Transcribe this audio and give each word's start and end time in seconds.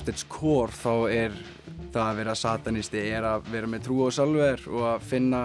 at 0.00 0.08
its 0.08 0.24
core 0.28 0.72
þá 0.72 0.92
er 1.12 1.34
það 1.90 2.04
að 2.06 2.20
vera 2.20 2.36
satanisti 2.38 3.02
er 3.10 3.26
að 3.28 3.50
vera 3.52 3.68
með 3.70 3.86
trú 3.86 3.98
og 4.06 4.14
salver 4.14 4.62
og 4.70 4.86
að 4.94 5.06
finna 5.10 5.42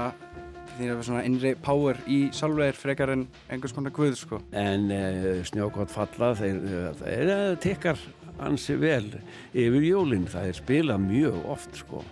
því 0.76 0.88
að 0.88 0.92
vera 0.92 1.06
svona 1.08 1.24
innri 1.28 1.54
power 1.64 2.00
í 2.12 2.20
salver 2.36 2.78
frekar 2.78 3.14
en 3.14 3.26
einhvers 3.52 3.76
konar 3.76 3.94
guð 3.96 4.18
sko. 4.20 4.42
En 4.56 4.90
uh, 4.92 5.44
snjókvátt 5.48 5.94
falla 5.94 6.34
þeir, 6.40 6.60
þeir 7.02 7.32
uh, 7.32 7.46
tekkar 7.64 8.02
ansi 8.44 8.76
vel 8.80 9.08
yfir 9.56 9.88
jólinn, 9.88 10.28
það 10.32 10.50
er 10.50 10.60
spila 10.60 10.98
mjög 11.00 11.40
oft 11.52 11.80
sko, 11.80 12.04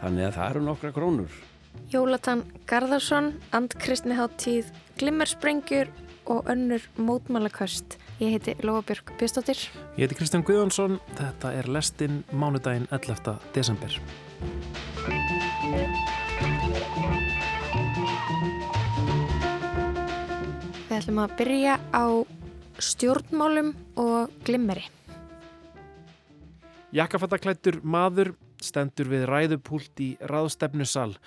þannig 0.00 0.30
að 0.30 0.38
það 0.38 0.50
eru 0.54 0.64
nokkra 0.70 0.94
krónur. 0.96 1.38
Jólatan 1.92 2.42
Garðarsson, 2.68 3.34
Andkristni 3.56 4.16
Háttíð, 4.16 4.72
Glimmersprengjur 4.96 5.92
og 6.32 6.48
önnur 6.50 6.84
mótmálaköst. 6.96 7.98
Ég 8.16 8.30
heiti 8.30 8.56
Lóabjörg 8.64 9.12
Björnstóttir. 9.16 9.56
Ég 9.96 10.06
heiti 10.06 10.14
Kristján 10.16 10.40
Guðjónsson. 10.42 10.94
Þetta 11.18 11.50
er 11.52 11.66
lestinn 11.68 12.22
mánudaginn 12.32 12.86
11. 12.88 13.34
desember. 13.52 13.92
Við 20.86 20.94
ætlum 20.96 21.20
að 21.20 21.34
byrja 21.42 21.74
á 21.92 22.06
stjórnmálum 22.80 23.74
og 24.00 24.32
glimmeri. 24.48 24.86
Jakkafattaklættur 26.96 27.82
maður 27.84 28.32
stendur 28.64 29.12
við 29.12 29.28
ræðupúlt 29.28 30.00
í 30.00 30.14
ráðstefnusal 30.24 31.18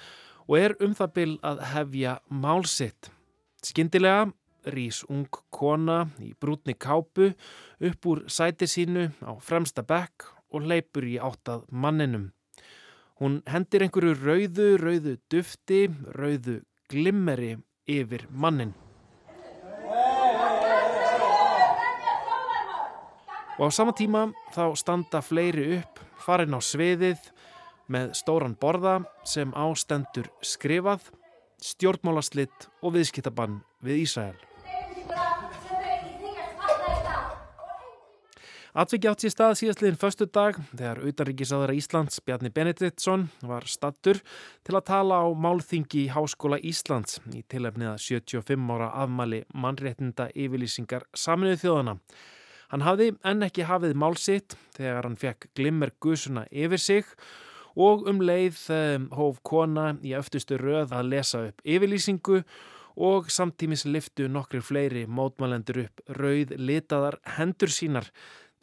og 0.49 0.57
er 0.57 0.73
um 0.81 0.97
það 0.97 1.15
byll 1.21 1.37
að 1.45 1.63
hefja 1.75 2.17
málsitt. 2.33 3.13
Skindilega 3.61 4.31
rýs 4.73 5.03
ung 5.09 5.27
kona 5.49 6.05
í 6.23 6.33
brútni 6.39 6.75
kápu 6.75 7.31
upp 7.79 8.09
úr 8.09 8.25
sæti 8.27 8.67
sínu 8.69 9.09
á 9.25 9.31
fremsta 9.41 9.83
bekk 9.83 10.27
og 10.53 10.65
leipur 10.65 11.05
í 11.05 11.17
áttað 11.21 11.65
manninum. 11.71 12.29
Hún 13.19 13.41
hendir 13.51 13.83
einhverju 13.83 14.15
rauðu, 14.15 14.67
rauðu 14.79 15.17
dufti, 15.31 15.87
rauðu 16.15 16.61
glimmeri 16.89 17.57
yfir 17.89 18.27
mannin. 18.31 18.71
Og 23.59 23.67
á 23.67 23.75
sama 23.75 23.91
tíma 23.91 24.29
þá 24.55 24.71
standa 24.79 25.19
fleiri 25.19 25.81
upp, 25.81 25.99
farin 26.23 26.55
á 26.55 26.63
sviðið 26.63 27.19
með 27.91 28.13
stóran 28.15 28.55
borða 28.55 29.01
sem 29.27 29.51
ástendur 29.51 30.29
skrifað, 30.39 31.09
stjórnmálaslitt 31.59 32.69
og 32.79 32.95
viðskiptabann 32.95 33.59
við 33.83 34.05
Ísæl. 34.05 34.48
Atvikið 38.77 39.09
átt 39.09 39.23
sér 39.23 39.31
stað 39.33 39.55
síðastliðin 39.57 39.95
förstu 39.97 40.25
dag 40.29 40.57
þegar 40.69 40.99
auðanríkisáðara 41.01 41.73
Íslands 41.73 42.19
Bjarni 42.21 42.51
Benediktsson 42.53 43.23
var 43.41 43.65
stattur 43.65 44.19
til 44.61 44.75
að 44.77 44.83
tala 44.91 45.23
á 45.25 45.27
málþingi 45.33 46.03
í 46.03 46.11
Háskóla 46.13 46.59
Íslands 46.61 47.17
í 47.33 47.41
tilefniða 47.49 47.95
75 47.97 48.69
ára 48.75 48.91
afmali 49.01 49.39
mannréttinda 49.57 50.27
yfirlýsingar 50.37 51.07
saminuð 51.17 51.63
þjóðana. 51.63 51.95
Hann 52.69 52.85
hafði 52.85 53.07
enn 53.25 53.47
ekki 53.47 53.65
hafið 53.65 53.95
málsitt 53.97 54.53
þegar 54.77 55.07
hann 55.07 55.17
fekk 55.17 55.47
glimmer 55.57 55.89
gusuna 55.97 56.43
yfir 56.53 56.83
sig 56.83 57.07
og 57.73 58.05
um 58.11 58.21
leið 58.21 58.59
um, 58.75 59.07
hóf 59.17 59.39
kona 59.41 59.95
í 60.05 60.13
öftustu 60.13 60.59
röð 60.61 60.93
að 60.93 61.09
lesa 61.15 61.41
upp 61.47 61.65
yfirlýsingu 61.65 62.43
og 63.01 63.31
samtímis 63.33 63.87
liftu 63.89 64.27
nokkri 64.29 64.61
fleiri 64.61 65.07
mótmælendur 65.09 65.87
upp 65.87 66.05
rauð 66.19 66.53
litaðar 66.59 67.17
hendur 67.39 67.73
sínar 67.73 68.11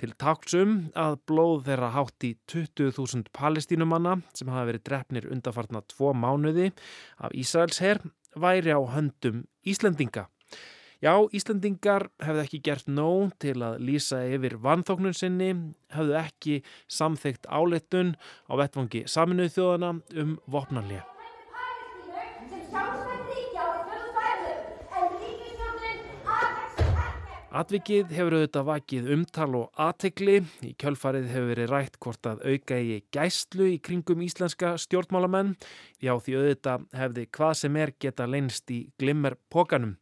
til 0.00 0.12
taksum 0.20 0.76
að 0.98 1.18
blóð 1.28 1.66
þeirra 1.70 1.90
hátt 1.94 2.26
í 2.28 2.34
20.000 2.52 3.32
palestínumanna 3.36 4.18
sem 4.36 4.50
hafa 4.52 4.68
verið 4.70 4.86
drefnir 4.88 5.28
undarfartna 5.32 5.82
tvo 5.92 6.12
mánuði 6.16 6.70
af 7.16 7.34
Ísraels 7.36 7.80
herr 7.84 8.02
væri 8.36 8.74
á 8.76 8.80
höndum 8.92 9.44
Íslendinga. 9.66 10.28
Já, 11.04 11.12
Íslendingar 11.36 12.08
hefðu 12.24 12.44
ekki 12.44 12.62
gert 12.64 12.86
nóg 12.88 13.34
til 13.42 13.58
að 13.64 13.82
lýsa 13.84 14.22
yfir 14.32 14.56
vanþóknun 14.64 15.16
sinni, 15.16 15.50
hefðu 15.92 16.16
ekki 16.22 16.62
samþygt 16.88 17.48
áletun 17.52 18.14
á 18.48 18.52
vettvangi 18.56 19.04
saminuð 19.10 19.52
þjóðana 19.58 19.92
um 20.22 20.38
vopnarlega. 20.48 21.15
Atvikið 27.56 28.10
hefur 28.12 28.34
auðvitað 28.36 28.64
vakið 28.68 29.06
umtal 29.14 29.46
og 29.56 29.78
aðtegli. 29.80 30.34
Í 30.66 30.74
kjölfarið 30.76 31.30
hefur 31.30 31.46
verið 31.54 31.70
rætt 31.70 31.94
hvort 32.04 32.28
að 32.28 32.42
auka 32.50 32.76
í 32.76 32.98
gæslu 33.16 33.68
í 33.70 33.78
kringum 33.80 34.24
íslenska 34.26 34.74
stjórnmálamenn. 34.82 35.54
Já 36.04 36.12
því 36.20 36.34
auðvitað 36.36 36.84
hefði 37.00 37.26
hvað 37.38 37.54
sem 37.62 37.80
er 37.80 37.94
geta 38.04 38.28
leinst 38.28 38.74
í 38.76 38.82
glimmerpokanum. 39.00 39.96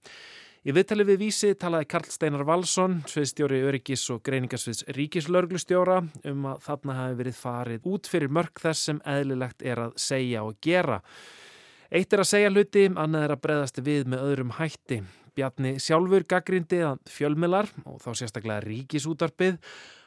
Í 0.66 0.74
viðtalið 0.74 1.12
við 1.12 1.22
vísi 1.22 1.54
talaði 1.54 1.90
Karl 1.94 2.10
Steinar 2.10 2.46
Valsson, 2.48 3.02
sviðstjóri 3.12 3.62
Öryggis 3.68 4.08
og 4.10 4.24
greiningarsviðs 4.26 4.88
Ríkislörglustjóra 4.96 6.02
um 6.32 6.46
að 6.50 6.62
þarna 6.66 7.00
hafi 7.04 7.18
verið 7.22 7.42
farið 7.44 7.90
út 7.94 8.10
fyrir 8.10 8.34
mörg 8.34 8.64
þess 8.66 8.88
sem 8.90 9.04
eðlilegt 9.06 9.62
er 9.62 9.86
að 9.86 9.98
segja 10.10 10.42
og 10.42 10.58
gera. 10.64 11.04
Eitt 11.94 12.10
er 12.10 12.24
að 12.24 12.32
segja 12.32 12.50
hluti, 12.50 12.88
annað 12.90 13.28
er 13.28 13.36
að 13.36 13.44
breyðast 13.46 13.84
við 13.86 14.08
með 14.10 14.32
öðrum 14.32 14.56
hætti. 14.58 15.04
Bjarni 15.34 15.74
sjálfur 15.82 16.26
gaggrindi 16.30 16.80
að 16.86 17.02
fjölmilar 17.10 17.70
og 17.84 18.00
þá 18.02 18.10
sérstaklega 18.20 18.62
ríkisútarpið 18.64 19.60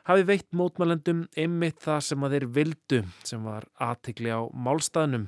hafi 0.07 0.25
veitt 0.27 0.49
mótmælendum 0.55 1.25
einmitt 1.35 1.79
það 1.83 2.03
sem 2.07 2.25
að 2.25 2.35
þeir 2.35 2.49
vildu 2.57 2.99
sem 3.27 3.47
var 3.47 3.67
aðtikli 3.83 4.31
á 4.31 4.41
málstæðnum. 4.55 5.27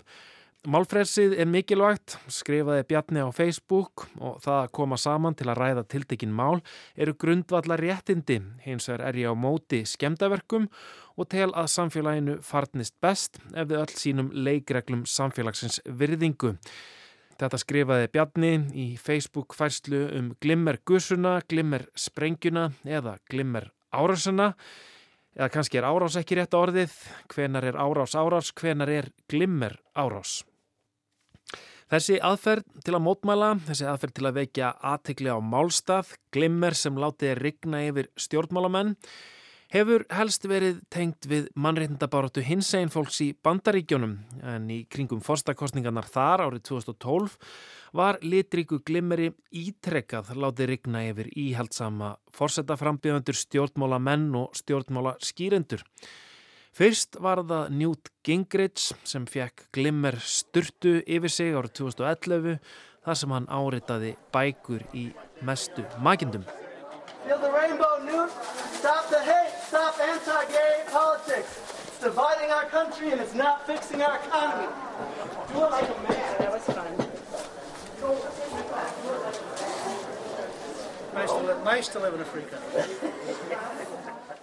Málfrelsið 0.67 1.37
er 1.39 1.47
mikilvægt, 1.47 2.17
skrifaði 2.27 2.83
Bjarni 2.89 3.21
á 3.23 3.31
Facebook 3.31 4.03
og 4.19 4.41
það 4.43 4.57
að 4.57 4.71
koma 4.75 4.97
saman 4.99 5.37
til 5.39 5.47
að 5.47 5.61
ræða 5.61 5.83
tiltekin 5.87 6.33
mál 6.35 6.59
eru 6.99 7.13
grundvallar 7.15 7.79
réttindi, 7.79 8.41
hins 8.65 8.89
vegar 8.91 9.05
er 9.07 9.19
ég 9.21 9.31
á 9.31 9.35
móti 9.39 9.85
skemdaverkum 9.87 10.67
og 11.15 11.29
tel 11.31 11.53
að 11.55 11.71
samfélaginu 11.71 12.37
farnist 12.43 12.97
best 12.99 13.39
ef 13.53 13.71
við 13.71 13.79
öll 13.79 13.95
sínum 14.01 14.33
leikreglum 14.35 15.05
samfélagsins 15.07 15.79
virðingu. 15.87 16.57
Þetta 17.39 17.59
skrifaði 17.61 18.07
Bjarni 18.11 18.51
í 18.75 18.85
Facebook 18.99 19.55
færslu 19.55 20.01
um 20.17 20.33
glimmer 20.43 20.81
gussuna, 20.83 21.37
glimmer 21.47 21.85
sprengjuna 21.95 22.65
eða 22.83 23.15
glimmer 23.31 23.69
árásuna 23.95 24.53
eða 25.37 25.47
kannski 25.53 25.79
er 25.79 25.87
árás 25.87 26.17
ekki 26.19 26.35
rétt 26.35 26.57
orðið, 26.57 26.91
hvenar 27.31 27.69
er 27.69 27.79
árás 27.79 28.17
árás, 28.19 28.51
hvenar 28.59 28.91
er 28.91 29.07
glimmer 29.31 29.77
árás. 29.95 30.41
Þessi 31.89 32.19
aðferð 32.21 32.67
til 32.85 32.93
að 32.97 33.05
mótmæla, 33.07 33.53
þessi 33.69 33.87
aðferð 33.87 34.17
til 34.17 34.27
að 34.27 34.35
vekja 34.41 34.73
aðtikli 34.91 35.31
á 35.31 35.39
málstað, 35.39 36.11
glimmer 36.35 36.75
sem 36.77 36.99
látið 36.99 37.39
rigna 37.39 37.85
yfir 37.87 38.11
stjórnmálamenn, 38.19 38.97
hefur 39.73 40.05
helst 40.13 40.45
verið 40.49 40.79
tengt 40.89 41.27
við 41.29 41.49
mannreitndabáratu 41.59 42.41
hins 42.45 42.71
einn 42.77 42.89
fólks 42.93 43.19
í 43.21 43.29
bandaríkjónum 43.45 44.15
en 44.53 44.69
í 44.73 44.79
kringum 44.89 45.21
forstakostningarnar 45.25 46.07
þar 46.09 46.45
árið 46.47 46.63
2012 46.71 47.35
var 47.99 48.17
litríku 48.25 48.79
glimmeri 48.85 49.29
ítrekkað 49.53 50.33
látið 50.37 50.71
rigna 50.73 51.03
yfir 51.11 51.29
íhaldsama 51.37 52.15
forsetaframbjöðandur 52.33 53.37
stjórnmála 53.37 54.01
menn 54.01 54.27
og 54.37 54.57
stjórnmála 54.57 55.15
skýrendur. 55.21 55.85
Fyrst 56.73 57.17
var 57.21 57.41
það 57.49 57.73
Newt 57.75 58.11
Gingrich 58.25 58.93
sem 59.03 59.25
fekk 59.29 59.67
glimmer 59.73 60.17
sturtu 60.21 60.99
yfir 61.05 61.33
sig 61.33 61.53
árið 61.53 61.75
2011 61.81 62.57
þar 63.05 63.21
sem 63.21 63.33
hann 63.33 63.49
áritaði 63.49 64.15
bækur 64.33 64.85
í 64.97 65.09
mestu 65.45 65.85
makindum. 66.01 66.45
Stop 69.79 69.99
anti-gay 70.01 70.83
politics. 70.91 71.51
It's 71.87 71.99
dividing 72.03 72.51
our 72.51 72.65
country 72.65 73.13
and 73.13 73.21
it's 73.21 73.33
not 73.33 73.65
fixing 73.65 74.01
our 74.01 74.19
economy. 74.19 74.67
Do 75.53 75.63
it 75.63 75.71
like 75.71 75.87
a 75.87 75.97
man. 76.03 76.35
That 76.39 76.51
was 76.51 76.65
fun. 76.67 76.91
Nice 81.15 81.31
to, 81.31 81.43
live, 81.47 81.63
nice 81.63 81.87
to 81.93 81.99
live 81.99 82.13
in 82.13 82.19
a 82.19 82.25
free 82.25 82.43
country. 82.51 82.83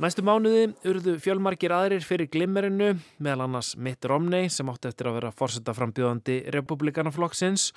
Næstu 0.00 0.24
mánuði 0.24 0.64
urðu 0.88 1.18
fjölmarkir 1.20 1.76
aðrir 1.82 2.08
fyrir 2.08 2.32
glimmerinu, 2.32 2.94
meðal 3.20 3.44
annars 3.50 3.74
Mitt 3.76 4.08
Romney 4.08 4.48
sem 4.48 4.72
átti 4.72 4.88
eftir 4.88 5.12
að 5.12 5.20
vera 5.20 5.36
fórsetta 5.36 5.76
frambjóðandi 5.76 6.40
republikanaflokksins 6.56 7.70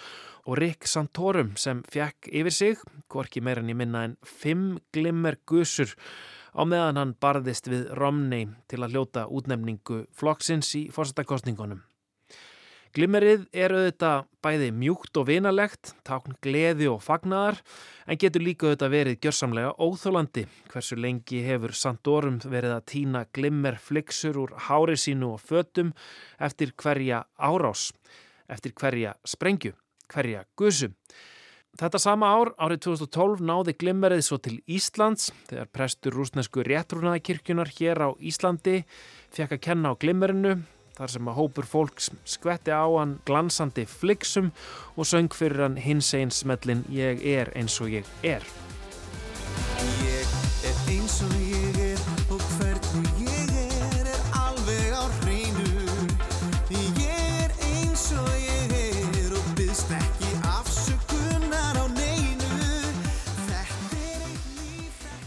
og 0.47 0.61
Rick 0.63 0.87
Santorum 0.87 1.57
sem 1.59 1.83
fjakk 1.91 2.31
yfir 2.31 2.55
sig, 2.55 2.89
hvorki 3.11 3.43
meira 3.43 3.59
en 3.59 3.71
ég 3.75 3.83
minna 3.83 4.07
en 4.07 4.19
fimm 4.23 4.77
glimmergusur 4.95 5.97
á 6.59 6.63
meðan 6.67 6.99
hann 6.99 7.15
barðist 7.23 7.69
við 7.71 7.87
Romney 7.95 8.49
til 8.67 8.83
að 8.83 8.95
hljóta 8.95 9.27
útnefningu 9.31 10.03
flokksins 10.11 10.73
í 10.75 10.89
fórsettakostningunum. 10.91 11.85
Glimmerið 12.89 13.43
er 13.53 13.69
auðvitað 13.69 14.23
bæði 14.41 14.67
mjúkt 14.73 15.17
og 15.21 15.27
vinalegt, 15.29 15.91
tákn 16.07 16.33
gleði 16.41 16.87
og 16.89 17.03
fagnaðar, 17.05 17.59
en 18.09 18.17
getur 18.17 18.41
líka 18.41 18.65
auðvitað 18.65 18.95
verið 18.95 19.19
gjörsamlega 19.21 19.75
óþólandi. 19.77 20.45
Hversu 20.73 20.97
lengi 20.97 21.43
hefur 21.45 21.75
Sandorum 21.77 22.39
verið 22.41 22.73
að 22.79 22.87
týna 22.89 23.21
glimmerflixur 23.37 24.41
úr 24.41 24.55
hári 24.65 24.97
sínu 24.97 25.35
og 25.35 25.43
fötum 25.45 25.93
eftir 26.41 26.73
hverja 26.81 27.27
árás, 27.37 27.91
eftir 28.49 28.73
hverja 28.73 29.13
sprengju, 29.21 29.75
hverja 30.09 30.47
gusu. 30.57 30.89
Þetta 31.77 31.99
sama 32.01 32.31
ár, 32.33 32.49
árið 32.57 32.81
2012, 32.87 33.43
náði 33.45 33.75
glimmerið 33.77 34.23
svo 34.25 34.39
til 34.41 34.57
Íslands 34.67 35.29
þegar 35.51 35.69
prestur 35.75 36.17
rúsnesku 36.17 36.65
réttrúnaðakirkjunar 36.65 37.69
hér 37.77 38.01
á 38.03 38.09
Íslandi 38.19 38.81
fekk 39.35 39.55
að 39.55 39.63
kenna 39.67 39.93
á 39.93 39.99
glimmerinu 40.01 40.57
þar 40.97 41.13
sem 41.13 41.29
að 41.31 41.37
hópur 41.39 41.69
fólks 41.69 42.09
skvetti 42.27 42.73
á 42.75 42.83
hann 42.97 43.19
glansandi 43.29 43.85
fliksum 43.87 44.51
og 44.97 45.07
söng 45.07 45.31
fyrir 45.31 45.67
hann 45.67 45.79
hins 45.79 46.11
eins 46.17 46.41
smellin 46.43 46.83
Ég 46.91 47.23
er 47.37 47.53
eins 47.55 47.79
og 47.79 47.93
ég 47.93 48.09
er. 48.25 48.43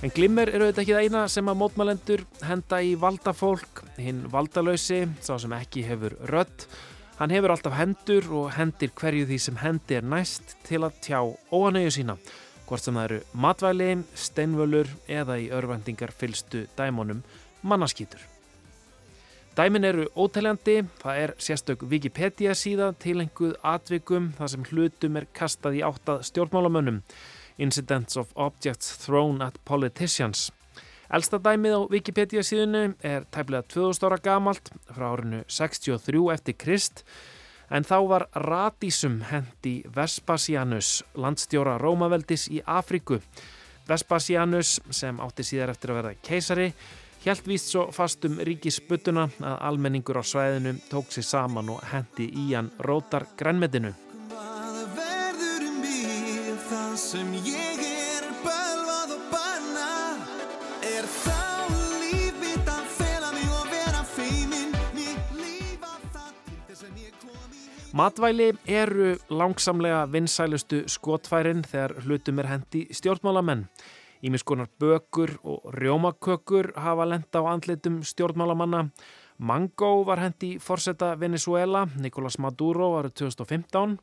En 0.02 0.10
glimmer 0.10 0.50
eru 0.50 0.66
þetta 0.66 0.82
ekki 0.82 0.94
það 0.96 1.04
eina 1.06 1.20
sem 1.30 1.46
að 1.46 1.58
mótmælendur 1.60 2.22
henda 2.42 2.78
í 2.82 2.96
valda 2.98 3.30
fólk 3.38 3.84
hinn 4.02 4.24
valdalösi, 4.32 5.04
sá 5.22 5.36
sem 5.38 5.52
ekki 5.54 5.84
hefur 5.86 6.16
rött. 6.26 6.64
Hann 7.20 7.30
hefur 7.30 7.52
alltaf 7.54 7.76
hendur 7.78 8.26
og 8.34 8.48
hendir 8.56 8.90
hverju 8.98 9.28
því 9.28 9.36
sem 9.44 9.60
hendi 9.60 10.00
er 10.00 10.08
næst 10.10 10.56
til 10.66 10.80
að 10.82 10.96
tjá 11.06 11.20
óanauðu 11.54 11.92
sína, 11.94 12.16
hvort 12.66 12.82
sem 12.82 12.98
það 12.98 13.06
eru 13.06 13.20
matvæli, 13.44 13.88
steinvölur 14.18 14.90
eða 15.06 15.36
í 15.38 15.46
örvendingar 15.54 16.10
fylstu 16.18 16.64
dæmonum 16.74 17.20
mannaskýtur. 17.62 18.24
Dæmin 19.54 19.86
eru 19.86 20.08
ótæljandi, 20.18 20.80
það 20.98 21.20
er 21.22 21.34
sérstök 21.38 21.86
Wikipedia 21.86 22.56
síða 22.58 22.90
tilenguð 22.98 23.54
atvikum 23.62 24.32
þar 24.34 24.50
sem 24.50 24.66
hlutum 24.72 25.20
er 25.20 25.30
kastað 25.36 25.78
í 25.78 25.84
áttað 25.86 26.26
stjórnmálamönnum, 26.32 27.02
Incidents 27.62 28.18
of 28.18 28.32
Objects 28.34 28.96
Thrown 29.04 29.42
at 29.42 29.60
Politicians. 29.64 30.50
Elsta 31.12 31.38
dæmið 31.38 31.76
á 31.78 31.80
Wikipedia 31.92 32.42
síðunu 32.42 32.96
er 33.04 33.28
tæplega 33.30 33.62
2000 33.70 34.08
ára 34.08 34.18
gamalt 34.24 34.72
frá 34.90 35.12
árinu 35.12 35.42
63 35.46 36.24
eftir 36.34 36.58
Krist 36.58 37.04
en 37.70 37.86
þá 37.86 37.98
var 38.08 38.26
Radísum 38.34 39.20
hendi 39.30 39.78
Vespasianus, 39.96 41.02
landstjóra 41.14 41.78
Rómaveldis 41.80 42.48
í 42.50 42.64
Afriku. 42.66 43.20
Vespasianus 43.88 44.80
sem 44.90 45.20
átti 45.22 45.46
síðar 45.46 45.74
eftir 45.76 45.92
að 45.94 46.00
verða 46.02 46.18
keisari 46.26 46.72
Hjælt 47.22 47.46
víst 47.46 47.68
svo 47.70 47.84
fastum 47.94 48.40
ríkisbutuna 48.42 49.28
að 49.38 49.60
almenningur 49.68 50.18
á 50.18 50.26
svæðinu 50.26 50.72
tók 50.90 51.12
sér 51.14 51.28
saman 51.28 51.68
og 51.70 51.84
hendi 51.92 52.26
í 52.26 52.48
hann 52.50 52.72
rótar 52.82 53.28
grænmetinu. 53.38 53.92
Sem 56.98 57.28
ég 57.40 57.78
er 57.80 58.24
bölvað 58.42 59.14
og 59.14 59.22
banna? 59.32 59.92
Er 60.84 61.06
þá 61.08 61.70
líf 62.02 62.36
mitt 62.42 62.68
að 62.68 62.90
fela 62.98 63.30
mig 63.32 63.46
og 63.48 63.70
vera 63.70 64.02
feiminn 64.10 64.74
Mér 64.92 65.22
lífa 65.38 65.94
það 66.12 66.34
til 66.48 66.58
þess 66.68 66.84
að 66.88 66.98
ég 67.00 67.14
kom 67.22 67.54
í 67.56 67.62
heim. 67.62 67.94
Matvæli 67.96 68.50
eru 68.66 69.14
langsamlega 69.32 70.02
vinsælustu 70.12 70.82
skotfærin 70.92 71.64
þegar 71.64 71.96
hlutum 72.04 72.42
er 72.44 72.50
hendi 72.50 72.84
stjórnmálamenn. 72.92 73.64
Ímiskonar 74.22 74.68
bökur 74.78 75.38
og 75.48 75.72
rjómakökur 75.72 76.74
hafa 76.76 77.08
lenda 77.08 77.40
á 77.40 77.44
andlitum 77.54 78.02
stjórnmálamanna. 78.04 78.90
Mango 79.38 80.04
var 80.04 80.20
hendi 80.20 80.58
fórsetta 80.60 81.16
Venezuela, 81.18 81.86
Nicolás 81.96 82.38
Maduro 82.38 82.92
árið 83.00 83.16
2015 83.24 83.96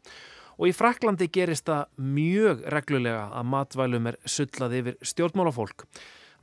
og 0.60 0.68
í 0.68 0.76
Fraklandi 0.76 1.30
gerist 1.32 1.70
það 1.70 1.88
mjög 2.04 2.66
reglulega 2.74 3.30
að 3.32 3.48
matvælum 3.54 4.10
er 4.12 4.18
sullað 4.28 4.76
yfir 4.82 4.98
stjórnmálafólk. 5.12 5.86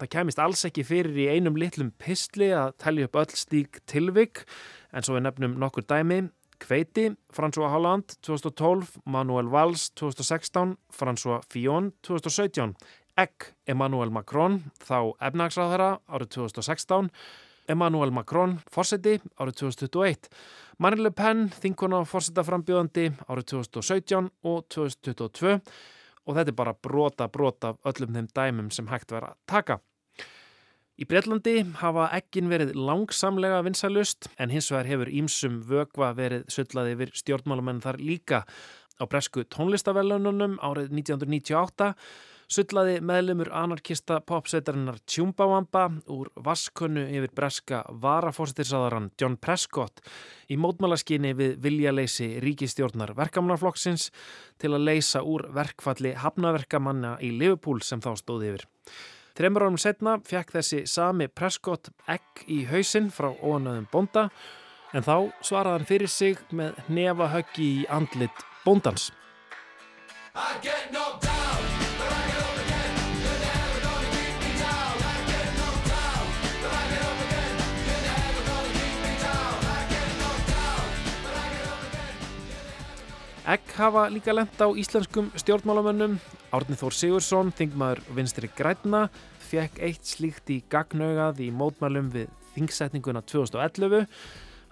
Það 0.00 0.12
kemist 0.12 0.40
alls 0.40 0.64
ekki 0.68 0.84
fyrir 0.84 1.16
í 1.16 1.28
einum 1.32 1.56
litlum 1.56 1.92
pistli 2.00 2.50
að 2.52 2.74
telja 2.82 3.08
upp 3.08 3.16
öll 3.20 3.36
stík 3.36 3.80
tilvik. 3.88 4.42
En 4.92 5.04
svo 5.04 5.16
við 5.16 5.26
nefnum 5.28 5.56
nokkur 5.60 5.86
dæmi. 5.88 6.26
Kveiti, 6.60 7.10
François 7.36 7.68
Hollande 7.68 8.16
2012, 8.24 8.94
Manuel 9.04 9.50
Valls 9.52 9.90
2016, 10.00 10.78
François 10.88 11.42
Fillon 11.52 11.90
2017, 12.00 12.72
Egg 13.20 13.50
Emmanuel 13.68 14.12
Macron, 14.12 14.62
þá 14.80 15.12
efnagsráðara 15.28 15.90
árið 16.08 16.32
2016, 16.38 17.10
Emmanuel 17.68 18.12
Macron, 18.14 18.58
fórseti 18.72 19.16
árið 19.40 19.58
2021, 19.62 20.30
Marine 20.78 21.06
Le 21.06 21.12
Pen, 21.16 21.46
þinkona 21.50 22.04
fórsetaframbjóðandi 22.06 23.10
árið 23.26 23.48
2017 23.52 24.30
og 24.46 24.64
2022 24.74 25.58
og 26.26 26.34
þetta 26.34 26.52
er 26.52 26.58
bara 26.58 26.74
brota 26.74 27.28
brota 27.32 27.74
af 27.74 27.90
öllum 27.92 28.16
þeim 28.16 28.30
dæmum 28.34 28.72
sem 28.74 28.88
hægt 28.90 29.14
verða 29.14 29.34
að 29.34 29.42
taka. 29.50 29.78
Í 30.96 31.04
Breitlandi 31.04 31.58
hafa 31.82 32.06
ekkin 32.16 32.48
verið 32.48 32.70
langsamlega 32.78 33.58
vinsalust 33.66 34.30
en 34.40 34.52
hins 34.54 34.70
vegar 34.72 34.88
hefur 34.88 35.10
ímsum 35.12 35.58
vögva 35.68 36.14
verið 36.16 36.46
sullað 36.52 36.94
yfir 36.94 37.12
stjórnmálamenn 37.20 37.82
þar 37.84 38.00
líka. 38.00 38.38
Á 38.96 39.04
bresku 39.04 39.44
tónlistavellununum 39.52 40.56
árið 40.64 40.94
1998 40.96 41.92
Sullaði 42.46 43.00
meðlumur 43.02 43.48
anarkista 43.50 44.20
popsveitarinnar 44.22 45.00
Tjumbawamba 45.10 45.88
úr 46.14 46.28
vaskunnu 46.46 47.02
yfir 47.10 47.32
breska 47.34 47.80
varafórstirsaðaran 48.04 49.08
John 49.18 49.34
Prescott 49.42 49.98
í 50.46 50.54
mótmálaskinni 50.62 51.32
við 51.34 51.56
viljaleysi 51.64 52.28
ríkistjórnar 52.44 53.16
verkamannaflokksins 53.18 54.12
til 54.62 54.70
að 54.76 54.86
leysa 54.92 55.24
úr 55.26 55.48
verkfalli 55.58 56.14
hafnaverkamanna 56.22 57.16
í 57.18 57.32
Liverpool 57.34 57.82
sem 57.82 57.98
þá 57.98 58.12
stóði 58.22 58.52
yfir. 58.52 58.66
Tremur 59.34 59.66
ánum 59.66 59.82
setna 59.82 60.14
fekk 60.22 60.54
þessi 60.54 60.84
sami 60.86 61.26
Prescott 61.26 61.90
egg 62.06 62.46
í 62.46 62.62
hausinn 62.70 63.10
frá 63.10 63.32
óanöðum 63.42 63.90
bonda 63.90 64.28
en 64.94 65.02
þá 65.02 65.34
svaraði 65.42 65.80
hann 65.80 65.90
fyrir 65.90 66.14
sig 66.14 66.46
með 66.54 66.78
nefa 66.86 67.32
höggi 67.34 67.70
í 67.82 67.86
andlit 67.90 68.46
bondans. 68.62 69.10
Egg 83.46 83.62
hafa 83.78 84.08
líka 84.10 84.32
lent 84.34 84.58
á 84.58 84.66
íslenskum 84.74 85.28
stjórnmálamönnum. 85.38 86.16
Árnið 86.50 86.80
Þór 86.80 86.94
Sigursson, 86.98 87.52
þingmaður 87.54 88.00
vinstri 88.16 88.48
græna, 88.58 89.04
fekk 89.38 89.78
eitt 89.86 90.02
slíkt 90.02 90.50
í 90.50 90.56
gagnaugað 90.66 91.44
í 91.46 91.52
mótmælum 91.54 92.08
við 92.10 92.32
þingsetninguna 92.56 93.22
2011. 93.22 94.08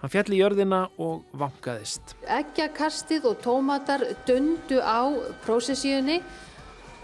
Hann 0.01 0.11
fjalli 0.11 0.35
í 0.35 0.41
jörðina 0.41 0.81
og 0.99 1.23
vangaðist. 1.39 2.17
Eggjakastið 2.27 3.29
og 3.31 3.39
tómatar 3.45 4.03
dundu 4.27 4.83
á 4.83 5.07
prósessíunni 5.47 6.19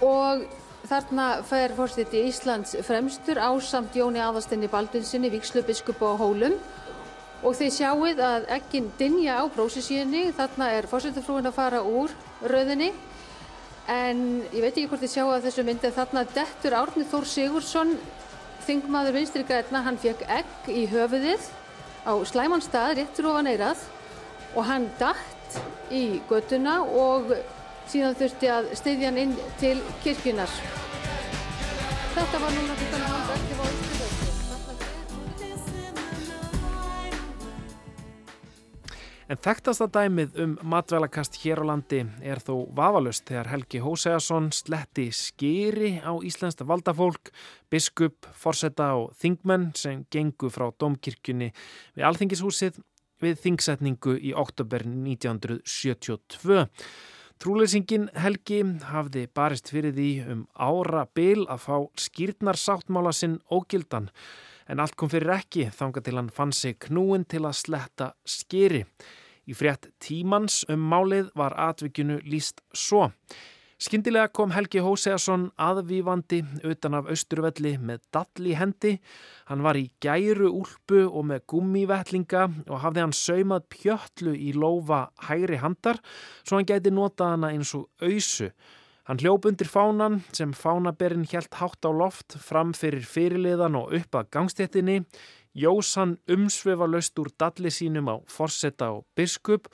og 0.03 0.43
þarna 0.91 1.29
fær 1.47 1.77
fórstiti 1.79 2.25
Íslands 2.27 2.75
fremstur 2.83 3.39
á 3.39 3.47
samt 3.63 3.95
Jóni 3.95 4.19
Aðastinni 4.19 4.67
Baldvinsinni, 4.67 5.31
vikslubiskup 5.31 6.03
og 6.03 6.19
hólum 6.19 6.59
og 7.41 7.55
þið 7.57 7.71
sjáuð 7.73 8.19
að 8.25 8.49
ekkin 8.57 8.91
dinja 8.99 9.39
á 9.41 9.43
prósessíunni, 9.53 10.27
þarna 10.37 10.71
er 10.77 10.87
fórsetafrúin 10.89 11.49
að 11.49 11.57
fara 11.57 11.81
úr 11.81 12.13
rauðinni 12.45 12.91
en 13.89 14.19
ég 14.51 14.61
veit 14.61 14.75
ekki 14.75 14.87
hvort 14.91 15.01
þið 15.03 15.13
sjáu 15.15 15.29
að 15.33 15.47
þessu 15.47 15.65
myndi. 15.65 15.89
Að 15.89 15.97
þarna 15.97 16.25
dettur 16.35 16.75
Árni 16.77 17.05
Þór 17.09 17.27
Sigursson 17.27 17.95
þingmaður 18.67 19.17
vinstri 19.17 19.45
græna, 19.47 19.81
hann 19.85 19.97
fekk 20.01 20.21
egg 20.29 20.69
í 20.69 20.85
höfuðið 20.91 21.49
á 22.05 22.13
slæman 22.29 22.63
stað 22.63 22.99
réttur 22.99 23.31
ofan 23.31 23.49
eirað 23.49 23.81
og 24.55 24.67
hann 24.67 24.87
dætt 24.99 25.57
í 25.93 26.21
göttuna 26.29 26.81
og 26.85 27.33
síðan 27.91 28.17
þurfti 28.19 28.53
að 28.53 28.71
steyðja 28.79 29.11
hann 29.11 29.21
inn 29.25 29.35
til 29.61 29.77
kirkjunar. 30.05 30.61
Þetta 32.15 32.43
var 32.43 32.55
núna 32.57 32.77
fyrir 32.77 32.95
þannig 32.95 33.11
að 33.11 33.20
En 39.31 39.39
þekktasta 39.39 39.85
dæmið 39.87 40.33
um 40.43 40.53
matvælakast 40.67 41.37
hér 41.39 41.61
á 41.63 41.65
landi 41.69 42.01
er 42.27 42.41
þó 42.43 42.65
vafalust 42.75 43.29
þegar 43.29 43.47
Helgi 43.53 43.79
Hósegason 43.79 44.49
sletti 44.51 45.05
skýri 45.15 45.91
á 46.03 46.11
Íslandsta 46.19 46.67
valdafólk, 46.67 47.31
biskup, 47.71 48.27
forsetta 48.35 48.89
og 48.99 49.13
þingmenn 49.21 49.69
sem 49.79 50.03
gengu 50.11 50.51
frá 50.51 50.67
domkirkjunni 50.75 51.47
við 51.95 52.09
Alþingishúsið 52.09 52.81
við 53.23 53.39
þingsetningu 53.45 54.17
í 54.19 54.35
oktober 54.35 54.83
1972. 54.83 56.67
Trúleysingin 57.39 58.11
Helgi 58.19 58.59
hafði 58.91 59.29
barist 59.31 59.71
fyrir 59.71 59.95
því 59.95 60.11
um 60.27 60.43
ára 60.59 61.07
bil 61.07 61.47
að 61.47 61.69
fá 61.69 61.77
skýrnarsáttmála 62.03 63.15
sinn 63.15 63.39
ógildan 63.47 64.11
en 64.71 64.79
allt 64.79 64.95
kom 64.95 65.11
fyrir 65.11 65.35
ekki 65.35 65.67
þanga 65.75 66.03
til 66.05 66.17
hann 66.17 66.31
fann 66.31 66.53
sig 66.55 66.77
knúin 66.87 67.27
til 67.27 67.43
að 67.43 67.57
sletta 67.59 68.11
skýri. 68.23 68.85
Í 69.49 69.55
frétt 69.57 69.89
tímans 69.99 70.61
um 70.71 70.83
málið 70.91 71.31
var 71.35 71.57
atvikinu 71.59 72.21
líst 72.23 72.61
svo. 72.71 73.09
Skyndilega 73.81 74.29
kom 74.29 74.51
Helgi 74.53 74.77
Hóseason 74.85 75.47
aðvífandi 75.57 76.43
utan 76.69 76.99
af 76.99 77.07
austurvelli 77.09 77.71
með 77.81 78.03
dall 78.13 78.49
í 78.51 78.53
hendi. 78.53 78.91
Hann 79.49 79.63
var 79.65 79.79
í 79.79 79.87
gæru 80.05 80.51
úlpu 80.53 81.07
og 81.07 81.25
með 81.31 81.47
gummivettlinga 81.49 82.43
og 82.67 82.83
hafði 82.83 83.01
hann 83.01 83.15
saumað 83.17 83.65
pjöttlu 83.73 84.35
í 84.37 84.53
lofa 84.53 85.07
hægri 85.25 85.57
handar 85.63 85.97
svo 86.43 86.59
hann 86.59 86.69
gæti 86.69 86.93
notað 86.93 87.33
hana 87.33 87.49
eins 87.55 87.73
og 87.73 87.89
auðsu. 88.05 88.51
Hann 89.11 89.19
hljóp 89.19 89.43
undir 89.43 89.67
fánan 89.67 90.21
sem 90.31 90.53
fánaberinn 90.55 91.25
helt 91.27 91.53
hátt 91.59 91.83
á 91.83 91.91
loft 91.91 92.31
fram 92.39 92.69
fyrir 92.71 93.03
fyrirliðan 93.03 93.73
og 93.75 93.89
upp 93.97 94.15
að 94.15 94.29
gangstéttinni. 94.31 95.01
Jós 95.51 95.89
hann 95.99 96.13
umsvefa 96.31 96.87
löst 96.87 97.19
úr 97.19 97.27
dalli 97.35 97.67
sínum 97.75 98.07
á 98.07 98.23
forsetta 98.31 98.87
og 98.95 99.03
biskup 99.19 99.67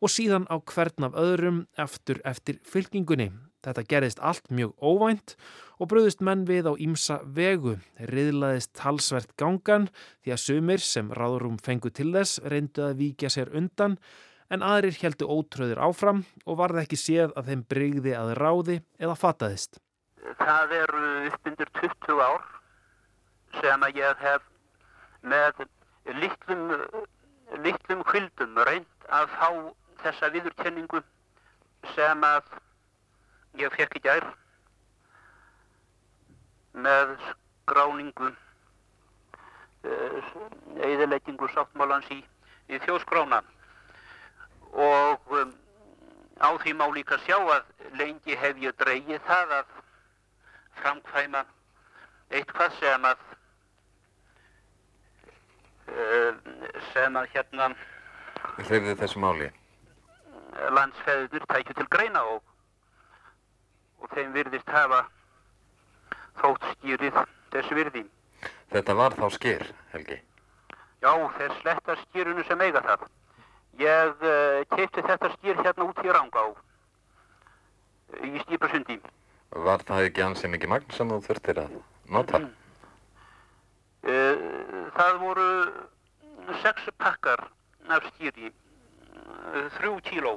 og 0.00 0.08
síðan 0.08 0.48
á 0.48 0.56
hvern 0.56 1.04
af 1.04 1.18
öðrum 1.20 1.58
eftir 1.76 2.22
eftir 2.24 2.62
fylkingunni. 2.64 3.28
Þetta 3.60 3.84
gerðist 3.92 4.22
allt 4.24 4.48
mjög 4.48 4.72
óvænt 4.80 5.36
og 5.76 5.90
bröðist 5.92 6.24
menn 6.24 6.46
við 6.48 6.72
á 6.72 6.80
ímsa 6.80 7.20
vegu. 7.28 7.76
Riðlaðist 8.00 8.72
talsvert 8.72 9.36
gangan 9.36 9.90
því 10.24 10.32
að 10.32 10.44
sumir 10.46 10.80
sem 10.80 11.12
ráðurum 11.12 11.60
fengu 11.60 11.92
til 11.92 12.08
þess 12.16 12.40
reyndu 12.40 12.88
að 12.88 13.04
víkja 13.04 13.28
sér 13.36 13.52
undan 13.52 14.00
en 14.54 14.64
aðrir 14.64 14.96
heldu 15.02 15.28
ótröður 15.28 15.80
áfram 15.88 16.22
og 16.46 16.58
varði 16.60 16.84
ekki 16.84 16.98
séð 17.00 17.34
að 17.36 17.50
þeim 17.50 17.64
brygði 17.72 18.14
að 18.16 18.34
ráði 18.40 18.78
eða 18.98 19.16
fataðist. 19.18 19.80
Það 20.38 20.74
eru 20.78 21.02
uppbyndur 21.30 21.72
20 21.80 22.22
ár 22.24 22.46
sem 23.60 23.84
að 23.84 24.00
ég 24.00 24.24
hef 24.24 24.48
með 25.28 25.62
litlum 27.64 28.02
kvildum 28.08 28.58
reynd 28.68 29.08
að 29.12 29.30
fá 29.36 29.48
þessa 30.02 30.30
viðurkenningu 30.34 31.02
sem 31.94 32.24
að 32.24 32.52
ég 33.58 33.72
fekk 33.74 33.98
í 33.98 34.04
gær 34.04 34.26
með 36.78 37.16
skráningu 37.30 38.32
eðileggingu 40.88 41.48
sáttmálans 41.54 42.08
í, 42.14 42.20
í 42.68 42.80
þjóðskrána 42.84 43.40
og 44.72 45.34
um, 45.40 45.52
á 46.40 46.48
því 46.62 46.74
má 46.78 46.86
líka 46.94 47.18
sjá 47.26 47.38
að 47.38 47.64
lengi 48.00 48.36
hef 48.36 48.60
ég 48.62 48.76
dreigið 48.78 49.22
það 49.26 49.54
að 49.60 49.76
framkvæma 50.82 51.44
eitthvað 52.30 52.76
sem 52.80 53.08
að 53.08 53.24
uh, 55.94 56.34
sem 56.92 57.16
að 57.16 57.32
hérna 57.34 57.72
Hlifði 58.58 58.94
þessu 58.98 59.22
máli? 59.22 59.48
landsfeður 60.74 61.44
tækju 61.48 61.74
til 61.78 61.88
greina 61.90 62.22
og 62.26 62.42
og 63.98 64.10
þeim 64.14 64.32
virðist 64.34 64.70
hafa 64.72 65.02
þótt 66.38 66.66
skýrið 66.72 67.20
þess 67.52 67.74
virði. 67.74 68.04
Þetta 68.72 68.96
var 68.98 69.16
þá 69.18 69.26
skýr, 69.34 69.64
Helgi? 69.92 70.18
Já, 71.02 71.12
þess 71.38 71.62
sletta 71.62 71.96
skýrunu 72.04 72.44
sem 72.46 72.62
eiga 72.62 72.82
það. 72.84 73.06
Ég 73.78 74.24
eh, 74.26 74.64
keipti 74.74 75.04
þetta 75.06 75.28
skýr 75.36 75.60
hérna 75.62 75.86
út 75.86 76.00
í 76.02 76.10
Rangá 76.10 76.48
í 78.26 78.40
Stýpasundi. 78.42 78.98
Var 79.54 79.84
það 79.86 80.08
ekki 80.08 80.24
ansið 80.24 80.52
mikið 80.54 80.72
magn 80.72 80.96
sem 80.96 81.12
þú 81.12 81.18
þurftir 81.28 81.60
að 81.62 81.76
nota? 82.10 82.40
Uh, 84.08 84.88
það 84.96 85.16
voru 85.22 85.46
sex 86.62 86.90
pakkar 87.00 87.46
af 87.92 88.10
skýri, 88.12 88.50
uh, 88.50 89.64
þrjú 89.78 89.94
kíló. 90.10 90.34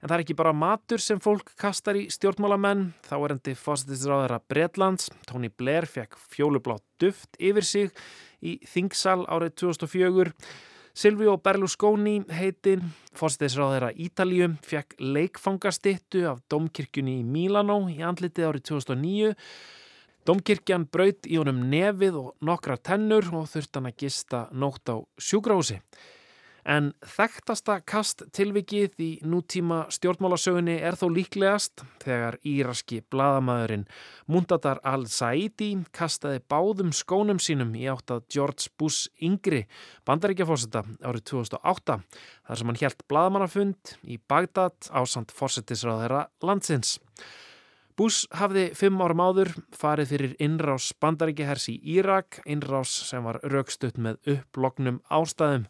En 0.00 0.08
það 0.08 0.16
er 0.16 0.24
ekki 0.24 0.38
bara 0.38 0.54
matur 0.56 1.02
sem 1.02 1.20
fólk 1.20 1.52
kastar 1.60 1.98
í 1.98 2.06
stjórnmálamenn. 2.12 2.86
Þá 3.04 3.14
er 3.18 3.34
endi 3.34 3.56
fósittisráðara 3.58 4.40
Bredlands. 4.48 5.10
Tony 5.28 5.50
Blair 5.52 5.84
fekk 5.90 6.16
fjólublátt 6.32 6.86
duft 7.02 7.36
yfir 7.36 7.66
sig 7.66 7.90
í 8.40 8.56
Þingsal 8.64 9.26
árið 9.28 9.58
2004. 9.66 10.32
Silvio 10.94 11.36
Berlusconi 11.38 12.20
heitin 12.34 12.82
fósittisráðara 13.14 13.92
Ítalju 13.94 14.48
fekk 14.66 14.96
leikfangastittu 14.98 16.24
af 16.26 16.40
domkirkjunni 16.50 17.20
í 17.20 17.26
Mílanó 17.26 17.84
í 17.92 18.00
andlitið 18.02 18.48
árið 18.48 18.64
2009. 18.72 19.34
Domkirkjan 20.26 20.88
braut 20.90 21.28
í 21.30 21.38
honum 21.38 21.62
nefið 21.70 22.18
og 22.20 22.32
nokkrar 22.44 22.82
tennur 22.82 23.30
og 23.32 23.46
þurft 23.52 23.78
hann 23.78 23.90
að 23.92 24.00
gista 24.02 24.42
nótt 24.50 24.90
á 24.90 24.98
sjúgrási. 25.16 25.78
En 26.68 26.90
þekktasta 27.00 27.78
kast 27.88 28.24
tilvikið 28.36 29.00
í 29.00 29.10
nútíma 29.24 29.86
stjórnmálasögunni 29.94 30.76
er 30.84 30.98
þó 31.00 31.06
líklegast 31.14 31.84
þegar 32.04 32.36
íraski 32.44 33.00
bladamæðurinn 33.12 33.86
Muntatar 34.30 34.82
al-Saidi 34.86 35.72
kastaði 35.96 36.42
báðum 36.52 36.92
skónum 36.96 37.40
sínum 37.40 37.72
í 37.78 37.86
átt 37.90 38.12
að 38.12 38.26
George 38.34 38.68
Bush 38.78 39.08
yngri 39.24 39.64
bandaríkjafórseta 40.08 40.84
árið 41.00 41.26
2008 41.32 42.00
þar 42.04 42.60
sem 42.60 42.72
hann 42.72 42.82
helt 42.84 43.06
bladamannafund 43.08 43.94
í 44.04 44.20
Bagdad 44.28 44.92
á 44.92 45.00
samt 45.08 45.32
fórsetisráðherra 45.34 46.26
landsins. 46.44 46.98
Bush 48.00 48.24
hafði 48.32 48.70
fimm 48.72 49.02
árum 49.04 49.20
áður 49.20 49.50
farið 49.76 50.12
fyrir 50.14 50.30
innrás 50.40 50.86
bandaríkjahers 51.04 51.66
í 51.68 51.74
Írak, 51.98 52.38
innrás 52.48 52.94
sem 53.10 53.26
var 53.28 53.36
raukstutt 53.44 53.98
með 54.00 54.16
upplognum 54.38 55.02
ástæðum 55.12 55.66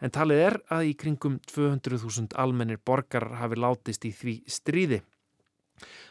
en 0.00 0.14
talið 0.16 0.40
er 0.46 0.56
að 0.72 0.86
í 0.88 0.94
kringum 1.02 1.36
200.000 1.52 2.32
almennir 2.40 2.80
borgar 2.80 3.28
hafi 3.36 3.60
látist 3.60 4.08
í 4.08 4.14
því 4.16 4.38
stríði. 4.48 5.02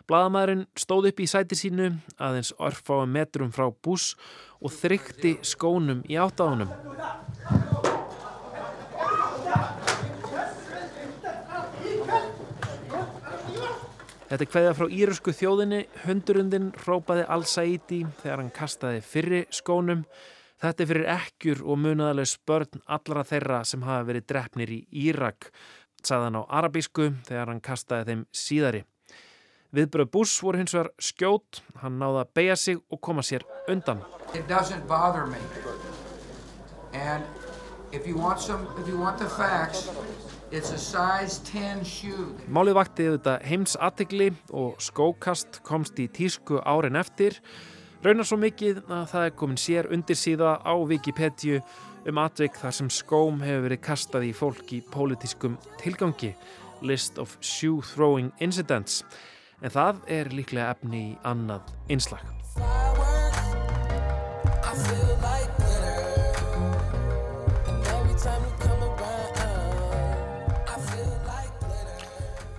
Blaðamæðurinn 0.06 0.65
stóð 0.77 1.10
upp 1.10 1.25
í 1.25 1.30
sæti 1.34 1.58
sínu 1.58 1.89
aðeins 2.22 2.53
örfáum 2.62 3.10
metrum 3.18 3.50
frá 3.56 3.72
bús 3.74 4.12
og 4.62 4.77
þrykti 4.77 5.39
skónum 5.42 6.06
í 6.06 6.22
áttaðunum. 6.22 6.70
Þetta 14.34 14.46
er 14.48 14.50
hvaðið 14.50 14.78
frá 14.80 14.94
írusku 14.98 15.32
þjóðinni, 15.38 15.80
hundurundin 16.08 16.72
rópaði 16.88 17.28
Al-Saidi 17.30 18.00
þegar 18.24 18.40
hann 18.42 18.56
kastaði 18.56 19.04
fyrri 19.06 19.42
skónum 19.54 20.08
Þetta 20.63 20.84
er 20.84 20.88
fyrir 20.88 21.10
ekkjur 21.12 21.62
og 21.68 21.80
munaðalega 21.84 22.30
spörn 22.32 22.82
allra 22.96 23.25
þeirra 23.28 23.60
sem 23.68 23.82
hafa 23.84 24.08
verið 24.08 24.25
drefnir 24.32 24.70
í 24.72 24.78
Írak, 25.04 25.50
sagðan 26.00 26.40
á 26.40 26.42
arabísku 26.48 27.10
þegar 27.28 27.52
hann 27.52 27.60
kastaði 27.62 28.08
þeim 28.08 28.22
síðari. 28.32 28.82
Viðbröð 29.75 30.12
Bush 30.13 30.46
voru 30.46 30.62
hins 30.62 30.74
vegar 30.78 30.90
skjót, 31.04 31.60
hann 31.82 32.00
náða 32.00 32.24
að 32.24 32.32
beigja 32.40 32.56
sig 32.62 32.80
og 32.90 33.02
koma 33.04 33.25
sér 33.28 33.44
undan. 33.68 34.02
Facts, 39.38 39.86
Málið 42.54 42.76
vakti 42.78 43.06
auðvitað 43.10 43.46
heims 43.50 43.74
aðtegli 43.82 44.28
og 44.54 44.76
skókast 44.84 45.64
komst 45.66 45.98
í 45.98 46.06
tísku 46.14 46.60
árin 46.62 47.00
eftir. 47.00 47.40
Raunar 48.06 48.28
svo 48.28 48.38
mikið 48.38 48.84
að 48.86 49.08
það 49.14 49.26
er 49.26 49.34
komin 49.40 49.58
sér 49.58 49.90
undir 49.96 50.20
síða 50.20 50.60
á 50.62 50.74
Wikipedia 50.78 51.64
um 52.06 52.22
atveik 52.22 52.60
þar 52.60 52.78
sem 52.78 52.92
skóm 52.94 53.42
hefur 53.42 53.66
verið 53.66 53.82
kastað 53.88 54.28
í 54.28 54.34
fólk 54.38 54.76
í 54.78 54.84
pólitískum 54.94 55.58
tilgangi, 55.82 56.34
List 56.86 57.18
of 57.18 57.34
Shoe 57.42 57.82
Throwing 57.94 58.30
Incidents, 58.44 59.02
en 59.64 59.74
það 59.74 60.06
er 60.20 60.34
líklega 60.36 60.70
efni 60.76 61.06
í 61.08 61.18
annað 61.26 61.74
einslag. 61.90 62.22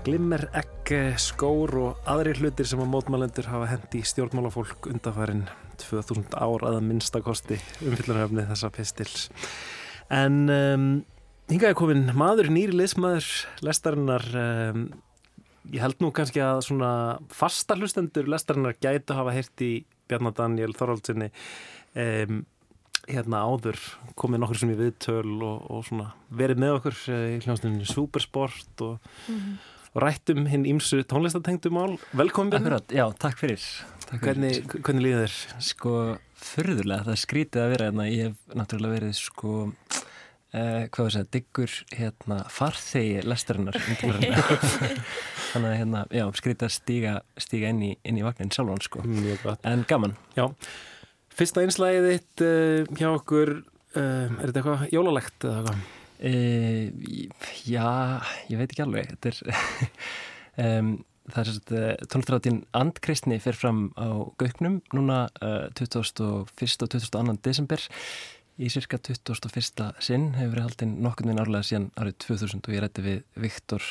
Glimmer, 0.04 0.42
egg, 0.52 0.90
skór 1.16 1.72
og 1.80 2.08
aðri 2.12 2.34
hlutir 2.36 2.66
sem 2.68 2.80
að 2.82 2.90
mótmælendur 2.92 3.46
hafa 3.48 3.70
hendi 3.70 4.02
stjórnmálafólk 4.04 4.90
undanfærin 4.90 5.46
2000 5.80 6.34
ár 6.36 6.66
aða 6.68 6.82
minnstakosti 6.84 7.56
umfyllunaröfni 7.86 8.44
þessa 8.50 8.68
pistils. 8.74 9.24
En 10.12 10.42
um, 10.52 10.86
hingaði 11.48 11.78
komin 11.80 12.04
maður, 12.20 12.50
nýri 12.52 12.76
leismadur, 12.76 13.24
lestarinnar, 13.64 14.26
um, 14.36 14.84
ég 15.72 15.80
held 15.80 16.04
nú 16.04 16.12
kannski 16.12 16.44
að 16.44 16.60
svona 16.68 16.92
fasta 17.32 17.78
hlustendur 17.80 18.28
lestarinnar 18.28 18.76
gætu 18.84 19.16
hafa 19.16 19.32
heyrti 19.32 19.72
Bjarnar 20.04 20.36
Daniel 20.36 20.76
Þorvaldsinni 20.76 21.30
um, 21.96 22.42
hérna 23.08 23.40
áður 23.48 23.80
komið 24.20 24.44
nokkur 24.44 24.60
sem 24.60 24.74
í 24.76 24.82
viðtöl 24.84 25.32
og, 25.44 25.64
og 25.72 25.86
svona 25.88 26.10
verið 26.28 26.60
með 26.60 26.76
okkur 26.78 27.00
eh, 27.12 27.30
í 27.38 27.40
hljómsninu 27.46 27.88
Supersport 27.88 28.84
og, 28.84 29.14
Mhm. 29.32 29.54
Og 29.94 30.02
rættum 30.02 30.48
hinn 30.50 30.66
ímsu 30.66 31.02
tónlistatengdu 31.06 31.70
mál. 31.74 31.96
Velkomin. 32.18 32.56
Akkurat, 32.58 32.90
já, 32.90 33.06
takk 33.22 33.38
fyrir, 33.38 33.62
takk 34.08 34.18
fyrir. 34.18 34.26
Hvernig, 34.26 34.80
hvernig 34.80 35.06
líður 35.06 35.22
þér? 35.24 35.66
Sko, 35.68 35.92
furðulega, 36.44 37.06
það 37.08 37.20
skrítið 37.22 37.62
að 37.62 37.74
vera 37.74 37.88
hérna, 37.88 38.08
ég 38.10 38.28
hef 38.28 38.56
náttúrulega 38.58 38.98
verið 38.98 39.14
sko 39.20 39.54
eh, 40.54 40.86
hvað 40.88 41.00
var 41.06 41.16
það, 41.16 41.28
diggur 41.36 41.76
hérna, 41.94 42.40
farþegi 42.52 43.22
lestarinnar 43.26 43.78
þannig 45.52 45.68
að 45.70 45.76
hérna, 45.78 46.04
já, 46.10 46.24
skrítið 46.40 46.68
að 46.68 46.74
stíga, 46.74 47.14
stíga 47.46 47.70
inn, 47.74 47.84
í, 47.86 47.92
inn 48.02 48.18
í 48.20 48.26
vagnin 48.26 48.52
sjálfan 48.54 48.82
sko, 48.84 49.04
gott. 49.44 49.62
en 49.68 49.86
gaman 49.90 50.16
Já, 50.34 50.48
fyrsta 51.34 51.64
einslægið 51.64 52.10
þitt 52.10 52.46
uh, 52.46 52.96
hjá 52.98 53.10
okkur, 53.12 53.60
uh, 53.94 54.02
er 54.02 54.48
þetta 54.48 54.64
eitthvað 54.64 54.88
jólalegt 54.94 55.46
eða 55.46 55.60
eitthvað? 55.62 55.84
E, 56.18 56.92
Já, 57.66 58.20
ég 58.50 58.60
veit 58.60 58.70
ekki 58.70 58.84
alveg 58.84 59.10
þetta 59.14 59.32
er 59.32 59.40
um, 60.64 60.94
það 61.30 61.40
er 61.40 61.50
sérst 61.50 61.72
uh, 61.74 61.88
tónlistræðin 62.12 62.60
Andkristni 62.76 63.40
fer 63.42 63.56
fram 63.58 63.88
á 63.96 64.28
Gauknum 64.40 64.80
núna 64.96 65.24
uh, 65.40 65.70
21. 65.72 66.22
og 66.26 66.52
22. 66.60 67.38
desember 67.46 67.82
í 68.60 68.70
cirka 68.70 69.00
21. 69.00 69.90
sinn 70.04 70.30
hefur 70.36 70.54
verið 70.54 70.68
haldinn 70.68 70.94
nokkurn 71.02 71.32
veginn 71.32 71.42
árlega 71.42 71.70
síðan 71.70 71.90
árið 71.98 72.20
2000 72.28 72.62
og 72.62 72.76
ég 72.76 72.84
rætti 72.84 73.06
við 73.06 73.24
Viktor 73.46 73.88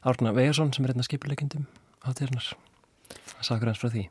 Árna 0.00 0.32
Vegarsson 0.36 0.72
sem 0.72 0.86
er 0.86 0.94
einna 0.94 1.04
skipuleikundum 1.04 1.66
hátíðarnar 2.06 2.54
að 3.36 3.44
sakur 3.50 3.72
hans 3.72 3.82
frá 3.82 3.90
því 3.92 4.06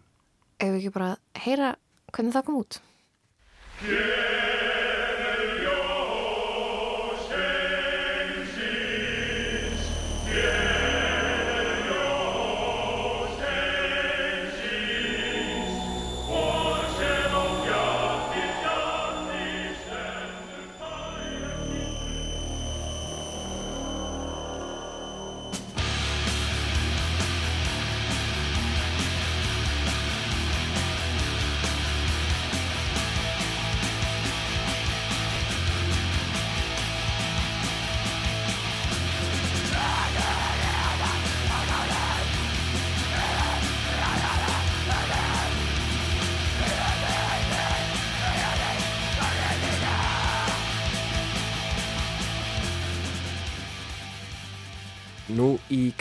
Ef 0.59 0.73
við 0.73 0.81
ekki 0.81 0.95
bara 0.99 1.13
heyra 1.39 1.73
hvernig 2.11 2.35
það 2.35 2.47
kom 2.49 2.59
út. 2.59 2.81
Nú 3.87 4.58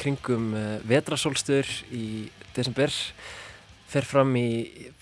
kringum 0.09 0.55
uh, 0.57 0.79
vetrasólstöður 0.88 1.69
í 1.93 2.29
desember 2.57 2.93
fer 3.88 4.07
fram 4.07 4.35
í 4.37 4.49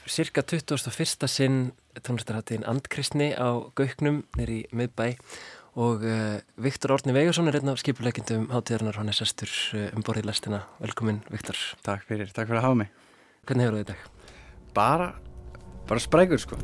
cirka 0.07 0.43
21. 0.43 1.27
sinn 1.31 1.59
tónlistarháttiðin 2.03 2.67
Andkristni 2.69 3.31
á 3.35 3.63
Gauknum 3.79 4.25
nýri 4.39 4.65
miðbæ 4.75 5.15
og 5.77 6.03
uh, 6.07 6.39
Viktor 6.59 6.97
Árni 6.97 7.15
Vegarsson 7.15 7.51
er 7.51 7.61
einn 7.61 7.71
af 7.71 7.79
skipuleikindum 7.83 8.49
hátíðarnar, 8.51 8.99
hann 8.99 9.13
er 9.13 9.19
sestur 9.19 9.53
uh, 9.77 9.91
um 9.95 10.03
borðið 10.07 10.31
lestina. 10.31 10.65
Velkomin 10.81 11.23
Viktor. 11.31 11.61
Takk 11.87 12.07
fyrir, 12.09 12.33
takk 12.33 12.49
fyrir 12.49 12.63
að 12.63 12.69
hafa 12.71 12.81
mig. 12.83 12.93
Hvernig 13.47 13.69
hefur 13.69 13.85
í 13.85 13.89
dag? 13.93 14.11
Bara, 14.77 15.13
bara 15.87 16.03
sprækur 16.03 16.43
sko. 16.43 16.61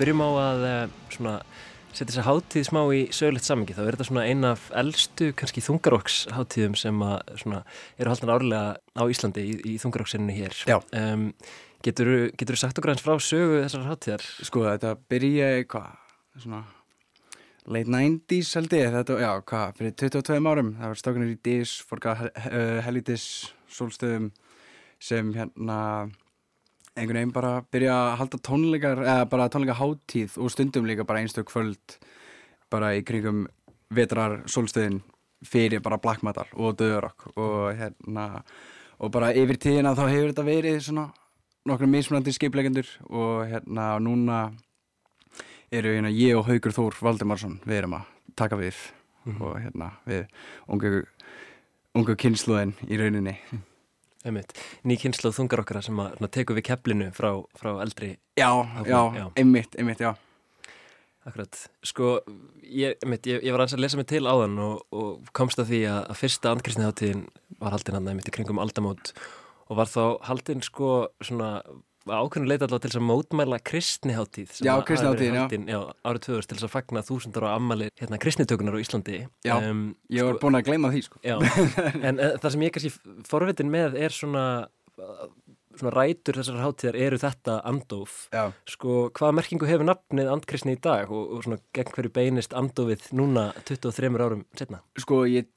Byrjum 0.00 0.22
á 0.22 0.28
að 0.28 0.64
uh, 0.66 0.96
svona, 1.14 1.34
setja 1.90 2.10
þess 2.10 2.20
að 2.22 2.28
hátíð 2.28 2.66
smá 2.68 2.80
í 2.92 3.02
sögulegt 3.16 3.48
samengi. 3.48 3.76
Þá 3.76 3.82
er 3.84 3.96
þetta 3.96 4.08
svona 4.10 4.24
eina 4.28 4.52
af 4.56 4.66
eldstu, 4.82 5.30
kannski 5.38 5.64
þungaróks 5.64 6.18
hátíðum 6.36 6.76
sem 6.78 7.04
að, 7.06 7.16
svona, 7.42 7.62
eru 7.96 8.12
haldan 8.12 8.34
árlega 8.36 8.76
á 8.76 9.02
Íslandi 9.12 9.46
í, 9.46 9.54
í 9.72 9.76
þungaróksinnu 9.82 10.36
hér. 10.36 10.56
Um, 10.96 11.28
getur 11.86 12.12
þú 12.36 12.58
sagt 12.60 12.80
okkur 12.80 12.94
hans 12.94 13.04
frá 13.04 13.16
sögu 13.22 13.62
þessar 13.62 13.86
hátíðar? 13.90 14.26
Sko 14.48 14.64
þetta 14.66 14.96
byrjaði 15.10 15.68
hvað, 15.72 15.92
svona 16.44 16.64
late 17.66 17.90
90s 17.90 18.52
held 18.58 18.74
ég, 18.76 18.92
þetta, 18.94 19.16
já 19.22 19.30
hvað, 19.50 19.72
fyrir 19.80 19.94
22 19.98 20.50
árum, 20.52 20.74
það 20.78 20.92
var 20.92 21.00
stókunir 21.00 21.32
í 21.32 21.38
Dis, 21.48 21.78
uh, 21.90 22.20
Helidis 22.86 23.26
sólstöðum 23.72 24.30
sem 25.02 25.32
hérna 25.34 25.78
einhvern 26.96 27.20
veginn 27.20 27.34
bara 27.34 27.52
byrja 27.72 27.94
að 27.94 28.14
halda 28.22 28.40
tónleikar, 28.48 29.02
eða 29.04 29.26
bara 29.30 29.50
tónleika 29.52 29.76
hátíð 29.76 30.38
og 30.40 30.52
stundum 30.52 30.88
líka 30.88 31.04
bara 31.04 31.20
einstök 31.20 31.50
kvöld 31.50 31.98
bara 32.72 32.94
í 32.96 33.04
kringum 33.06 33.46
vetrar 33.94 34.40
sólstöðin 34.50 35.02
fyrir 35.46 35.82
bara 35.84 36.00
black 36.00 36.24
metal 36.26 36.48
og 36.54 36.78
döðurokk 36.80 37.28
og 37.36 37.76
hérna 37.76 38.26
og 38.98 39.12
bara 39.12 39.34
yfir 39.36 39.60
tíðina 39.60 39.94
þá 39.94 40.06
hefur 40.08 40.32
þetta 40.32 40.46
verið 40.46 40.80
svona 40.86 41.06
nokkru 41.68 41.88
mismunandi 41.90 42.32
skipleikendur 42.32 42.88
og 43.10 43.44
hérna 43.50 43.90
núna 44.00 44.40
eru 45.70 45.92
hérna 45.92 46.12
ég 46.14 46.38
og 46.38 46.46
Haugur 46.48 46.74
Þór 46.74 47.00
Valdimarsson 47.02 47.60
við 47.66 47.82
erum 47.82 47.98
að 47.98 48.12
taka 48.38 48.58
við 48.58 48.78
og 49.36 49.56
hérna 49.60 49.92
við 50.06 50.26
ungu, 50.70 51.02
ungu 51.94 52.16
kynsluðin 52.16 52.76
í 52.88 53.00
rauninni 53.00 53.36
Einmitt. 54.26 54.52
Ný 54.86 54.96
kynslu 54.98 55.30
þungarokkara 55.34 55.82
sem 55.86 55.98
að 56.02 56.28
tekur 56.34 56.58
við 56.58 56.66
keflinu 56.72 57.10
frá, 57.14 57.30
frá 57.58 57.76
eldri 57.84 58.16
Já, 58.38 58.50
Áfram, 58.50 58.88
já, 58.90 59.00
já. 59.20 59.26
einmitt, 59.38 59.76
einmitt, 59.78 60.02
já 60.02 60.12
Akkurat, 61.26 61.58
sko, 61.82 62.20
ég, 62.62 62.98
einmitt, 63.02 63.26
ég, 63.26 63.40
ég 63.42 63.54
var 63.54 63.64
að 63.64 63.80
lesa 63.82 63.98
mig 63.98 64.06
til 64.10 64.22
áðan 64.30 64.58
og, 64.62 64.84
og 64.94 65.30
komst 65.34 65.58
að 65.58 65.72
því 65.72 65.80
að, 65.90 65.98
að 66.12 66.20
fyrsta 66.20 66.52
andkristniháttíðin 66.54 67.24
var 67.58 67.74
haldin 67.74 67.98
hann 67.98 68.10
einmitt 68.12 68.30
í 68.30 68.34
kringum 68.36 68.60
aldamót 68.62 69.10
og 69.66 69.80
var 69.80 69.90
þá 69.90 70.02
haldin 70.28 70.62
sko 70.62 70.90
svona 71.26 71.48
ákveðinu 72.06 72.48
leita 72.50 72.66
allavega 72.68 72.86
til 72.86 73.00
að 73.00 73.06
mótmæla 73.08 73.58
kristniháttíð 73.66 74.60
Já, 74.62 74.72
kristnihátíðin, 74.86 75.66
já. 75.70 75.80
árið 76.06 76.22
2000 76.28 76.52
til 76.52 76.58
að 76.68 76.72
fagna 76.76 77.02
þúsundar 77.06 77.46
á 77.48 77.50
ammali 77.56 77.88
hérna 77.98 78.20
kristnitökunar 78.22 78.78
á 78.78 78.82
Íslandi 78.82 79.18
Já, 79.46 79.54
um, 79.58 79.88
Ég 80.12 80.28
var 80.28 80.38
búin 80.42 80.58
að 80.60 80.68
gleyma 80.70 80.92
því 80.94 81.02
sko 81.08 81.22
Já, 81.26 81.36
en 82.06 82.20
uh, 82.22 82.36
það 82.38 82.50
sem 82.54 82.66
ég 82.68 82.76
kannski 82.76 82.92
forvitin 83.26 83.72
með 83.74 83.98
er 84.06 84.14
svona, 84.14 84.44
svona 85.76 85.92
rætur 85.96 86.38
þessar 86.40 86.62
hátíðar 86.62 86.96
eru 87.08 87.18
þetta 87.20 87.58
andóf. 87.68 88.14
Já, 88.32 88.46
Sko, 88.70 88.94
hvaða 89.16 89.36
merkingu 89.40 89.68
hefur 89.68 89.88
nafnið 89.90 90.30
andkristni 90.32 90.76
í 90.78 90.80
dag 90.82 91.10
og, 91.12 91.34
og 91.36 91.44
svona 91.44 91.58
gegn 91.76 91.92
hverju 91.96 92.14
beinist 92.16 92.54
andófið 92.56 93.10
núna 93.18 93.50
23 93.66 94.14
árum 94.22 94.46
setna? 94.56 94.80
sko 95.02 95.24
ég 95.28 95.50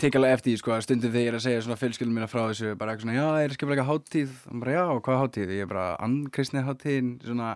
tek 0.00 0.18
alveg 0.18 0.36
eftir 0.38 0.58
sko 0.60 0.74
að 0.74 0.84
stundum 0.86 1.12
þegar 1.14 1.24
ég 1.24 1.32
er 1.32 1.38
að 1.38 1.46
segja 1.46 1.64
svona 1.64 1.78
fjölskyldum 1.80 2.18
mína 2.18 2.28
frá 2.30 2.42
þessu 2.48 2.74
bara 2.80 2.94
eitthvað 2.94 3.06
svona, 3.06 3.16
já, 3.18 3.44
er 3.44 3.56
skiplega 3.56 3.88
hátíð? 3.88 4.36
Og 4.50 4.60
bara, 4.62 4.76
já, 4.76 4.84
hvað 5.06 5.20
hátíð? 5.22 5.52
Ég 5.54 5.66
er 5.66 5.70
bara, 5.70 5.86
andkristni 6.04 6.64
hátíðin. 6.64 7.12
Svona, 7.24 7.52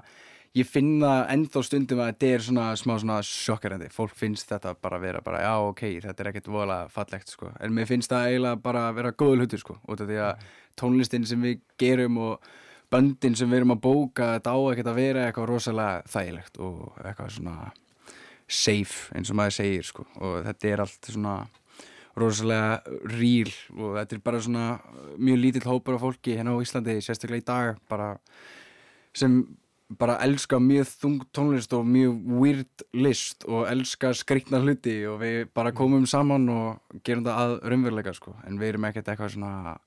ég 0.59 0.69
finn 0.69 0.93
það 1.03 1.33
ennþá 1.35 1.65
stundum 1.67 2.05
að 2.05 2.13
þetta 2.13 2.31
er 2.35 2.47
svona 2.47 2.69
smá 2.81 2.95
svona 2.99 3.19
sjokkarandi, 3.27 3.91
fólk 3.95 4.15
finnst 4.19 4.53
þetta 4.53 4.75
bara 4.83 5.01
vera 5.03 5.25
bara, 5.25 5.43
já, 5.45 5.53
ok, 5.71 5.83
þetta 6.07 6.25
er 6.25 6.31
ekkert 6.33 6.49
voðalega 6.55 6.89
fallegt 6.95 7.35
sko, 7.35 7.51
en 7.61 7.75
mér 7.77 7.91
finnst 7.91 8.13
það 8.13 8.31
eiginlega 8.31 8.63
bara 8.65 8.87
að 8.89 8.97
vera 8.99 9.13
góður 9.21 9.45
hlutur 9.45 9.63
sko, 9.63 9.77
út 9.87 10.03
af 10.03 10.09
því 10.09 10.23
að 10.25 10.49
tónlistin 10.81 11.27
sem 11.29 11.45
við 11.45 11.61
gerum 11.81 12.19
og 12.25 12.49
böndin 12.91 13.37
sem 13.37 13.51
við 13.51 13.63
erum 13.63 13.77
að 13.77 13.83
bóka, 13.85 14.33
þetta 14.39 14.55
á 14.57 14.59
ekkert 14.73 14.91
að 14.93 14.99
vera 15.03 15.27
eitthvað 15.27 15.51
rosalega 15.53 16.03
þægilegt 16.09 16.61
og 16.65 16.81
eitthvað 17.05 17.35
svona 17.37 17.57
safe 18.49 19.13
eins 19.15 19.31
og 19.31 19.39
maður 19.39 19.57
segir 19.59 19.85
sko. 19.85 20.07
Og 20.25 20.39
þetta 20.47 20.71
er 20.71 20.83
allt 20.85 21.11
svona 21.13 21.35
rosalega 22.21 22.99
ríl 23.15 23.53
og 23.77 23.97
þetta 23.99 24.17
er 24.17 24.25
bara 24.25 24.43
svona 24.45 24.67
mjög 25.19 25.41
lítill 25.45 25.69
hópur 25.69 25.99
af 25.99 26.05
fólki 26.05 26.37
hérna 26.39 26.57
á 26.57 26.63
Íslandi 26.63 26.99
sérstaklega 27.01 27.43
í 27.43 27.49
dag 27.49 27.81
bara 27.89 28.13
sem 29.17 29.43
bara 29.89 30.19
elska 30.21 30.59
mjög 30.61 30.91
þung 31.01 31.21
tónlist 31.33 31.73
og 31.73 31.87
mjög 31.89 32.17
weird 32.29 32.85
list 32.93 33.47
og 33.49 33.69
elska 33.71 34.13
skrikna 34.17 34.61
hluti 34.61 35.01
og 35.09 35.23
við 35.23 35.49
bara 35.57 35.73
komum 35.73 36.05
saman 36.07 36.49
og 36.53 36.99
gerum 37.05 37.25
það 37.25 37.45
að 37.45 37.55
raunveruleika 37.73 38.13
sko. 38.17 38.35
En 38.45 38.61
við 38.61 38.75
erum 38.75 38.89
ekkert 38.89 39.09
eitthvað 39.09 39.33
svona 39.37 39.79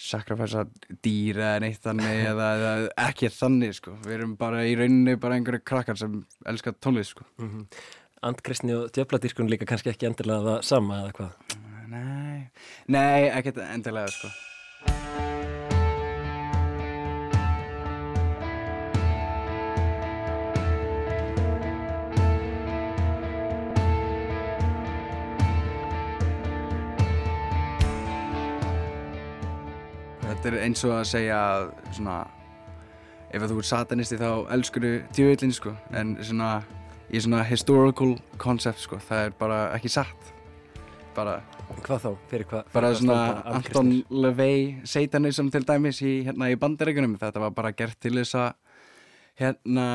sakrafæsa 0.00 0.64
dýr 1.04 1.40
eða 1.42 1.62
neitt 1.64 1.82
þannig 1.84 2.22
eða, 2.30 2.50
eða 2.54 2.92
ekki 3.08 3.32
þannig 3.34 3.74
sko. 3.80 3.96
Við 4.06 4.16
erum 4.20 4.36
bara 4.40 4.62
í 4.64 4.76
rauninni 4.78 5.16
bara 5.20 5.40
einhverju 5.40 5.64
krakkar 5.66 5.98
sem 5.98 6.20
elskar 6.46 6.78
tónlist 6.78 7.16
sko. 7.16 7.26
Mm 7.42 7.50
-hmm. 7.50 7.66
Andkristni 8.20 8.74
og 8.76 8.90
djöfladýrkun 8.92 9.48
líka 9.48 9.64
kannski 9.64 9.88
ekki 9.88 10.04
endilega 10.04 10.42
það 10.44 10.64
sama 10.68 10.96
eða 11.00 11.12
hvað? 11.16 11.52
Nei, 11.88 12.40
nei, 12.92 13.30
ekkert 13.32 13.56
endilega 13.64 14.12
sko 14.12 14.28
Þetta 30.26 30.50
er 30.50 30.58
eins 30.66 30.84
og 30.84 30.92
að 30.98 31.08
segja 31.08 31.40
svona 31.88 32.18
ef 33.32 33.48
þú 33.48 33.58
er 33.64 33.70
satanisti 33.70 34.20
þá 34.20 34.28
elskur 34.58 34.84
þú 34.84 34.92
djöðlinn 35.16 35.56
sko 35.56 35.72
en 35.96 36.14
svona 36.20 36.50
í 37.10 37.20
svona 37.22 37.42
historical 37.48 38.14
concept 38.40 38.84
sko 38.84 39.00
það 39.02 39.24
er 39.28 39.36
bara 39.38 39.60
ekki 39.76 39.90
satt 39.92 40.32
bara 41.16 41.40
Hvað 41.84 42.02
þá? 42.02 42.10
Fyrir 42.30 42.46
hvað? 42.50 42.70
bara 42.74 42.88
svona 42.98 43.18
Anton? 43.46 43.92
LaVey 44.10 44.80
satanism 44.88 45.50
til 45.54 45.62
dæmis 45.66 46.00
í, 46.02 46.20
hérna, 46.26 46.48
í 46.50 46.58
bandaríkunum 46.58 47.14
þetta 47.20 47.42
var 47.44 47.54
bara 47.54 47.70
gert 47.76 47.98
til 48.02 48.16
þess 48.18 48.34
að 48.38 48.50
hérna 49.40 49.86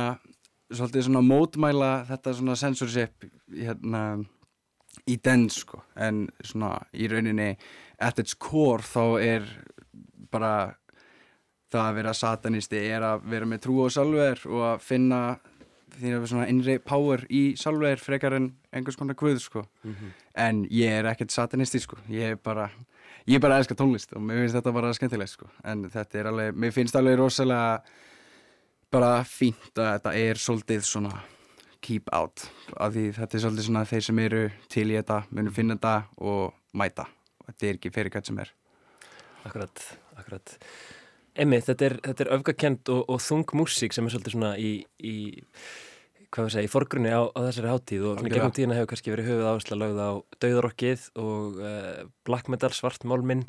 svolítið 0.72 1.08
svona 1.08 1.24
mótmæla 1.26 1.92
þetta 2.10 2.34
svona 2.40 2.56
censorship 2.60 3.28
hérna 3.52 4.06
í 5.12 5.18
den 5.22 5.50
sko 5.54 5.84
en 6.00 6.26
svona 6.44 6.80
í 6.96 7.10
rauninni 7.12 7.52
at 8.02 8.20
its 8.24 8.36
core 8.40 8.84
þá 8.84 9.04
er 9.22 9.50
bara 10.32 10.56
það 11.72 11.84
að 11.90 11.98
vera 12.00 12.16
satanisti 12.16 12.80
er 12.88 13.04
að 13.06 13.28
vera 13.36 13.50
með 13.50 13.66
trú 13.66 13.84
á 13.84 13.88
sjálfur 13.92 14.46
og 14.52 14.64
að 14.72 14.86
finna 14.86 15.22
því 16.00 16.12
að 16.12 16.18
vera 16.18 16.32
svona 16.32 16.48
innri 16.52 16.78
power 16.84 17.26
í 17.30 17.44
sjálfur 17.60 18.02
frekar 18.02 18.36
en 18.38 18.50
einhvers 18.76 18.98
konar 19.00 19.18
guð 19.20 19.40
sko. 19.44 19.66
Mhm. 19.84 20.14
en 20.36 20.66
ég 20.68 20.92
er 21.00 21.06
ekkert 21.06 21.32
satanisti 21.32 21.80
sko. 21.80 21.98
Ég 22.10 22.32
er 22.32 22.36
bara, 22.36 22.70
ég 23.28 23.36
er 23.36 23.40
bara 23.40 23.56
að 23.56 23.64
elska 23.64 23.76
tónlist 23.76 24.14
og 24.16 24.22
mér 24.22 24.44
finnst 24.44 24.56
þetta 24.56 24.74
bara 24.74 24.94
skemmtilegt 24.94 25.32
sko. 25.32 25.48
En 25.64 25.90
þetta 25.90 26.20
er 26.20 26.26
alveg, 26.26 26.56
mér 26.56 26.74
finnst 26.74 26.96
alveg 26.96 27.18
rosalega 27.18 27.82
bara 28.92 29.24
fínt 29.24 29.80
að 29.80 30.00
þetta 30.00 30.14
er 30.16 30.36
svolítið 30.36 30.84
svona 30.84 31.24
keep 31.86 32.10
out, 32.14 32.50
af 32.82 32.94
því 32.96 33.14
þetta 33.14 33.38
er 33.38 33.44
svolítið 33.44 33.68
svona 33.68 33.86
þeir 33.86 34.06
sem 34.08 34.20
eru 34.20 34.44
til 34.74 34.90
í 34.90 34.98
þetta 34.98 35.24
munum 35.32 35.54
finna 35.54 35.78
þetta 35.78 35.96
og 36.18 36.54
mæta. 36.74 37.08
Og 37.42 37.50
þetta 37.52 37.68
er 37.68 37.80
ekki 37.80 37.94
fyrir 37.94 38.14
hvert 38.16 38.30
sem 38.30 38.40
er. 38.42 38.52
Akkurat, 39.46 39.84
akkurat. 40.18 40.56
Emmi, 41.36 41.60
þetta 41.62 41.90
er, 41.90 41.98
er 42.08 42.32
öfgakend 42.38 42.90
og, 42.94 43.04
og 43.12 43.20
þung 43.22 43.46
músík 43.60 43.94
sem 43.94 44.08
er 44.08 44.14
svolítið 44.14 44.38
svona 44.38 44.54
í, 44.58 44.72
í 45.04 45.16
hvað 46.36 46.48
við 46.48 46.54
segja, 46.56 46.68
í 46.68 46.72
forgrunni 46.72 47.14
á, 47.16 47.22
á 47.32 47.40
þessari 47.48 47.72
hátíð 47.72 48.06
og 48.12 48.22
gegnum 48.26 48.54
tíðina 48.56 48.78
hefur 48.78 48.92
kannski 48.92 49.14
verið 49.14 49.30
höfuð 49.32 49.50
áhersla 49.52 49.80
lögð 49.80 50.02
á 50.04 50.12
dauðarokkið 50.44 51.08
og 51.24 51.58
uh, 51.62 52.04
black 52.28 52.52
metal, 52.52 52.72
svartmálminn 52.76 53.46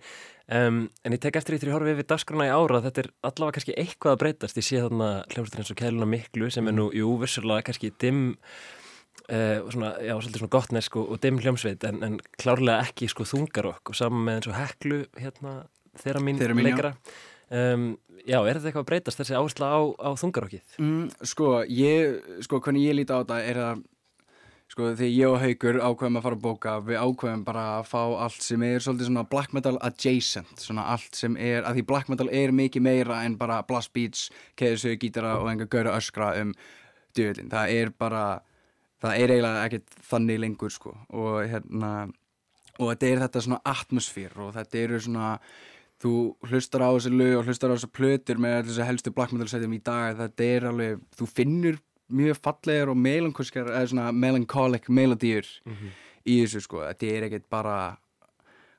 um, 0.46 0.80
en 0.86 1.16
ég 1.16 1.22
tek 1.22 1.38
eftir 1.40 1.56
því 1.56 1.60
þegar 1.62 1.72
ég 1.72 1.76
horfi 1.78 1.94
yfir 1.96 2.08
dagskrana 2.12 2.48
í 2.48 2.54
ára 2.54 2.82
þetta 2.86 3.04
er 3.04 3.10
allavega 3.26 3.58
kannski 3.58 3.76
eitthvað 3.82 4.16
að 4.16 4.22
breytast. 4.22 4.60
Ég 4.60 4.68
sé 4.68 4.82
þarna 4.84 5.10
hljómsveitir 5.34 5.62
eins 5.64 5.74
og 5.74 5.80
Kæluna 5.82 6.10
Miklu 6.14 6.50
sem 6.54 6.70
er 6.70 6.76
nú, 6.76 6.88
jú, 6.94 7.12
vissulega 7.22 7.68
kannski 7.70 7.94
dimm 8.00 8.34
Uh, 9.26 9.58
og 9.64 9.72
svona, 9.74 9.88
já, 9.98 10.12
svolítið 10.14 10.38
svona 10.38 10.52
gottnesk 10.54 10.96
og, 11.00 11.08
og 11.10 11.18
dimm 11.18 11.40
hljómsveit 11.42 11.82
en, 11.88 11.96
en 12.06 12.12
klárlega 12.38 12.84
ekki 12.86 13.08
sko 13.10 13.24
þungarokk. 13.26 13.90
Og 13.90 13.96
saman 13.98 14.22
með 14.22 14.36
eins 14.36 14.48
og 14.52 14.54
heklu 14.54 14.98
hérna, 15.18 15.54
þeirra 15.98 16.22
mín 16.22 16.38
Þeirra 16.38 16.54
mín, 16.54 16.68
já. 16.70 16.92
Um, 17.50 17.90
Já, 18.26 18.40
er 18.42 18.56
þetta 18.58 18.70
eitthvað 18.72 18.82
að 18.82 18.88
breytast 18.90 19.20
þessi 19.20 19.36
áhersla 19.38 19.66
á, 19.70 19.80
á 20.02 20.10
þungarokkið? 20.18 20.64
mm, 20.82 21.04
Sko, 21.30 21.50
ég, 21.70 22.16
sko, 22.42 22.58
hvernig 22.64 22.88
ég 22.88 22.96
líti 22.98 23.14
á 23.14 23.22
þetta 23.22 23.36
er 23.46 23.60
að 23.62 23.84
sko, 24.72 24.88
því 24.98 25.10
ég 25.14 25.30
og 25.30 25.38
Haugur 25.44 25.78
ákveðum 25.78 26.18
að 26.18 26.24
fara 26.26 26.36
að 26.38 26.42
bóka 26.42 26.72
við 26.88 26.98
ákveðum 26.98 27.44
bara 27.46 27.66
að 27.76 27.84
fá 27.92 28.00
allt 28.24 28.42
sem 28.42 28.64
er 28.66 28.82
svolítið 28.82 29.10
svona 29.12 29.22
black 29.30 29.54
metal 29.54 29.76
adjacent 29.86 30.64
svona 30.64 30.88
allt 30.96 31.14
sem 31.14 31.36
er, 31.38 31.62
að 31.62 31.78
því 31.78 31.84
black 31.92 32.10
metal 32.10 32.26
er 32.34 32.50
mikið 32.50 32.82
meira 32.82 33.20
en 33.22 33.36
bara 33.38 33.60
blast 33.68 33.92
beats 33.94 34.26
keðisögu, 34.58 34.98
gítara 35.04 35.36
og 35.38 35.52
enga 35.52 35.68
gaura 35.70 35.94
öskra 36.00 36.32
um 36.42 36.50
döðlin, 37.16 37.52
það 37.52 37.76
er 37.78 37.94
bara 37.94 38.24
það 39.04 39.22
er 39.22 39.36
eiginlega 39.36 39.64
ekkert 39.68 39.96
þannig 40.10 40.42
lengur 40.42 40.74
sko 40.74 40.96
og 41.14 41.38
hérna 41.46 41.92
og 42.80 42.90
þetta 42.90 43.08
er 43.12 43.22
þetta 43.22 43.42
svona 43.46 43.62
atmosfér 43.70 44.34
og 44.42 44.50
þetta 44.58 44.82
eru 44.82 45.00
svona 45.06 45.30
þú 46.02 46.12
hlustar 46.50 46.84
á 46.84 46.90
þessi 46.92 47.12
lög 47.14 47.34
og 47.40 47.46
hlustar 47.48 47.72
á 47.72 47.76
þessi 47.76 47.92
plötur 47.96 48.40
með 48.42 48.70
þessi 48.70 48.88
helstu 48.88 49.12
black 49.16 49.32
metal 49.32 49.48
setjum 49.48 49.76
í 49.76 49.82
dag 49.84 50.16
þetta 50.18 50.48
er 50.56 50.66
alveg, 50.70 51.04
þú 51.16 51.28
finnur 51.30 51.78
mjög 52.06 52.40
fallegar 52.42 52.92
og 52.92 52.98
melankolskar 53.02 53.70
eða 53.72 53.86
svona 53.90 54.10
melancholic 54.14 54.88
melodíur 54.88 55.46
í 56.26 56.40
þessu 56.42 56.60
sko, 56.62 56.82
þetta 56.84 57.06
er 57.06 57.28
ekkert 57.28 57.48
bara 57.50 57.76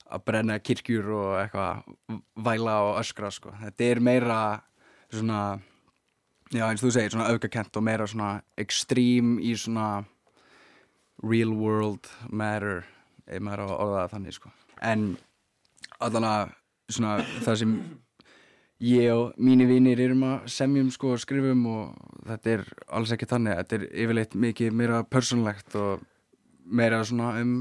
að 0.08 0.24
brenna 0.24 0.60
kirkjur 0.60 1.10
og 1.12 1.34
eitthvað 1.42 2.22
væla 2.46 2.78
og 2.86 3.00
öskra 3.02 3.32
sko, 3.32 3.52
þetta 3.64 3.84
er 3.84 4.00
meira 4.00 4.62
svona 5.12 5.42
já 6.54 6.64
eins 6.70 6.80
og 6.80 6.88
þú 6.88 6.94
segir, 6.96 7.12
svona 7.12 7.32
aukakent 7.34 7.76
og 7.76 7.84
meira 7.84 8.08
svona 8.08 8.42
extreme 8.58 9.42
í 9.44 9.56
svona 9.60 10.06
real 11.24 11.52
world 11.58 12.08
matter 12.30 12.86
ef 13.28 13.42
maður 13.44 13.60
á 13.60 13.68
að 13.68 13.82
orða 13.84 14.00
það 14.06 14.14
þannig 14.14 14.38
sko. 14.38 14.52
En 14.82 15.04
allan 16.00 16.28
að 16.30 16.54
svona 16.90 17.18
það 17.46 17.60
sem 17.62 17.78
ég 18.84 19.10
og 19.14 19.40
mínu 19.42 19.68
vinir 19.70 20.02
erum 20.02 20.26
að 20.28 20.52
semjum 20.54 20.92
sko 20.94 21.16
og 21.16 21.24
skrifum 21.24 21.66
og 21.72 22.12
þetta 22.28 22.54
er 22.54 22.68
alls 23.00 23.14
ekki 23.16 23.30
þannig 23.30 23.58
þetta 23.62 23.80
er 23.80 23.88
yfirleitt 24.04 24.38
mikið 24.38 24.78
meira 24.78 25.02
persónlegt 25.08 25.78
og 25.80 26.06
meira 26.68 27.02
svona 27.08 27.34
um 27.42 27.58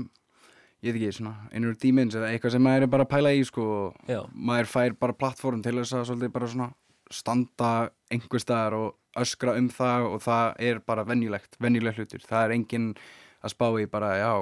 ég 0.85 0.93
veit 0.93 1.01
ekki, 1.01 1.17
svona 1.19 1.49
einhver 1.51 1.79
dímins 1.81 2.17
eða 2.19 2.31
eitthvað 2.31 2.57
sem 2.57 2.67
maður 2.67 2.87
er 2.87 2.93
bara 2.93 3.07
að 3.07 3.13
pæla 3.15 3.33
í 3.35 3.43
sko 3.49 3.65
og 3.77 4.11
Já. 4.11 4.21
maður 4.33 4.71
fær 4.71 4.99
bara 5.01 5.17
plattform 5.17 5.65
til 5.65 5.75
þess 5.79 5.97
að 5.97 6.07
svolítið 6.11 6.35
bara 6.37 6.51
svona 6.53 6.69
standa 7.11 7.73
einhver 8.13 8.43
staðar 8.43 8.77
og 8.77 9.21
öskra 9.23 9.57
um 9.57 9.71
það 9.73 10.09
og 10.11 10.23
það 10.27 10.63
er 10.69 10.81
bara 10.85 11.07
venjulegt, 11.09 11.57
venjulegt 11.63 12.03
hlutur 12.03 12.25
það 12.29 12.45
er 12.45 12.57
enginn 12.59 12.89
að 13.41 13.55
spá 13.55 13.67
í 13.81 13.87
bara 13.89 14.13
já, 14.21 14.33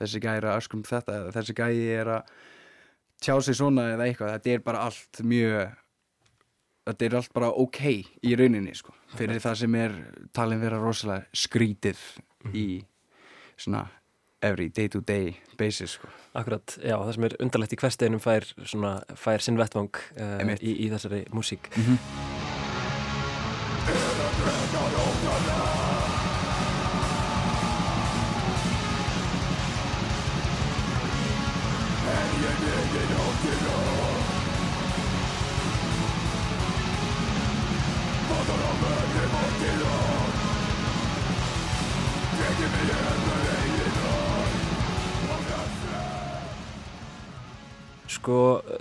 þessi 0.00 0.22
gæði 0.24 0.40
er 0.40 0.48
að 0.50 0.60
öskra 0.62 0.78
um 0.78 0.86
þetta 0.86 1.18
eða 1.20 1.34
þessi 1.36 1.56
gæði 1.60 1.88
er 2.00 2.12
að 2.16 2.36
tjá 3.22 3.36
sig 3.42 3.58
svona 3.58 3.90
eða 3.94 4.08
eitthvað, 4.08 4.36
þetta 4.36 4.54
er 4.54 4.64
bara 4.66 4.86
allt 4.86 5.22
mjög 5.24 5.74
þetta 6.86 7.06
er 7.06 7.18
allt 7.18 7.34
bara 7.34 7.50
ok 7.64 7.82
í 8.22 8.36
rauninni 8.38 8.74
sko, 8.78 8.94
fyrir 9.16 9.42
það 9.42 9.60
sem 9.62 9.78
er 9.80 9.96
talin 10.36 10.62
vera 10.62 10.80
rosalega 10.82 11.26
skrítið 11.34 12.02
í 12.54 12.66
svona 13.56 13.86
every 14.44 14.68
day 14.68 14.88
to 14.88 15.00
day 15.00 15.36
basis 15.58 15.96
sko. 15.96 16.10
Akkurat, 16.36 16.76
já, 16.84 16.94
það 17.00 17.12
sem 17.16 17.28
er 17.28 17.36
undarlegt 17.42 17.74
í 17.74 17.80
hversteginum 17.80 18.22
fær, 18.22 18.46
fær 19.16 19.44
sinn 19.44 19.58
vettvang 19.58 20.02
uh, 20.20 20.56
í, 20.60 20.78
í 20.86 20.90
þessari 20.92 21.24
músík 21.34 21.72
Sko, 48.06 48.36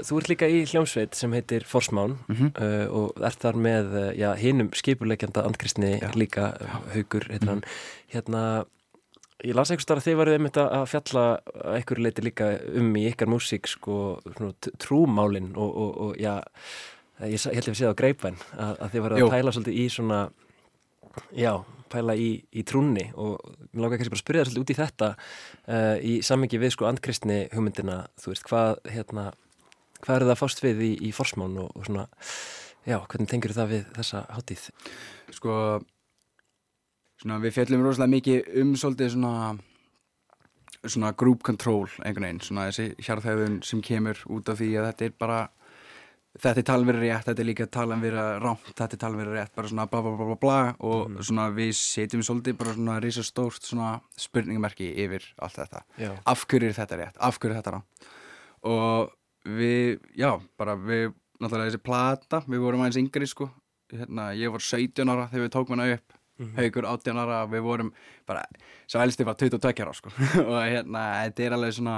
þú 0.05 0.19
ert 0.21 0.27
líka 0.29 0.47
í 0.53 0.59
hljómsveit 0.69 1.15
sem 1.17 1.33
heitir 1.33 1.63
Forsmán 1.65 2.13
Mhm. 2.29 2.51
uh, 2.61 2.85
og 2.93 3.17
ert 3.25 3.39
þar 3.41 3.57
með 3.57 3.85
uh, 3.97 4.11
já, 4.13 4.29
hinum 4.37 4.69
skipuleikjanda 4.71 5.41
andkristni 5.47 5.95
líka, 6.13 6.53
já. 6.61 6.77
Haugur 6.93 7.25
heitir 7.31 7.41
Mhm. 7.41 7.49
hann 7.49 7.63
hérna, 8.13 8.65
ég 9.43 9.55
las 9.57 9.71
eitthvað 9.73 9.99
að 9.99 10.05
þið 10.07 10.17
varuð 10.21 10.37
einmitt 10.37 10.57
að 10.61 10.85
fjalla 10.91 11.23
að 11.35 11.77
einhverju 11.79 12.03
leiti 12.05 12.23
líka 12.25 12.49
um 12.79 12.91
í 12.95 13.05
ykkar 13.11 13.31
músík 13.31 13.67
sko, 13.67 13.95
svona 14.31 14.53
t- 14.63 14.73
trúmálin 14.81 15.51
og, 15.59 15.71
og, 15.75 15.97
og 16.05 16.19
já, 16.21 16.37
ég, 17.25 17.35
ég 17.35 17.57
held 17.59 17.69
að 17.71 17.77
sé 17.79 17.85
það 17.85 17.95
á 17.95 18.01
greipvæn 18.01 18.37
að, 18.55 18.75
að 18.79 18.93
þið 18.93 19.05
varuð 19.05 19.19
Jú. 19.21 19.27
að 19.27 19.33
pæla 19.35 19.55
svolítið 19.57 19.79
í 19.81 19.87
svona 19.91 20.19
já, 21.35 21.51
pæla 21.91 22.15
í, 22.19 22.29
í 22.55 22.63
trúnni 22.67 23.07
og 23.13 23.39
mér 23.71 23.83
langar 23.85 23.99
kannski 23.99 24.13
bara 24.13 24.19
að 24.21 24.23
spyrja 24.23 24.43
það 24.45 24.51
svolítið 24.51 24.65
út 24.65 24.73
í 24.73 24.79
þetta 24.81 25.09
uh, 25.15 25.95
í 25.99 26.13
sammingi 26.25 26.61
við 26.61 26.75
sko 26.75 26.87
andkristni 26.89 27.39
hugmyndina, 27.53 27.97
þú 28.21 28.31
veist, 28.33 28.47
hvað 28.49 28.79
hérna, 28.91 29.25
hvað 30.01 30.15
er 30.15 30.25
það 30.27 30.33
að 30.35 30.41
fást 30.41 30.63
við 30.63 30.85
í, 30.87 30.93
í 31.07 31.11
forsmán 31.15 31.59
og, 31.61 31.75
og 31.75 31.87
svona, 31.87 32.07
já, 32.87 32.97
hvernig 33.03 33.31
tengur 33.31 33.55
það 33.55 33.71
við 33.75 33.85
þessa 33.99 34.23
hátíð? 34.35 34.65
sko 35.35 35.59
svona 37.25 37.41
við 37.41 37.55
fjallum 37.57 37.81
rosalega 37.81 38.13
mikið 38.13 38.51
um 38.61 38.75
svolítið 38.77 39.15
svona 39.15 39.35
svona 40.85 41.11
group 41.17 41.41
control 41.41 41.87
einhvern 42.05 42.27
veginn, 42.27 42.41
svona 42.45 42.69
þessi 42.69 42.91
hjarðhæðun 43.01 43.59
sem 43.65 43.81
kemur 43.81 44.19
út 44.29 44.51
af 44.53 44.59
því 44.59 44.67
að 44.77 44.89
þetta 44.91 45.07
er 45.07 45.15
bara 45.17 45.39
þetta 46.35 46.61
er 46.61 46.67
talin 46.67 46.89
verið 46.91 47.05
rétt, 47.07 47.25
þetta 47.25 47.41
er 47.41 47.47
líka 47.49 47.67
talin 47.71 48.03
verið 48.03 48.29
rámt, 48.43 48.67
þetta 48.75 48.97
er 48.97 49.01
talin 49.01 49.21
verið 49.23 49.37
rétt, 49.39 49.53
bara 49.55 49.71
svona 49.71 49.87
bla 49.89 50.03
bla 50.05 50.11
bla 50.13 50.27
bla 50.29 50.37
bla. 50.43 50.57
Og 50.85 51.15
svona 51.25 51.47
við 51.55 51.71
setjum 51.79 52.21
svolítið 52.27 52.59
bara 52.59 52.75
svona 52.75 52.99
risa 53.01 53.23
stórt 53.25 53.65
svona 53.65 53.95
spurningamerki 54.19 54.91
yfir 55.05 55.25
allt 55.41 55.57
þetta. 55.63 55.81
Já. 55.97 56.11
Af 56.27 56.45
hverju 56.45 56.69
er 56.69 56.77
þetta 56.77 56.99
rétt, 57.01 57.17
af 57.17 57.39
hverju 57.39 57.55
er 57.55 57.61
þetta 57.63 57.75
rámt 57.79 58.13
og 58.65 59.13
við, 59.45 60.01
já, 60.17 60.31
bara 60.57 60.75
við, 60.79 61.13
náttúrulega 61.37 61.69
þessi 61.69 61.85
plata, 61.85 62.41
við 62.49 62.63
vorum 62.63 62.83
aðeins 62.83 62.99
yngri 63.03 63.29
sko, 63.29 63.49
hérna, 63.93 64.31
ég 64.37 64.53
var 64.53 64.63
17 64.65 65.11
ára 65.11 65.27
þegar 65.29 65.45
við 65.45 65.53
tókum 65.53 65.77
hana 65.77 65.99
upp, 65.99 66.14
haugur 66.57 66.87
18 66.89 67.21
ára, 67.21 67.43
við 67.51 67.63
vorum 67.65 67.93
bara, 68.27 68.43
svo 68.87 69.01
elsti 69.03 69.27
var 69.27 69.37
22 69.39 69.85
ára 69.85 69.93
sko. 69.95 70.11
Og 70.49 70.57
hérna, 70.59 71.05
þetta 71.25 71.45
er 71.47 71.55
alveg 71.57 71.77
svona, 71.77 71.97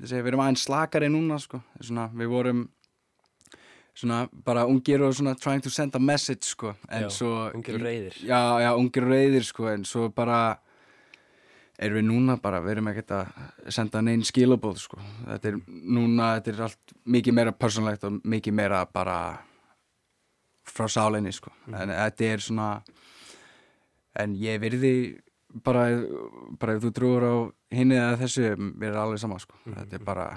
segja, 0.00 0.22
við 0.22 0.32
erum 0.32 0.44
aðeins 0.46 0.66
slakari 0.66 1.10
núna 1.12 1.38
sko, 1.42 1.62
svona, 1.80 2.08
við 2.18 2.32
vorum 2.34 2.66
svona 3.98 4.28
bara 4.46 4.62
ungir 4.70 5.02
og 5.02 5.14
svona 5.18 5.34
trying 5.38 5.62
to 5.62 5.70
send 5.70 5.96
a 5.96 5.98
message 5.98 6.46
sko. 6.46 6.74
Já, 6.86 7.08
svo 7.10 7.48
ungir 7.54 7.78
og 7.78 7.82
reiðir. 7.82 8.18
já, 8.22 8.40
já, 8.62 8.70
ungir 8.78 9.06
reyðir 9.08 9.46
sko. 9.46 9.68
En 9.72 9.84
svo 9.88 10.08
bara 10.14 10.58
erum 11.78 11.98
við 12.00 12.06
núna 12.08 12.36
bara, 12.42 12.60
við 12.62 12.76
erum 12.76 12.90
ekkert 12.92 13.12
að 13.14 13.42
senda 13.74 14.02
neinn 14.02 14.24
skilabóð 14.26 14.80
sko. 14.82 15.02
Þetta 15.26 15.50
er 15.50 15.58
núna, 15.66 16.30
þetta 16.38 16.54
er 16.54 16.64
allt 16.68 16.94
mikið 17.06 17.36
meira 17.38 17.54
personlegt 17.54 18.06
og 18.06 18.20
mikið 18.22 18.56
meira 18.58 18.84
bara 18.86 19.18
frá 20.68 20.88
sálinni 20.90 21.32
sko. 21.34 21.52
En 21.70 21.90
þetta 21.94 22.32
er 22.32 22.44
svona 22.44 22.70
en 24.22 24.36
ég 24.38 24.60
verði 24.62 24.92
bara, 25.64 25.86
bara 26.60 26.76
ef 26.76 26.84
þú 26.84 26.92
trúur 26.96 27.26
á 27.26 27.34
hinni 27.74 27.98
eða 27.98 28.20
þessu, 28.22 28.44
við 28.50 28.88
erum 28.90 29.02
alveg 29.04 29.22
sama 29.22 29.40
sko. 29.42 29.58
Þetta 29.66 29.98
er 29.98 30.06
bara 30.06 30.28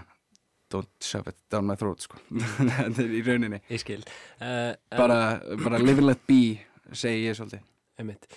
don't 0.71 1.03
shove 1.03 1.27
it 1.27 1.37
down 1.51 1.67
my 1.67 1.75
throat 1.75 2.05
sko. 2.05 2.19
Þetta 2.31 3.03
er 3.03 3.11
í 3.11 3.21
rauninni. 3.25 3.61
Uh, 4.39 4.71
bara, 4.95 5.19
bara 5.63 5.81
live 5.81 5.99
and 5.99 6.11
let 6.13 6.25
be 6.29 6.61
segi 6.95 7.27
ég 7.27 7.37
svolítið. 7.37 7.67
Einmitt. 7.99 8.27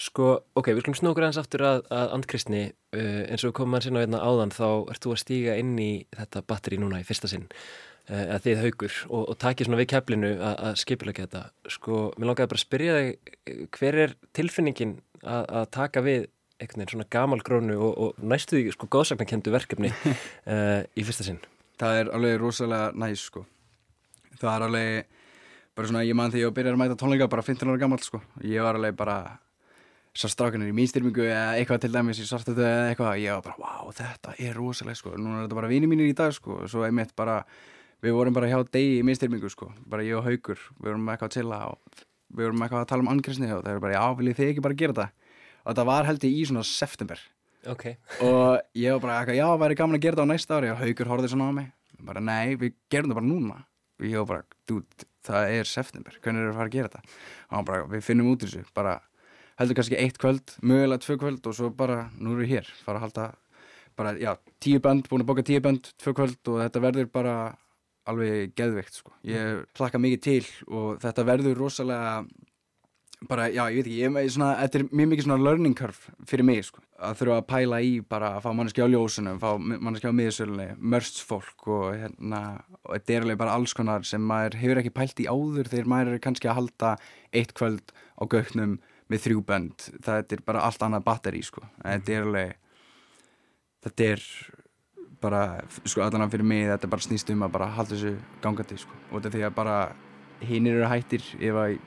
Sko, 0.00 0.32
ok, 0.58 0.72
við 0.72 0.82
skulum 0.82 0.98
snókur 0.98 1.22
aðeins 1.22 1.38
aftur 1.38 1.62
að, 1.68 1.84
að 1.94 2.14
andkristni. 2.16 2.62
Uh, 2.96 3.22
eins 3.28 3.44
og 3.44 3.52
við 3.52 3.58
komum 3.60 3.78
að 3.78 3.88
sinna 3.88 4.02
hérna 4.02 4.22
áðan 4.24 4.54
þá 4.54 4.68
ert 4.90 5.04
þú 5.04 5.14
að 5.14 5.20
stíga 5.22 5.58
inn 5.60 5.76
í 5.78 5.92
þetta 6.14 6.42
batteri 6.48 6.80
núna 6.80 7.02
í 7.02 7.06
fyrsta 7.06 7.30
sinn 7.30 7.46
uh, 8.10 8.26
að 8.36 8.44
þið 8.46 8.62
haugur 8.62 9.00
og, 9.08 9.22
og 9.22 9.38
takið 9.42 9.68
svona 9.68 9.80
við 9.80 9.90
keflinu 9.94 10.30
að, 10.36 10.54
að 10.68 10.78
skipulega 10.82 11.26
þetta. 11.26 11.42
Sko, 11.76 12.04
mér 12.18 12.30
langaði 12.30 12.52
bara 12.52 12.60
að 12.60 12.64
spyrja 12.64 12.98
þig 12.98 13.34
eh, 13.34 13.64
hver 13.78 14.00
er 14.04 14.14
tilfinningin 14.36 14.94
að, 15.22 15.42
að 15.60 15.66
taka 15.78 16.04
við 16.04 16.28
einhvern 16.60 16.84
veginn 16.84 16.92
svona 16.92 17.10
gamalgrónu 17.10 17.78
og, 17.78 17.94
og 17.98 18.22
næstu 18.22 18.58
því 18.58 18.74
sko 18.76 18.88
góðsaknakendu 18.94 19.52
verkefni 19.54 19.90
uh, 19.90 20.82
í 20.98 21.06
fyrsta 21.06 21.26
sinn? 21.26 21.40
Það 21.80 22.00
er 22.00 22.12
alveg 22.14 22.38
rosalega 22.40 22.92
næs 22.98 23.24
sko. 23.30 23.44
Það 24.38 24.50
er 24.52 24.66
alveg 24.68 25.22
bara 25.74 25.90
svona 25.90 26.04
ég 26.06 26.14
man 26.18 26.30
þegar 26.30 26.44
ég 26.44 26.46
var 26.46 26.52
að 26.52 26.58
byrja 26.60 26.74
að 26.74 26.82
mæta 26.84 26.98
tónleika 27.00 27.30
bara 27.30 27.46
15 27.46 27.72
ára 27.72 27.82
gammal 27.82 28.02
sko. 28.04 28.22
Ég 28.46 28.62
var 28.62 28.78
alveg 28.78 28.94
bara 28.98 29.18
svo 30.14 30.30
strákanir 30.30 30.70
í 30.70 30.74
mínstyrmingu 30.76 31.24
eða 31.26 31.56
eitthvað 31.58 31.80
til 31.82 31.94
dæmis 31.96 32.20
í 32.22 32.26
svartötu 32.28 32.62
eða 32.62 32.92
eitthvað 32.92 33.16
ég 33.18 33.34
var 33.34 33.46
bara 33.48 33.56
wow 33.58 33.94
þetta 33.94 34.36
er 34.38 34.54
rosalega 34.54 35.00
sko. 35.00 35.16
Núna 35.18 35.40
er 35.40 35.48
þetta 35.48 35.58
bara 35.58 35.70
vini 35.72 35.90
mínir 35.90 36.06
í 36.06 36.14
dag 36.14 36.34
sko. 36.36 36.60
Og 36.62 36.70
svo 36.70 36.84
einmitt 36.86 37.14
bara 37.18 37.40
við 38.04 38.16
vorum 38.18 38.36
bara 38.36 38.50
hjá 38.50 38.58
degi 38.68 38.98
í 38.98 39.04
mínstyrmingu 39.06 39.50
sko. 39.52 39.70
Bara 39.88 40.04
ég 40.04 40.18
og 40.18 40.26
Haugur 40.26 40.60
við 40.78 40.90
vorum 40.90 41.08
eitthvað 41.12 41.30
að 41.30 41.36
chilla 41.38 41.60
og 41.70 42.02
við 42.34 42.48
vorum 42.48 42.64
eitthvað 42.66 42.82
að 42.82 42.90
tala 42.92 43.04
um 43.06 43.12
angriðsni 43.14 43.52
og 43.54 43.62
það 43.64 43.70
er 43.72 43.84
bara 43.84 43.96
já 43.96 44.18
viljið 44.18 44.40
þið 44.40 44.50
ekki 44.50 44.64
bara 44.66 44.78
gera 44.82 44.96
þetta? 44.98 45.30
Og 45.64 45.70
þetta 45.70 45.86
var 45.88 46.08
held 46.10 46.26
ég 46.28 46.34
í 46.36 46.42
svona 46.50 46.64
september. 46.68 47.22
Ok, 47.72 47.84
og 48.20 48.76
ég 48.76 48.92
var 48.92 49.00
bara 49.00 49.16
eitthvað, 49.22 49.38
já, 49.38 49.46
væri 49.62 49.78
gaman 49.80 49.96
að 49.96 50.04
gera 50.04 50.18
þetta 50.18 50.28
á 50.28 50.32
næsta 50.34 50.58
ári. 50.58 50.72
Og 50.74 50.82
Haukur 50.82 51.10
horfði 51.14 51.30
svona 51.32 51.48
á 51.48 51.52
mig. 51.56 51.70
Bara, 52.04 52.20
nei, 52.20 52.58
við 52.60 52.74
gerum 52.92 53.08
þetta 53.08 53.20
bara 53.22 53.30
núna. 53.30 53.56
Og 53.96 54.04
ég 54.10 54.20
var 54.20 54.28
bara, 54.28 54.58
dude, 54.68 55.06
það 55.24 55.54
er 55.54 55.70
september. 55.70 56.18
Hvernig 56.20 56.42
er 56.42 56.50
það 56.50 56.52
að 56.52 56.58
fara 56.58 56.68
að 56.68 56.76
gera 56.76 56.90
þetta? 56.92 57.16
Og 57.48 57.56
hann 57.56 57.68
bara, 57.70 57.86
við 57.94 58.04
finnum 58.04 58.28
út 58.34 58.44
í 58.44 58.50
þessu, 58.50 58.66
bara 58.76 58.98
heldur 59.60 59.78
kannski 59.78 59.98
eitt 60.02 60.20
kvöld, 60.20 60.56
mögulega 60.66 61.02
tvö 61.04 61.16
kvöld 61.22 61.48
og 61.48 61.56
svo 61.56 61.70
bara, 61.78 62.08
nú 62.18 62.34
erum 62.34 62.42
við 62.42 62.56
hér, 62.56 62.70
fara 62.84 63.00
að 63.00 63.06
halda 63.06 63.26
bara, 63.94 64.14
já, 64.18 64.32
tíu 64.62 64.80
bönd, 64.82 65.06
búin 65.10 65.22
að 65.22 65.28
boka 65.30 65.44
tíu 65.46 65.62
bönd 65.62 65.92
tvö 66.02 66.14
kvöld 66.18 66.50
og 66.50 66.58
þetta 66.64 66.82
verður 66.82 67.10
bara 67.14 67.34
alveg 68.10 68.54
geðveikt, 68.58 68.98
sko. 69.00 69.14
Ég 69.28 69.62
plakka 69.76 70.00
mikið 70.02 70.24
til 70.24 70.42
og 70.68 70.98
þetta 71.02 71.24
verður 71.28 71.62
rosalega 71.62 72.18
bara, 73.28 73.46
já, 73.48 73.62
ég 73.72 73.78
veit 73.78 73.86
ekki, 73.88 73.98
ég, 74.02 74.32
svona, 74.34 74.50
þetta 74.60 74.78
er 74.78 74.84
mjög 74.90 75.10
mikið 75.10 75.26
svona 75.26 75.44
learning 75.44 75.76
curve 75.78 76.14
fyrir 76.28 76.46
mig, 76.46 76.64
sko, 76.66 76.82
að 77.00 77.18
þurfa 77.20 77.36
að 77.40 77.46
pæla 77.52 77.78
í 77.84 77.92
bara 78.14 78.32
að 78.36 78.44
fá 78.44 78.48
manneskja 78.58 78.88
á 78.88 78.92
ljósunum, 78.92 79.38
fá 79.40 79.48
manneskja 79.60 80.12
á 80.12 80.18
miðsölunni, 80.18 80.66
mörst 80.94 81.20
fólk 81.24 81.68
og 81.70 81.86
hérna, 82.00 82.40
og 82.82 82.90
þetta 82.96 83.14
er 83.14 83.26
alveg 83.26 83.40
bara 83.40 83.54
alls 83.58 83.76
konar 83.76 84.04
sem 84.08 84.26
maður 84.28 84.58
hefur 84.60 84.82
ekki 84.82 84.94
pælt 84.98 85.22
í 85.24 85.28
áður 85.30 85.70
þegar 85.72 85.90
maður 85.94 86.16
er 86.16 86.24
kannski 86.26 86.50
að 86.50 86.58
halda 86.60 86.90
eitt 87.32 87.54
kvöld 87.56 87.94
á 88.20 88.22
göknum 88.28 88.76
með 89.12 89.24
þrjú 89.26 89.46
bönd, 89.48 89.88
það 90.04 90.36
er 90.36 90.44
bara 90.44 90.66
allt 90.68 90.84
annað 90.84 91.08
batteri, 91.08 91.42
sko, 91.46 91.64
þetta 91.80 92.18
er 92.18 92.28
alveg 92.28 92.60
þetta 93.84 94.12
er 94.12 94.28
bara, 95.24 95.42
sko, 95.82 96.04
allan 96.04 96.30
fyrir 96.32 96.46
mig 96.46 96.66
þetta 96.68 96.90
bara 96.92 97.06
snýst 97.06 97.32
um 97.34 97.44
að 97.46 97.54
bara 97.56 97.70
halda 97.78 97.96
þessu 97.96 98.14
gangandi, 98.44 98.80
sko, 98.80 98.98
og 99.10 99.18
þetta 99.18 99.30
er 99.30 99.36
því 99.38 99.46
að 99.48 99.56
bara 99.58 99.76
hinnir 100.44 100.78
eru 100.78 100.90
hættir 100.90 101.24
ef 101.40 101.60
að 101.60 101.78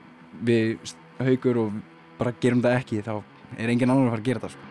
við 0.48 0.94
haugur 1.18 1.62
og 1.64 1.82
bara 2.18 2.34
gerum 2.42 2.62
það 2.64 2.80
ekki 2.80 3.04
þá 3.06 3.14
er 3.56 3.72
engin 3.72 3.90
annar 3.90 4.08
að 4.08 4.14
fara 4.16 4.22
að 4.22 4.28
gera 4.28 4.44
það 4.44 4.56
sko. 4.56 4.67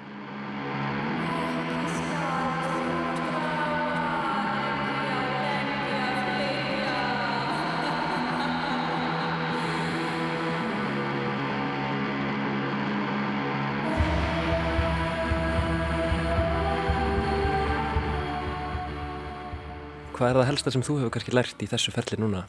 Hvað 20.18 20.30
er 20.34 20.40
það 20.42 20.50
helsta 20.52 20.74
sem 20.76 20.84
þú 20.88 20.98
hefur 21.02 21.14
kannski 21.18 21.36
lært 21.38 21.64
í 21.64 21.70
þessu 21.72 21.94
ferli 21.96 22.20
núna? 22.22 22.46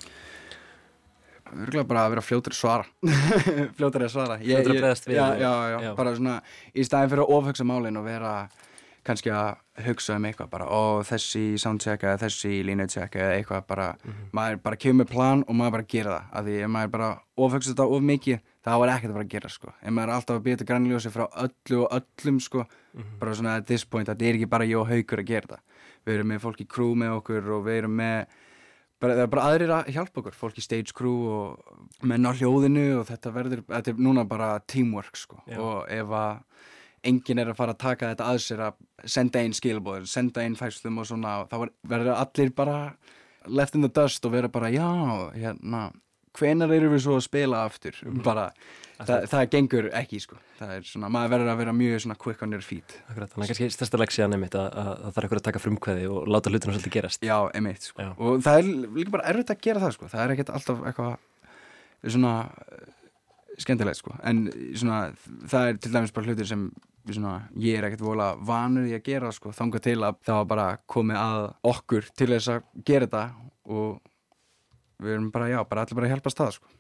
Örgulega 1.48 1.87
bara 1.88 2.02
að 2.04 2.11
vera 2.12 2.22
fljótur 2.24 2.52
að 2.52 2.59
svara. 2.59 2.85
Fljótur 3.78 4.02
að 4.04 4.11
svara. 4.12 4.35
Ég, 4.44 4.59
Fljótur 4.59 4.74
að 4.74 4.81
bregðast 4.83 5.07
við 5.09 5.16
já, 5.16 5.24
og- 5.24 5.38
já, 5.40 5.52
já, 5.72 5.76
já. 5.87 5.92
bara 5.96 6.11
svona 6.18 6.35
í 6.76 6.85
staðin 6.85 7.12
fyrir 7.14 7.22
að 7.24 7.33
ofhugsa 7.38 7.64
málin 7.68 7.96
og 8.00 8.04
vera 8.04 8.33
kannski 9.09 9.31
að 9.33 9.54
hugsa 9.87 10.16
um 10.18 10.26
eitthvað 10.28 10.50
bara, 10.52 10.66
ó 10.68 11.00
þessi 11.09 11.42
soundcheck 11.62 12.02
eða 12.04 12.18
þessi 12.26 12.59
línucheck 12.68 13.14
eða 13.16 13.38
eitthvað 13.38 13.62
bara 13.70 13.87
maður 14.37 14.59
bara 14.66 14.76
kemur 14.83 15.09
plan 15.09 15.44
og 15.48 15.57
maður 15.57 15.78
bara 15.78 15.87
gera 15.94 16.18
það. 16.18 16.26
Af 16.37 16.44
því 16.50 16.57
ef 16.66 16.72
maður 16.74 16.92
bara 16.98 17.09
ofhugsa 17.46 17.72
þetta 17.72 17.87
of 17.96 18.04
mikið 18.11 18.42
þá 18.68 18.70
er 18.74 18.92
ekkert 18.98 19.09
að 19.09 19.16
fara 19.16 19.24
að 19.24 19.33
gera 19.38 19.52
sko. 19.54 19.72
Ef 19.81 19.94
maður 19.96 20.11
er 20.12 20.14
alltaf 20.18 20.37
að 20.37 20.44
býta 20.50 20.68
grænljósi 20.68 21.14
frá 21.14 21.24
öllu 21.46 21.81
og 21.87 21.96
öllum 22.02 22.42
sko 22.44 22.66
bara 23.22 23.38
svona 23.38 23.57
at 23.62 23.66
this 23.70 23.87
point 23.88 24.11
þetta 24.12 24.28
er 24.28 24.37
ekki 24.37 24.50
bara 24.52 24.68
ég 24.68 24.76
og 24.83 24.90
haugur 24.92 25.24
að 25.24 25.31
gera 25.33 25.54
það 25.54 25.64
við 26.08 26.16
erum 26.18 26.30
með 26.32 26.42
fólk 26.46 26.62
í 26.64 26.68
crew 26.74 26.94
með 26.98 27.16
okkur 27.20 27.50
og 27.58 27.66
við 27.68 27.80
erum 27.82 27.94
með 28.00 28.16
bara, 28.98 29.14
það 29.14 29.22
er 29.24 29.30
bara 29.34 29.46
aðrir 29.52 29.72
að 29.76 29.92
hjálpa 29.94 30.22
okkur 30.22 30.36
fólk 30.40 30.58
í 30.58 30.64
stage 30.64 30.94
crew 30.96 31.28
og 31.30 32.08
menn 32.08 32.26
á 32.26 32.32
hljóðinu 32.34 32.86
og 33.02 33.06
þetta 33.12 33.32
verður, 33.36 33.62
þetta 33.70 33.92
er 33.94 34.02
núna 34.08 34.24
bara 34.28 34.50
teamwork 34.66 35.16
sko 35.20 35.38
Já. 35.46 35.58
og 35.62 35.84
ef 35.92 36.16
að 36.18 36.40
enginn 37.08 37.38
er 37.38 37.52
að 37.52 37.60
fara 37.60 37.76
að 37.76 37.82
taka 37.84 38.08
þetta 38.10 38.26
að 38.32 38.40
sér 38.42 38.64
að 38.66 38.80
senda 39.14 39.38
einn 39.44 39.54
skilabóður, 39.54 40.08
senda 40.10 40.42
einn 40.42 40.56
fæslum 40.58 40.98
og 40.98 41.06
svona, 41.06 41.36
þá 41.46 41.56
er- 41.62 41.74
verður 41.94 42.16
allir 42.18 42.50
bara 42.58 42.78
left 43.46 43.76
in 43.78 43.84
the 43.86 43.88
dust 43.94 44.24
og 44.26 44.32
vera 44.34 44.48
bara 44.50 44.68
já, 44.74 44.88
hérna 45.38 45.92
hvenar 46.38 46.74
eru 46.74 46.92
við 46.94 47.05
svo 47.07 47.18
að 47.18 47.27
spila 47.27 47.64
aftur 47.68 47.98
bara, 48.24 48.48
það, 48.98 49.27
það 49.33 49.48
gengur 49.55 49.90
ekki 49.98 50.22
sko 50.24 50.38
það 50.59 50.74
er 50.77 50.87
svona, 50.88 51.11
maður 51.12 51.35
verður 51.35 51.53
að 51.53 51.61
vera 51.62 51.74
mjög 51.77 52.03
svona 52.05 52.18
quick 52.18 52.42
on 52.46 52.55
your 52.57 52.64
feet 52.64 52.96
Akkurat, 53.09 53.31
þannig 53.33 53.44
að 53.46 53.53
kannski 53.53 53.70
stærsta 53.74 54.01
leksíðan 54.01 54.37
einmitt 54.37 54.57
að, 54.59 54.68
að, 54.68 54.90
að 54.90 55.12
það 55.14 55.20
er 55.20 55.27
eitthvað 55.27 55.40
að 55.40 55.46
taka 55.48 55.62
frumkvæði 55.62 56.11
og 56.12 56.29
láta 56.29 56.53
hlutina 56.53 56.74
svolítið 56.74 56.94
gerast. 56.96 57.24
Já, 57.27 57.37
emitt, 57.59 57.87
sko. 57.88 58.05
Já. 58.05 58.11
Og 58.18 58.42
það 58.44 58.61
er 58.61 58.68
líka 58.98 59.14
bara 59.14 59.31
erfitt 59.33 59.53
að 59.55 59.62
gera 59.68 59.83
það, 59.85 59.94
sko. 59.96 60.11
Það 60.12 60.24
er 60.24 60.35
ekkert 60.35 60.53
alltaf 60.59 60.83
eitthvað 60.90 62.12
svona 62.16 62.35
eh, 62.66 62.85
skemmtilegt, 63.64 64.01
sko. 64.03 64.18
En 64.31 64.44
svona, 64.83 65.01
það 65.55 65.70
er 65.72 65.81
til 65.85 65.94
dæmis 65.94 66.14
bara 66.16 66.31
hlutir 66.31 66.51
sem 66.51 66.68
svona, 67.09 67.35
ég 67.62 67.79
er 67.79 67.88
ekkert 67.88 68.05
vola 68.05 68.33
vanur 68.51 68.88
í 68.90 68.94
að 68.98 69.05
gera, 69.09 69.33
sko. 69.35 69.55
Þanga 69.57 69.83
til 69.87 69.98
að 70.03 70.20
það 70.27 70.40
var 70.42 70.53
bara 70.55 70.68
komið 70.90 71.22
að 71.22 71.48
okkur 71.72 72.12
til 72.18 72.31
þess 72.35 72.55
að 72.57 72.70
gera 72.90 73.09
þetta 73.09 73.24
og 73.79 73.98
við 75.02 75.14
erum 75.16 75.30
bara, 75.34 75.50
já, 75.50 75.61
bara 75.68 75.84
allir 75.84 75.98
bara 75.98 76.08
að 76.08 76.14
hjálpast 76.16 76.40
það, 76.40 76.58
sko. 76.58 76.74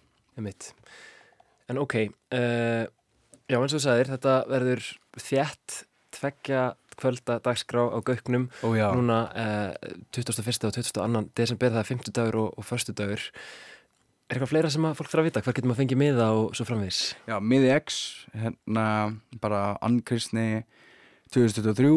En 1.68 1.80
ok, 1.82 1.94
uh, 2.38 2.84
já 3.50 3.58
eins 3.58 3.72
og 3.72 3.78
þú 3.78 3.84
sagðir, 3.84 4.12
þetta 4.14 4.34
verður 4.48 4.84
þjætt 5.20 5.78
tveggja 6.18 6.62
kvölda 6.98 7.38
dagskrá 7.44 7.84
á 7.94 7.98
gauknum 8.02 8.48
Ó, 8.64 8.74
núna 8.96 9.18
uh, 9.30 9.96
21. 10.14 10.68
og 10.68 10.78
22. 10.78 11.24
desember, 11.38 11.74
það 11.74 11.82
er 11.82 11.90
50 11.90 12.16
dagur 12.16 12.40
og, 12.42 12.54
og 12.58 12.66
förstu 12.66 12.94
dagur. 12.96 13.26
Er 14.28 14.36
eitthvað 14.36 14.50
fleira 14.52 14.70
sem 14.72 14.84
að 14.84 14.96
fólk 14.98 15.10
þarf 15.12 15.22
að 15.22 15.28
vita? 15.30 15.42
Hver 15.44 15.56
getur 15.56 15.70
maður 15.70 15.82
fengið 15.82 16.00
miða 16.02 16.30
og 16.36 16.56
svo 16.56 16.66
framvegis? 16.68 17.02
Já, 17.30 17.36
miði 17.40 17.70
X, 17.78 18.00
hérna 18.36 18.86
bara 19.40 19.62
Ann 19.84 20.02
Kristni 20.04 20.64
2023 21.32 21.92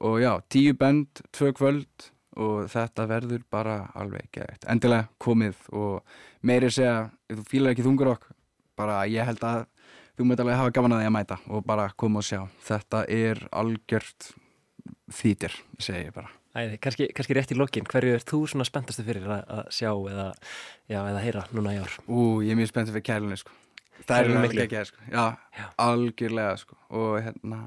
og 0.00 0.18
já, 0.20 0.32
tíu 0.52 0.74
bend, 0.76 1.22
tvö 1.36 1.54
kvöld 1.56 2.10
og 2.40 2.70
þetta 2.72 3.06
verður 3.10 3.42
bara 3.52 3.76
alveg 4.00 4.30
geðvægt. 4.34 4.64
Endilega 4.72 5.08
komið 5.20 5.60
og 5.76 6.00
meiri 6.46 6.70
segja, 6.72 7.10
ef 7.28 7.42
þú 7.42 7.46
fýlar 7.50 7.74
ekki 7.74 7.84
þungarokk, 7.86 8.26
bara 8.80 9.02
ég 9.10 9.28
held 9.28 9.44
að 9.44 9.66
þú 10.16 10.26
möt 10.28 10.42
alveg 10.42 10.58
hafa 10.60 10.74
gaman 10.76 10.96
að 10.96 11.02
því 11.02 11.08
að 11.10 11.16
mæta 11.18 11.40
og 11.48 11.64
bara 11.68 11.88
koma 12.00 12.20
og 12.22 12.26
sjá. 12.26 12.42
Þetta 12.66 13.04
er 13.12 13.44
algjört 13.52 14.30
þýtir, 15.20 15.56
segi 15.80 16.06
ég 16.08 16.14
bara. 16.16 16.32
Æði, 16.50 16.80
kannski, 16.82 17.06
kannski 17.14 17.34
rétt 17.36 17.52
í 17.54 17.56
lokin, 17.58 17.86
hverju 17.86 18.16
er 18.16 18.24
þú 18.26 18.40
svona 18.50 18.64
spenntastu 18.66 19.04
fyrir 19.06 19.28
að, 19.30 19.44
að 19.54 19.68
sjá 19.76 19.90
eða, 19.92 20.24
já, 20.90 20.98
eða 20.98 21.20
heyra 21.22 21.44
núna 21.54 21.76
í 21.76 21.78
ár? 21.78 21.92
Ú, 22.10 22.40
ég 22.42 22.56
er 22.56 22.58
mjög 22.58 22.72
spenntið 22.72 22.96
fyrir 22.96 23.06
kælunni, 23.06 23.38
sko. 23.38 23.54
Það 24.08 24.16
er 24.16 24.30
alveg 24.32 24.62
ekki 24.64 24.80
að, 24.80 24.88
sko. 24.90 25.04
Já, 25.12 25.22
Já. 25.60 25.68
algjörlega, 25.84 26.56
sko. 26.64 26.78
Og 26.98 27.12
hérna, 27.22 27.60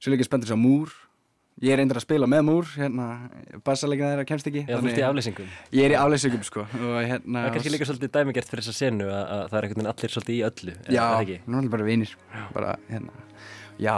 svo 0.00 0.10
er 0.10 0.16
líka 0.16 0.26
spenntið 0.26 0.50
svo 0.50 0.58
múr. 0.58 0.96
Ég 1.62 1.70
er 1.76 1.78
eindir 1.78 1.94
að 1.94 2.02
spila 2.02 2.26
með 2.26 2.40
múr, 2.48 2.70
hérna, 2.74 3.04
bassalegina 3.62 4.08
þeirra 4.10 4.24
kemst 4.26 4.48
ekki. 4.50 4.64
Já, 4.66 4.80
þú 4.80 4.88
ert 4.90 4.98
í 4.98 5.04
afleysingum. 5.06 5.50
Ég 5.78 5.84
er 5.86 5.92
í 5.94 5.98
afleysingum, 6.00 6.40
sko. 6.42 6.64
Og 6.66 6.96
hérna... 7.06 7.36
Það 7.36 7.46
er 7.46 7.54
kannski 7.54 7.72
líka 7.72 7.86
svolítið 7.86 8.10
dæmigert 8.16 8.50
fyrir 8.50 8.66
þessa 8.66 8.74
senu 8.80 9.06
að, 9.06 9.20
að 9.22 9.42
það 9.44 9.58
er 9.58 9.66
einhvern 9.68 9.78
veginn 9.78 9.90
allir 9.92 10.14
svolítið 10.16 10.34
í 10.34 10.40
öllu, 10.48 10.74
er 10.74 10.96
Já, 10.96 11.02
það 11.04 11.20
ekki? 11.20 11.36
nú 11.46 11.60
er 11.60 11.62
það 11.68 11.76
bara 11.76 11.86
vinir. 11.86 12.16
Bara, 12.56 12.72
hérna, 12.88 13.22
já, 13.86 13.94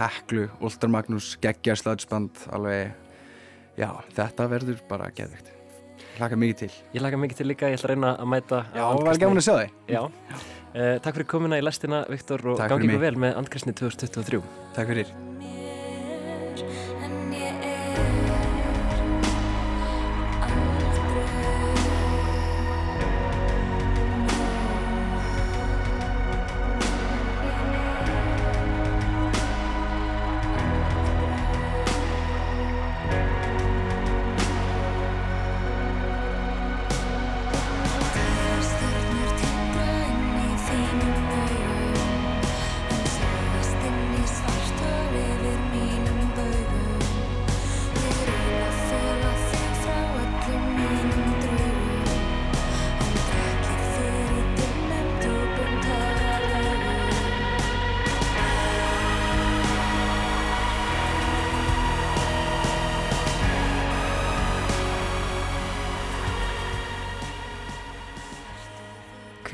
Heklu, 0.00 0.48
Ultar 0.66 0.92
Magnús, 0.96 1.30
Geggja, 1.46 1.78
Slöðsband, 1.78 2.42
alveg, 2.58 3.14
já, 3.78 3.88
þetta 4.18 4.48
verður 4.56 4.82
bara 4.90 5.12
geðvikt. 5.14 5.54
Hlaka 6.18 6.34
mikið 6.42 6.60
til. 6.64 6.70
Ég 6.98 7.06
laka 7.06 7.22
mikið 7.22 7.44
til 7.44 7.48
líka, 7.52 7.70
ég 7.70 7.78
ætla 7.78 7.92
að 7.92 7.94
reyna 7.94 8.12
að 8.18 8.30
mæta 8.34 8.62
Já, 8.74 8.82
það 8.82 9.06
var 9.06 9.22
gaman 9.22 9.38
að 9.38 9.46
sjá 9.46 9.54
þig. 9.60 9.78
Já, 9.94 10.02
uh, 10.02 10.92
takk 11.06 11.14
fyrir 11.20 11.30
komuna 11.30 11.62
í 11.62 11.66
lestina, 11.66 12.02
Viktor, 12.10 12.46
og 12.56 12.62
gangi 12.66 12.90
ykkur 12.90 13.06
vel 13.06 13.16
með 13.22 13.38
Andkrisni 13.44 13.78
2023. 13.78 14.42
Takk 14.74 14.94
fyrir. 14.96 15.27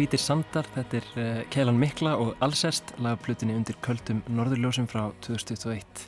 Hvítir 0.05 0.21
sandar, 0.21 0.67
þetta 0.75 0.99
er 0.99 1.07
uh, 1.17 1.37
Keilan 1.49 1.79
Mikla 1.81 2.11
og 2.21 2.35
Alsest, 2.45 2.91
lagaplutinni 3.01 3.55
undir 3.57 3.79
köldum 3.81 4.19
Norðurljósum 4.37 4.85
frá 4.85 5.07
2021. 5.25 6.03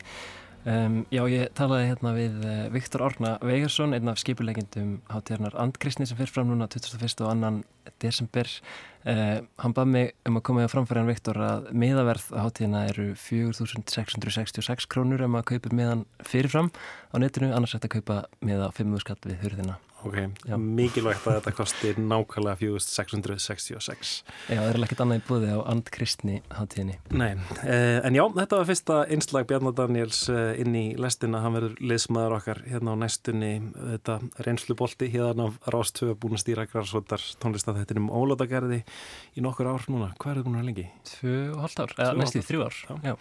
Um, 0.68 0.98
já, 1.08 1.22
ég 1.32 1.46
talaði 1.56 1.86
hérna 1.88 2.12
við 2.12 2.36
uh, 2.42 2.58
Viktor 2.74 3.06
Árna 3.06 3.30
Veigarsson, 3.40 3.96
einn 3.96 4.12
af 4.12 4.20
skipulegjendum 4.20 4.98
hátíðarnar 5.08 5.56
Andkristni 5.64 6.04
sem 6.04 6.20
fyrir 6.20 6.34
fram 6.34 6.52
núna 6.52 6.68
21. 6.68 7.08
og 7.24 7.30
annan 7.30 7.62
desember. 8.04 8.52
Uh, 9.08 9.40
hann 9.64 9.78
bað 9.80 9.90
mig 9.94 10.12
um 10.28 10.36
að 10.42 10.46
koma 10.50 10.66
í 10.66 10.68
að 10.68 10.74
framfæra 10.74 11.00
hann 11.00 11.14
Viktor 11.14 11.40
að 11.48 11.72
miðaverð 11.72 12.28
á 12.36 12.38
hátíðina 12.44 12.86
eru 12.92 13.08
4.666 13.24 14.90
krónur 14.92 15.24
ef 15.24 15.32
maður 15.32 15.54
kaupir 15.54 15.80
miðan 15.80 16.04
fyrirfram 16.20 16.68
á 16.68 17.16
netinu, 17.16 17.54
annars 17.56 17.78
hægt 17.78 17.88
að 17.88 17.96
kaupa 18.02 18.22
miða 18.44 18.68
5 18.76 19.00
skall 19.06 19.22
við 19.24 19.40
hurðina. 19.46 19.80
Ok, 20.06 20.18
Já. 20.46 20.56
mikilvægt 20.60 21.26
að 21.26 21.38
þetta 21.40 21.52
kosti 21.56 21.92
nákvæmlega 21.98 22.58
4666. 22.60 24.12
Já, 24.48 24.60
það 24.60 24.68
er 24.68 24.78
ekkert 24.86 25.02
annað 25.04 25.20
í 25.20 25.24
búði 25.26 25.50
á 25.50 25.58
Andkristni 25.72 26.38
hátíðinni. 26.54 26.96
Nei, 27.10 27.32
eh, 27.64 27.98
en 28.06 28.18
já, 28.18 28.22
þetta 28.36 28.60
var 28.60 28.68
fyrsta 28.70 28.98
einslag 29.10 29.48
Bjarnar 29.50 29.76
Daniels 29.76 30.22
eh, 30.30 30.60
inn 30.62 30.78
í 30.78 30.84
lestina, 31.00 31.42
hann 31.44 31.56
verður 31.58 31.76
liðsmaður 31.82 32.38
okkar 32.38 32.62
hérna 32.70 32.94
á 32.94 32.96
næstunni, 33.02 33.52
þetta 33.74 34.18
reynslubolti 34.46 35.10
hérna 35.12 35.50
af 35.50 35.60
Rástöfu 35.74 36.14
búin 36.22 36.38
að 36.38 36.44
stýra 36.46 36.66
græsvotar 36.70 37.22
tónlistafættinum 37.42 38.10
Ólótagerði 38.14 38.82
í 39.36 39.44
nokkur 39.44 39.72
ár 39.74 39.86
núna, 39.90 40.12
hvað 40.20 40.32
er 40.32 40.42
það 40.42 40.50
búin 40.50 40.60
að 40.62 40.68
lengi? 40.70 40.88
Tvö 41.16 41.38
og 41.54 41.64
hálft 41.64 41.82
ár, 41.82 41.96
eða 41.98 42.18
næstu 42.22 42.44
þrjú 42.46 42.68
ár. 42.68 42.82
Já. 42.86 43.10
Já. 43.10 43.16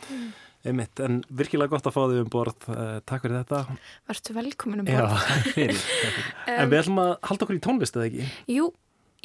Einmitt, 0.66 1.00
en 1.06 1.20
virkilega 1.30 1.70
gott 1.76 1.86
að 1.86 1.94
fá 1.94 2.02
þig 2.10 2.24
um 2.24 2.30
borð, 2.34 2.66
eh, 2.74 2.96
takk 3.06 3.22
fyrir 3.28 3.44
þetta. 3.44 3.78
Vartu 4.10 4.34
velkomin 4.34 4.82
um 4.82 4.88
Já, 4.90 5.02
borð? 5.04 5.28
Takk 5.30 5.52
fyrir. 5.60 5.84
Fyrir. 5.86 6.26
en 6.56 6.72
við 6.72 6.80
ætlum 6.82 7.02
að 7.04 7.12
halda 7.30 7.46
okkur 7.46 7.60
í 7.60 7.64
tónlist 7.68 8.00
eða 8.00 8.08
ekki? 8.10 8.30
Jú, 8.56 8.72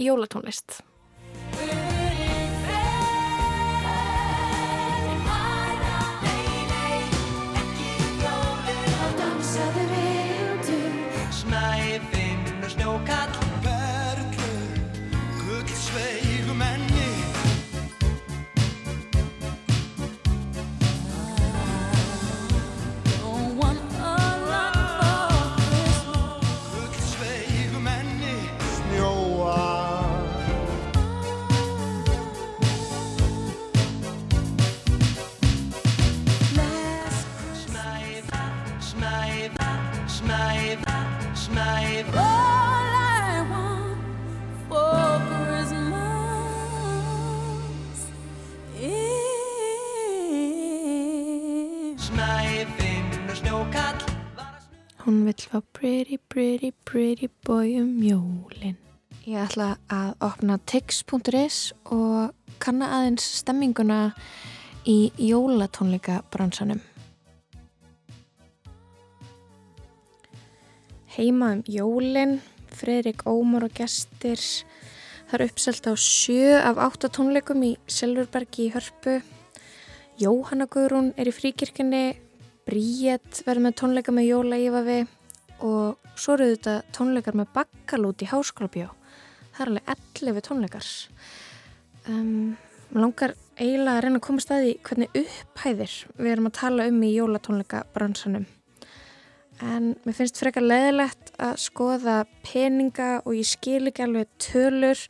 jólatónlist. 0.05 0.81
Hún 55.11 55.25
vill 55.25 55.35
fá 55.35 55.61
pretty, 55.73 56.19
pretty, 56.19 56.71
pretty 56.85 57.29
boy 57.45 57.81
um 57.81 57.99
jólin. 57.99 58.77
Ég 59.27 59.41
ætla 59.43 59.73
að 59.91 60.13
opna 60.23 60.55
tix.is 60.71 61.73
og 61.91 62.31
kanna 62.63 62.93
aðeins 62.95 63.27
stemminguna 63.41 64.13
í 64.87 65.11
jólatónleika 65.19 66.21
bransanum. 66.31 66.79
Heima 71.17 71.57
um 71.57 71.67
jólin, 71.67 72.39
Fredrik 72.71 73.27
Ómar 73.27 73.67
og 73.67 73.75
gestir. 73.75 74.39
Það 75.27 75.39
er 75.41 75.47
uppselt 75.49 75.91
á 75.91 75.95
sjö 75.99 76.55
af 76.63 76.79
átta 76.87 77.11
tónleikum 77.11 77.67
í 77.67 77.75
Silfurbergi 77.91 78.71
í 78.71 78.73
Hörpu. 78.79 79.19
Jóhanna 80.23 80.71
Guðrún 80.71 81.17
er 81.19 81.27
í 81.27 81.35
fríkirkjunni, 81.35 82.30
Bríett 82.71 83.43
verður 83.43 83.67
með 83.67 83.77
tónleika 83.81 84.15
með 84.15 84.29
Jóla 84.29 84.63
Ífavi 84.63 84.99
og 85.67 86.11
svo 86.15 86.37
eru 86.37 86.53
þetta 86.53 86.75
tónleikar 86.95 87.39
með 87.41 87.53
bakkalút 87.57 88.23
í 88.23 88.31
Háskólabjó. 88.31 88.89
Það 89.57 89.63
er 89.65 89.71
alveg 89.73 89.95
11 90.23 90.45
tónleikar. 90.47 90.91
Um, 92.07 92.55
Mér 92.91 93.05
langar 93.05 93.37
eiginlega 93.55 93.99
að 94.01 94.01
reyna 94.03 94.19
að 94.19 94.25
koma 94.27 94.43
staði 94.43 94.71
hvernig 94.83 95.13
upphæðir 95.21 95.93
við 96.17 96.31
erum 96.33 96.49
að 96.49 96.57
tala 96.59 96.87
um 96.91 96.97
í 97.07 97.11
jólatónleika 97.15 97.83
bransanum. 97.95 98.47
En 99.63 99.93
mér 100.03 100.17
finnst 100.17 100.41
frekar 100.41 100.65
leðilegt 100.65 101.31
að 101.39 101.61
skoða 101.63 102.17
peninga 102.43 103.11
og 103.23 103.37
ég 103.39 103.47
skil 103.47 103.85
ekki 103.87 104.03
alveg 104.07 104.33
tölur 104.43 105.05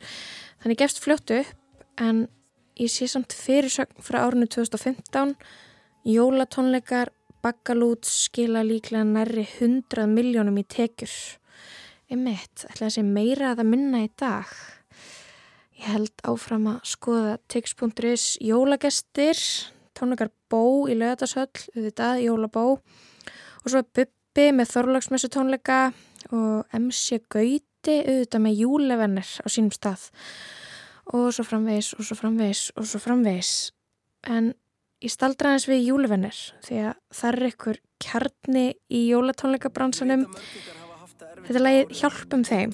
þannig 0.61 0.81
gefst 0.83 1.01
fljótt 1.01 1.33
upp 1.39 2.03
en 2.05 2.27
ég 2.77 2.93
sé 2.93 3.09
samt 3.09 3.33
fyrirsögn 3.33 3.97
frá 4.05 4.19
árinu 4.27 4.45
2015 4.45 5.33
jólatónleikar 6.05 7.09
bakkalút 7.41 8.07
skila 8.07 8.63
líklega 8.65 9.03
nærri 9.07 9.45
100 9.45 10.07
miljónum 10.11 10.59
í 10.61 10.65
tekjur. 10.69 11.13
Einmitt, 12.11 12.65
ætla 12.69 12.91
sé 12.91 13.03
meira 13.05 13.51
að 13.51 13.61
það 13.61 13.71
minna 13.71 14.03
í 14.05 14.11
dag. 14.19 14.51
Ég 15.79 15.89
held 15.89 16.25
áfram 16.27 16.67
að 16.73 16.79
skoða 16.91 17.37
tix.is 17.49 18.25
jólagestir, 18.43 19.39
tónleikar 19.97 20.29
bó 20.51 20.87
í 20.91 20.97
lögatarsöll, 20.99 21.49
auðvitað 21.73 22.23
jólabó 22.27 22.65
og 22.77 23.67
svo 23.69 23.81
Bubbi 23.85 24.47
með 24.55 24.71
þorlagsmessu 24.75 25.29
tónleika, 25.33 25.81
og 26.29 26.65
MC 26.77 27.21
Gauti 27.31 27.97
auðvitað 28.05 28.43
með 28.43 28.59
júlevennir 28.61 29.29
á 29.41 29.47
sínum 29.49 29.73
stað 29.73 30.09
og 31.11 31.31
svo 31.33 31.45
framvegis 31.47 31.93
og 31.97 32.05
svo 32.05 32.17
framvegis 32.19 32.67
og 32.77 32.87
svo 32.87 33.01
framvegis 33.01 33.53
en 34.29 34.51
ég 35.01 35.11
staldra 35.11 35.51
aðeins 35.51 35.67
við 35.69 35.87
júlevennir 35.89 36.39
því 36.65 36.79
að 36.85 36.95
það 37.17 37.33
er 37.33 37.49
ykkur 37.49 37.81
kjarni 38.01 38.65
í 38.89 39.03
jólatónleikabransanum. 39.09 40.27
Þetta 41.41 41.57
er 41.57 41.65
lagið 41.65 41.93
Hjálpum 42.01 42.43
þeim 42.47 42.73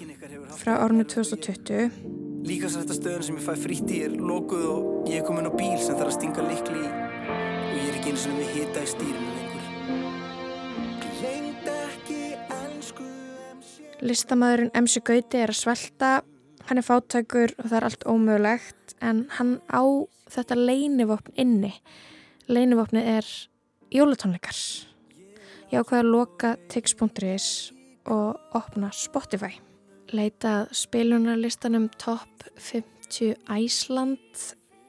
frá 0.58 0.74
árinu 0.82 1.06
2020 1.08 2.26
Líkasrættastöðun 2.48 3.24
sem 3.26 3.36
ég 3.36 3.44
fæ 3.44 3.56
frítt 3.60 3.90
í 3.92 3.98
er 4.06 4.14
lokuð 4.24 4.66
og 4.72 5.10
ég 5.10 5.20
er 5.20 5.26
komin 5.28 5.50
á 5.50 5.52
bíl 5.52 5.76
sem 5.84 5.98
þarf 5.98 6.14
að 6.14 6.16
stinga 6.16 6.46
likli 6.46 6.80
í. 6.80 6.88
Og 6.88 7.76
ég 7.76 7.88
er 7.90 7.98
ekki 7.98 8.14
eins 8.14 8.24
og 8.30 8.34
með 8.38 8.48
hita 8.56 8.80
í 8.86 8.88
stýrinu 8.94 9.32
lengur. 9.36 9.66
Listamæðurinn 14.08 14.72
MC 14.80 15.04
Gauti 15.10 15.38
er 15.42 15.52
að 15.52 15.60
svelta, 15.60 16.12
hann 16.70 16.80
er 16.80 16.88
fátækur 16.88 17.52
og 17.58 17.66
það 17.66 17.78
er 17.80 17.88
allt 17.90 18.08
ómögulegt 18.08 18.96
en 19.04 19.18
hann 19.40 19.58
á 19.68 19.84
þetta 20.32 20.56
leinivopn 20.62 21.36
inni. 21.36 21.74
Leinivopnið 22.48 23.08
er 23.12 23.26
jólatónleikar. 23.92 24.56
Ég 25.68 25.82
ákveði 25.82 26.00
að 26.00 26.12
loka 26.14 26.52
tix.is 26.72 27.48
og 28.08 28.56
opna 28.56 28.88
Spotify. 28.96 29.58
Leitað 30.16 30.70
spilunarlistanum 30.80 31.90
Top 32.00 32.46
50 32.56 33.36
Æsland 33.52 34.44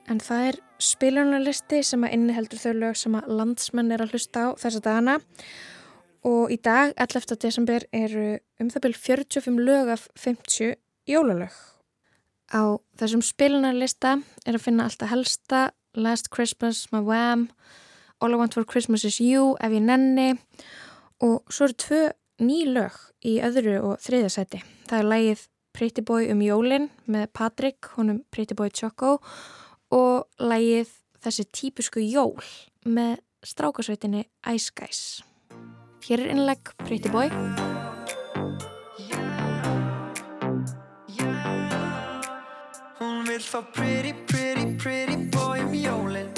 en 0.06 0.22
það 0.22 0.44
er 0.52 0.58
spilunarlisti 0.78 1.80
sem 1.82 2.06
að 2.06 2.14
inniheldur 2.14 2.62
þau 2.62 2.76
lög 2.76 3.00
sem 3.00 3.16
að 3.18 3.32
landsmenn 3.40 3.90
er 3.90 4.04
að 4.06 4.14
hlusta 4.14 4.44
á 4.46 4.48
þessa 4.62 4.84
dagana 4.84 5.16
og 6.30 6.54
í 6.54 6.60
dag, 6.62 6.94
11. 6.94 7.40
desember, 7.42 7.88
eru 7.90 8.36
um 8.62 8.70
það 8.70 8.86
byrj 8.86 9.00
45 9.02 9.58
lög 9.66 9.90
af 9.96 10.06
50 10.14 10.76
jólalög. 11.10 11.58
Á 12.54 12.78
þessum 13.02 13.26
spilunarlista 13.26 14.20
er 14.46 14.54
að 14.54 14.64
finna 14.68 14.86
alltaf 14.86 15.10
helsta 15.10 15.66
Last 15.96 16.30
Christmas 16.34 16.86
með 16.92 17.08
Wham, 17.08 17.44
All 18.20 18.34
I 18.34 18.40
Want 18.40 18.56
For 18.56 18.66
Christmas 18.68 19.04
Is 19.08 19.20
You, 19.22 19.54
Ef 19.60 19.72
ég 19.72 19.84
nenni 19.84 20.32
og 21.24 21.46
svo 21.50 21.68
eru 21.68 21.78
tvö 21.82 22.02
ný 22.44 22.64
lög 22.70 22.98
í 23.26 23.38
öðru 23.42 23.78
og 23.82 24.02
þriðja 24.02 24.30
seti. 24.32 24.62
Það 24.90 24.98
er 24.98 25.10
lægið 25.12 25.46
Pretty 25.78 26.02
Boy 26.02 26.30
um 26.32 26.42
jólin 26.42 26.88
með 27.06 27.28
Patrick, 27.34 27.90
honum 27.96 28.22
Pretty 28.34 28.56
Boy 28.58 28.70
Choco 28.74 29.18
og 29.94 30.26
lægið 30.42 30.92
þessi 31.22 31.46
típisku 31.54 32.02
jól 32.02 32.38
með 32.86 33.18
strákasveitinni 33.46 34.26
Ice 34.54 34.74
Guys. 34.74 35.02
Hér 36.06 36.24
er 36.24 36.34
innlegg 36.34 36.74
Pretty 36.86 37.10
Boy. 37.12 37.30
Vill 43.38 43.46
fá 43.46 43.62
pretty, 43.72 44.12
pretty, 44.26 44.74
pretty 44.74 45.16
boy 45.16 45.60
um 45.60 45.72
jólin. 45.72 46.28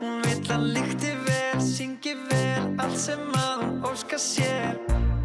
Hún 0.00 0.22
vill 0.22 0.50
að 0.54 0.66
lykti 0.76 1.10
vel, 1.26 1.58
syngi 1.60 2.14
vel, 2.30 2.68
allt 2.78 2.98
sem 2.98 3.22
að 3.34 3.62
hún 3.62 3.80
óska 3.90 4.18
sér. 4.18 4.78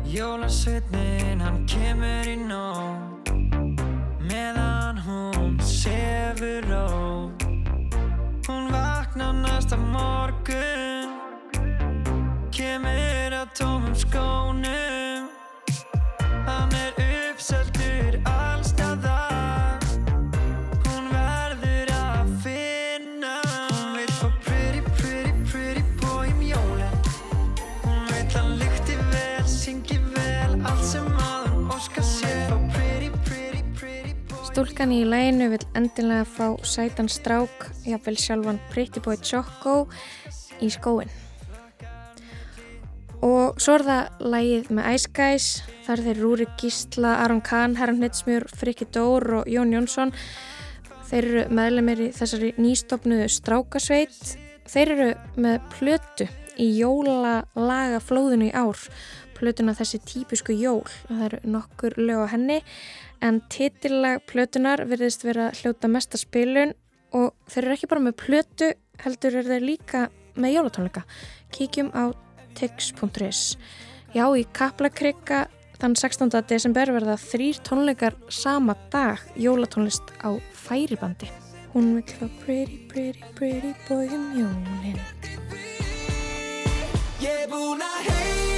Jólasveitnin, 0.09 1.43
hann 1.43 1.65
kemur 1.67 2.29
í 2.31 2.37
nóg 2.39 3.29
Meðan 4.23 4.97
hún 5.03 5.59
sefur 5.61 6.63
ró 6.71 7.29
Hún 8.47 8.71
vaknar 8.71 9.35
næsta 9.35 9.77
morgun. 9.77 11.13
Kemur 12.49 13.37
að 13.43 13.53
tómum 13.59 13.93
skónum 13.93 14.46
Stúlkan 34.57 34.89
í 34.89 35.03
læginu 35.05 35.51
vil 35.51 35.65
endilega 35.77 36.23
fá 36.25 36.45
sætan 36.65 37.05
strák, 37.13 37.67
jafnvel 37.85 38.15
sjálfan 38.17 38.57
Pretty 38.71 38.97
Boy 39.05 39.19
Choco 39.21 39.83
í 40.65 40.71
skóin. 40.73 41.11
Og 43.21 43.61
svo 43.61 43.75
er 43.77 43.85
það 43.85 44.23
lægið 44.33 44.71
með 44.73 44.87
Ice 44.95 45.11
Guys, 45.13 45.49
þar 45.85 46.01
þeir 46.07 46.23
Rúri 46.23 46.47
Gísla, 46.57 47.11
Aron 47.27 47.43
Kahn, 47.45 47.77
Herran 47.77 48.01
Hnitsmjör, 48.01 48.47
Frikki 48.49 48.89
Dór 48.97 49.43
og 49.43 49.53
Jón 49.53 49.77
Jónsson. 49.77 50.15
Þeir 51.11 51.21
eru 51.21 51.45
meðlemið 51.61 52.03
í 52.07 52.11
þessari 52.17 52.51
nýstofnuðu 52.57 53.29
strákasveit. 53.37 54.17
Þeir 54.65 54.95
eru 54.95 55.11
með 55.37 55.69
plötu 55.77 56.31
í 56.57 56.71
jólalaga 56.79 58.01
flóðinu 58.01 58.49
í 58.49 58.55
ár. 58.57 58.89
Plötuna 59.37 59.75
þessi 59.77 59.99
típisku 60.01 60.55
jól. 60.57 60.85
Það 61.07 61.25
eru 61.27 61.39
nokkur 61.53 61.97
lög 62.01 62.25
á 62.25 62.33
henni 62.33 62.61
en 63.21 63.41
titillag 63.53 64.23
plötunar 64.29 64.83
verðist 64.89 65.25
vera 65.25 65.51
hljóta 65.57 65.89
mesta 65.91 66.17
spilun 66.17 66.73
og 67.15 67.33
þeir 67.49 67.63
eru 67.65 67.75
ekki 67.77 67.91
bara 67.91 68.05
með 68.07 68.17
plötu 68.23 68.71
heldur 69.03 69.37
er 69.39 69.51
þeir 69.51 69.65
líka 69.65 70.07
með 70.37 70.57
jólatónleika. 70.57 71.05
Kíkjum 71.53 71.93
á 71.93 72.13
tix.is 72.57 73.57
Já, 74.15 74.25
í 74.33 74.45
Kaplakrika 74.55 75.45
þann 75.77 75.97
16. 75.99 76.31
desember 76.49 76.89
verða 76.95 77.17
þrýr 77.21 77.59
tónleikar 77.65 78.17
sama 78.33 78.77
dag 78.93 79.21
jólatónlist 79.37 80.13
á 80.23 80.33
færibandi. 80.65 81.29
Hún 81.73 81.93
vil 81.99 82.07
fá 82.07 82.25
pretty, 82.41 82.79
pretty, 82.89 83.21
pretty 83.35 83.73
boy 83.87 84.07
um 84.09 84.29
jólin. 84.39 85.01
Ég 87.21 87.49
búinn 87.51 87.83
að 87.83 88.07
heyra 88.07 88.56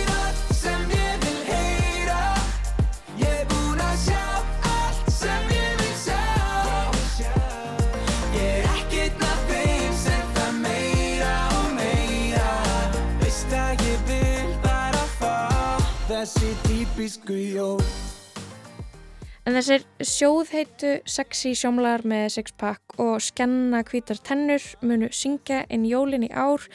En 19.49 19.55
þessir 19.55 19.85
sjóðheitu 20.05 20.89
sexy 21.09 21.55
sjómlar 21.57 22.03
með 22.05 22.27
sixpack 22.35 22.99
og 23.01 23.15
skenna 23.23 23.79
hvítar 23.87 24.19
tennur 24.21 24.61
munu 24.85 25.09
syngja 25.15 25.63
inn 25.73 25.87
jólin 25.89 26.27
í 26.27 26.29
ár, 26.29 26.67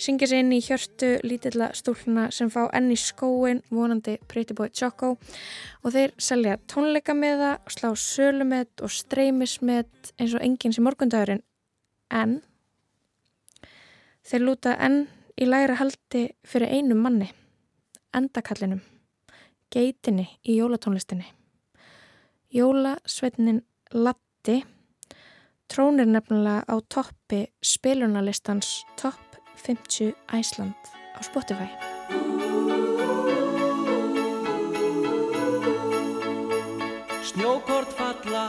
syngja 0.00 0.30
sér 0.30 0.40
inn 0.42 0.54
í 0.56 0.60
hjörtu 0.64 1.10
lítilla 1.26 1.70
stúlna 1.76 2.28
sem 2.32 2.48
fá 2.52 2.62
enn 2.76 2.88
í 2.92 2.96
skóin 2.98 3.60
vonandi 3.68 4.16
Pretty 4.30 4.56
Boy 4.56 4.72
Choco 4.72 5.16
og 5.82 5.92
þeir 5.92 6.14
selja 6.16 6.56
tónleika 6.70 7.14
með 7.16 7.42
það, 7.42 7.56
slá 7.74 7.90
sölumett 8.00 8.84
og 8.84 8.92
streymismett 8.94 10.12
eins 10.16 10.36
og 10.36 10.44
enginn 10.44 10.76
sem 10.76 10.86
morgundagurinn. 10.86 11.42
En 12.10 12.40
þeir 14.24 14.46
lúta 14.46 14.76
enn 14.80 15.04
í 15.40 15.48
læra 15.48 15.76
haldi 15.80 16.26
fyrir 16.48 16.72
einum 16.72 17.04
manni, 17.04 17.28
endakallinum, 18.16 18.80
geitinni 19.72 20.26
í 20.42 20.58
jólatónlistinni. 20.58 21.28
Jólasveitnin 22.50 23.62
Latti 23.94 24.62
trónir 25.70 26.08
nefnilega 26.10 26.64
á 26.66 26.74
toppi 26.90 27.44
spilunarlistans 27.62 28.80
Top 28.98 29.29
50 29.60 30.14
Æsland 30.32 30.74
á 31.16 31.20
Spotify. 31.22 31.68
Snjókort 37.22 37.92
falla 37.92 38.44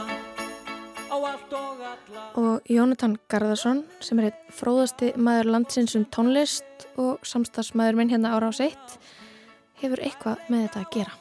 á 1.12 1.16
allt 1.16 1.52
og 1.52 1.80
alla 1.80 2.22
Og 2.34 2.62
Jónatan 2.68 3.18
Garðarsson 3.28 3.84
sem 4.00 4.18
er 4.18 4.30
einn 4.30 4.52
fróðasti 4.52 5.12
maður 5.16 5.52
landsins 5.56 5.96
um 5.98 6.06
tónlist 6.08 6.88
og 6.96 7.20
samstagsmaður 7.22 8.00
minn 8.00 8.12
hérna 8.12 8.32
ára 8.36 8.48
á 8.48 8.52
sitt 8.56 8.96
hefur 9.82 10.00
eitthvað 10.00 10.40
með 10.48 10.66
þetta 10.66 10.80
að 10.82 10.90
gera. 10.96 11.14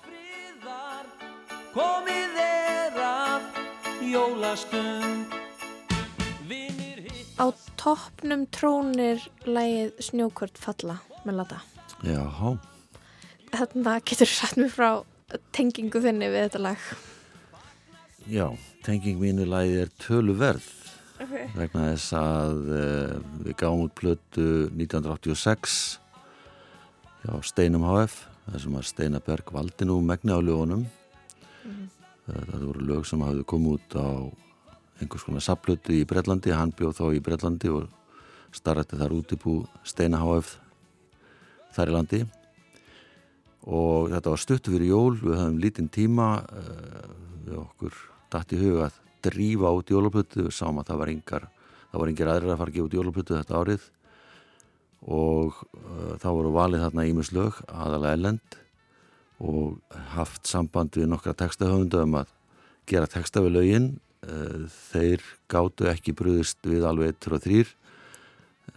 Komið 1.75 2.41
er 2.45 2.97
að 3.03 3.61
jólastund 4.11 5.40
Á 7.41 7.45
toppnum 7.79 8.43
trónir 8.53 9.21
lægið 9.47 9.95
Snjókort 10.05 10.59
falla 10.61 10.99
með 11.25 11.39
lata. 11.41 11.61
Jáhá, 12.05 12.57
Þetta 13.51 13.95
getur 14.07 14.29
satt 14.31 14.55
mér 14.59 14.69
frá 14.71 14.89
tengingu 15.55 15.99
þinni 16.03 16.29
við 16.31 16.45
þetta 16.47 16.61
lag. 16.67 16.77
já, 18.29 18.45
tenging 18.85 19.17
mínu 19.19 19.45
lagi 19.49 19.79
er 19.81 19.89
töluverð 19.99 20.67
Ok. 21.21 21.33
vegna 21.57 21.87
þess 21.91 22.13
að 22.17 22.59
uh, 22.69 23.15
við 23.45 23.55
gáum 23.59 23.81
út 23.87 23.93
plötu 23.97 24.45
1986 24.73 25.99
hjá 27.25 27.33
Steinum 27.45 27.83
HF 27.85 28.15
það 28.47 28.59
sem 28.63 28.77
að 28.79 28.87
Steinar 28.89 29.21
Berg 29.25 29.51
valdi 29.53 29.85
nú 29.89 29.99
megni 30.01 30.31
á 30.33 30.39
lögunum 30.41 30.85
Mhm. 31.65 31.89
það 32.29 32.63
voru 32.65 32.85
lög 32.87 33.05
sem 33.05 33.21
hafði 33.21 33.43
komið 33.45 33.73
út 33.77 33.97
á 33.97 34.07
einhvers 35.01 35.25
konar 35.25 35.43
saplötu 35.43 35.93
í 35.95 36.05
Breitlandi, 36.07 36.53
hann 36.55 36.73
bjóð 36.77 36.97
þá 36.99 37.05
í 37.17 37.21
Breitlandi 37.23 37.71
og 37.73 37.87
starrætti 38.55 38.99
þar 38.99 39.15
útibú 39.15 39.55
Steina 39.87 40.19
HF 40.21 40.55
þar 41.75 41.91
í 41.91 41.95
landi. 41.95 42.21
Og 43.69 44.09
þetta 44.11 44.33
var 44.33 44.41
stuttu 44.41 44.73
fyrir 44.73 44.91
jól, 44.91 45.15
við 45.21 45.37
höfum 45.37 45.59
lítinn 45.61 45.89
tíma 45.93 46.27
uh, 46.41 47.07
við 47.45 47.57
okkur 47.61 47.97
dætt 48.33 48.55
í 48.55 48.61
huga 48.61 48.89
að 48.89 48.99
drífa 49.21 49.73
út 49.77 49.91
jólaplötu, 49.93 50.47
við 50.47 50.55
sáum 50.57 50.81
að 50.81 50.91
það 50.91 51.01
var 51.03 51.11
yngar 51.13 51.49
það 51.91 51.99
var 52.01 52.11
yngir 52.11 52.31
aðrir 52.31 52.53
að 52.53 52.61
fara 52.61 52.71
að 52.71 52.77
gefa 52.77 52.87
út 52.87 52.97
jólaplötu 52.97 53.37
þetta 53.37 53.59
árið. 53.59 53.87
Og 55.01 55.61
uh, 55.75 56.13
þá 56.21 56.27
voru 56.29 56.53
valið 56.55 56.85
þarna 56.85 57.07
ímislög 57.09 57.63
aðalega 57.67 58.17
ellend 58.17 58.57
og 59.41 59.97
haft 60.13 60.45
samband 60.45 60.93
við 60.97 61.09
nokkra 61.09 61.33
textahöfunda 61.37 62.03
um 62.05 62.19
að 62.19 62.33
gera 62.89 63.09
texta 63.09 63.41
við 63.41 63.55
lögin 63.57 63.87
þeir 64.22 65.24
gátu 65.49 65.88
ekki 65.89 66.13
brúðist 66.13 66.59
við 66.67 66.84
alveg 66.86 67.15
1 67.15 67.34
og 67.34 67.41
3 67.41 67.63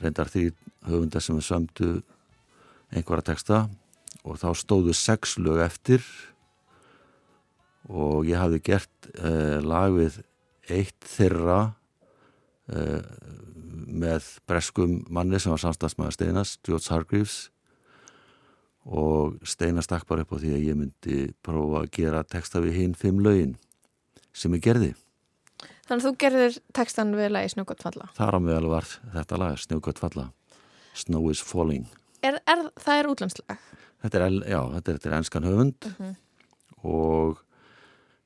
reyndar 0.01 0.31
þrý 0.31 0.51
höfunda 0.89 1.23
sem 1.23 1.41
sömdu 1.43 2.03
einhverja 2.95 3.31
texta 3.33 3.65
og 4.25 4.39
þá 4.41 4.49
stóðu 4.57 4.95
sex 4.97 5.37
lög 5.39 5.63
eftir. 5.65 6.05
Og 7.85 8.25
ég 8.29 8.41
hafði 8.41 8.63
gert 8.65 9.09
uh, 9.19 9.61
lag 9.61 9.93
við 9.93 10.23
eitt 10.73 11.05
þeirra 11.05 11.59
uh, 12.73 13.03
með 13.85 14.31
breskum 14.49 15.03
manni 15.13 15.41
sem 15.41 15.53
var 15.53 15.61
samstagsmaður 15.61 16.17
Steinas, 16.17 16.57
George 16.65 16.89
Hargreaves. 16.89 17.37
Og 18.85 19.37
Steinar 19.49 19.85
stakk 19.85 20.09
bara 20.09 20.25
upp 20.25 20.33
á 20.37 20.41
því 20.41 20.57
að 20.57 20.67
ég 20.71 20.81
myndi 20.81 21.21
prófa 21.45 21.85
að 21.85 21.93
gera 21.99 22.25
texta 22.25 22.65
við 22.65 22.81
hinn 22.81 22.97
fimm 22.97 23.21
lögin 23.25 23.59
sem 24.33 24.53
ég 24.57 24.65
gerði. 24.65 24.95
Þannig 25.85 26.01
að 26.01 26.07
þú 26.09 26.13
gerðir 26.23 26.55
textan 26.77 27.11
við 27.19 27.31
lagi 27.35 27.51
Snjókott 27.53 27.83
falla. 27.85 28.07
Þar 28.17 28.37
á 28.37 28.41
meðal 28.41 28.69
var 28.73 28.87
þetta 29.13 29.39
lag, 29.43 29.59
Snjókvært 29.61 30.01
falla, 30.01 30.27
Snow 30.97 31.27
is 31.31 31.43
Falling. 31.45 31.85
Er, 32.25 32.39
er, 32.49 32.63
það 32.81 33.01
er 33.03 33.09
útlandslag? 33.11 33.59
Þetta 34.05 34.21
er, 34.21 34.37
já, 34.49 34.61
þetta 34.79 34.95
er, 34.95 35.17
enskan 35.19 35.45
höfund 35.49 35.89
Mhm. 35.91 36.15
og 36.85 37.43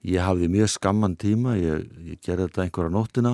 ég 0.06 0.22
hafði 0.22 0.48
mjög 0.50 0.70
skamman 0.76 1.16
tíma, 1.18 1.56
ég, 1.58 1.84
ég 2.12 2.20
gerði 2.22 2.46
þetta 2.48 2.62
einhverja 2.64 2.94
nóttina 2.94 3.32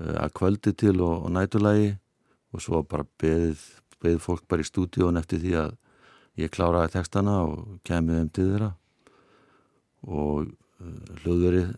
uh, 0.00 0.14
að 0.24 0.32
kvöldi 0.36 0.72
til 0.76 1.00
og, 1.00 1.24
og 1.24 1.32
nætulagi 1.36 1.90
og 2.52 2.60
svo 2.64 2.82
bara 2.88 3.04
beðið, 3.20 3.60
beðið 4.00 4.20
fólk 4.24 4.44
bara 4.48 4.64
í 4.64 4.68
stúdíón 4.68 5.18
eftir 5.20 5.40
því 5.42 5.54
að 5.64 5.74
ég 6.38 6.52
kláraði 6.54 6.92
textana 6.96 7.40
og 7.48 7.80
kemið 7.88 8.20
þeim 8.20 8.30
til 8.36 8.48
þeirra 8.52 8.70
og 10.08 10.52
hljóðverið 10.78 11.70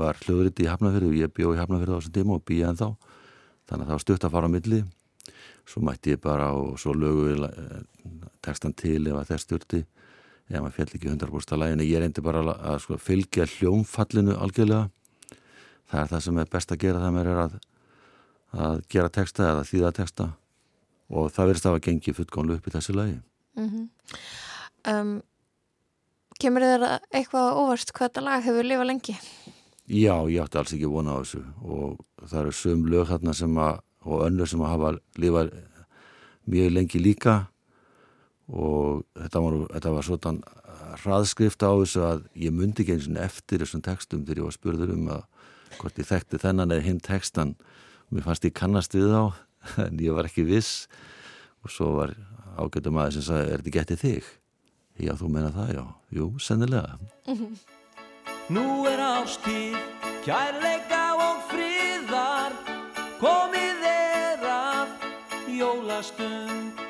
var 0.00 0.18
hljóðverið 0.22 0.62
í 0.64 0.68
Hafnafjörðu 0.70 1.10
og 1.10 1.18
ég 1.18 1.32
bjó 1.36 1.50
í 1.52 1.58
Hafnafjörðu 1.58 1.96
á 1.96 1.98
þessum 1.98 2.14
tíma 2.16 2.36
og 2.38 2.44
býja 2.48 2.70
en 2.72 2.78
þá 2.78 2.86
þannig 3.68 3.82
að 3.82 3.86
það 3.88 3.94
var 3.94 4.04
stutt 4.04 4.24
að 4.24 4.34
fara 4.34 4.48
á 4.48 4.54
milli. 4.54 4.80
Svo 5.68 5.82
mætti 5.84 6.14
ég 6.14 6.22
bara 6.24 6.48
og 6.56 6.78
svo 6.80 6.94
lögu 6.96 7.26
við 7.28 7.44
eh, 7.48 7.80
textan 8.44 8.72
til 8.72 9.02
ef 9.10 9.18
að 9.20 9.32
þess 9.32 9.46
styrti 9.48 9.82
ef 10.48 10.62
maður 10.64 10.76
fjall 10.78 10.88
ekki 10.96 11.10
100% 11.12 11.54
að 11.54 11.62
lægin 11.62 11.84
ég 11.84 12.00
reyndi 12.00 12.24
bara 12.24 12.40
að, 12.54 12.78
sko, 12.84 12.96
fylgja 12.96 13.44
hljómfallinu 13.58 14.36
algjörlega. 14.40 14.88
Það 15.88 16.00
er 16.00 16.12
það 16.12 16.22
sem 16.24 16.40
er 16.40 16.52
best 16.52 16.72
að 16.72 16.84
gera 16.84 17.02
það 17.02 17.16
mér 17.16 17.32
er 17.32 17.40
að, 17.44 17.56
að 18.64 18.84
gera 18.94 19.12
texta 19.12 19.50
eða 19.52 19.66
þýða 19.68 19.94
texta. 20.00 20.30
Og 21.08 21.28
það 21.32 21.50
verðist 21.50 21.68
að 21.68 21.74
hafa 21.74 21.84
gengið 21.84 22.16
fullgónlu 22.22 22.56
upp 22.56 22.68
í 22.68 22.74
þessu 22.78 22.96
lagi. 22.96 23.18
Mm 23.58 23.68
um, 24.88 25.18
kemur 26.38 26.64
þér 26.64 26.86
eitthvað 27.10 27.58
óvart 27.58 27.92
hvað 27.92 28.08
þetta 28.08 28.24
lag 28.24 28.46
hefur 28.46 28.68
lifað 28.68 28.90
lengi? 28.92 29.16
Já, 29.88 30.14
ég 30.28 30.42
átti 30.44 30.60
alls 30.60 30.74
ekki 30.76 30.90
vona 30.90 31.16
á 31.16 31.20
þessu 31.22 31.42
og 31.64 31.98
það 32.24 32.40
eru 32.42 32.56
söm 32.58 32.86
lög 32.92 33.08
þarna 33.08 33.34
sem 33.36 33.60
að 33.62 33.84
og 34.08 34.24
önnur 34.24 34.48
sem 34.48 34.62
að 34.62 34.72
hafa 34.74 34.92
lifað 35.20 35.50
mjög 36.48 36.70
lengi 36.72 37.00
líka 37.02 37.34
og 38.48 39.04
þetta 39.18 39.42
var, 39.44 39.58
þetta 39.74 39.92
var 39.94 40.06
svona 40.06 40.94
hraðskrift 41.02 41.64
á 41.64 41.70
þessu 41.72 42.04
að 42.06 42.22
ég 42.38 42.54
myndi 42.54 42.84
ekki 42.84 42.96
eins 42.96 43.08
og 43.10 43.20
eftir 43.20 43.64
þessum 43.64 43.84
textum 43.84 44.24
þegar 44.24 44.42
ég 44.42 44.48
var 44.48 44.56
spurður 44.56 44.94
um 44.94 45.10
að 45.16 45.26
hvort 45.78 46.00
ég 46.00 46.08
þekkti 46.08 46.40
þennan 46.42 46.72
eða 46.74 46.86
hinn 46.86 47.02
textan 47.04 47.54
og 48.06 48.16
mér 48.16 48.26
fannst 48.28 48.48
ég 48.48 48.56
kannast 48.56 48.96
við 48.96 49.12
þá 49.12 49.22
en 49.88 50.00
ég 50.02 50.16
var 50.16 50.30
ekki 50.30 50.46
viss 50.48 50.86
og 51.64 51.72
svo 51.74 51.92
var 51.98 52.14
ágættum 52.58 52.98
aðeins 52.98 53.20
sem 53.20 53.28
sagði, 53.28 53.52
er 53.52 53.62
þetta 53.62 53.76
getið 53.76 54.04
þig? 54.04 54.30
Já, 54.98 55.12
þú 55.14 55.28
meina 55.30 55.50
það, 55.54 55.74
já. 55.76 55.84
Jú, 56.18 56.30
sennilega. 56.42 56.98
Nú 58.48 58.64
er 58.88 59.00
ástíð, 59.04 59.76
kærleika 60.24 61.02
og 61.20 61.42
friðar 61.50 62.54
Komið 63.20 63.82
er 63.84 64.46
að 64.48 64.94
jólastund 65.52 66.80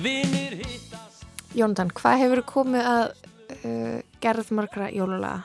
Vinir 0.00 0.56
hittast 0.62 1.26
Jóndan, 1.52 1.92
hvað 1.92 2.22
hefur 2.22 2.42
komið 2.48 2.88
að 2.88 3.04
uh, 3.12 3.98
gerð 4.24 4.54
margra 4.56 4.88
jólulega? 4.94 5.44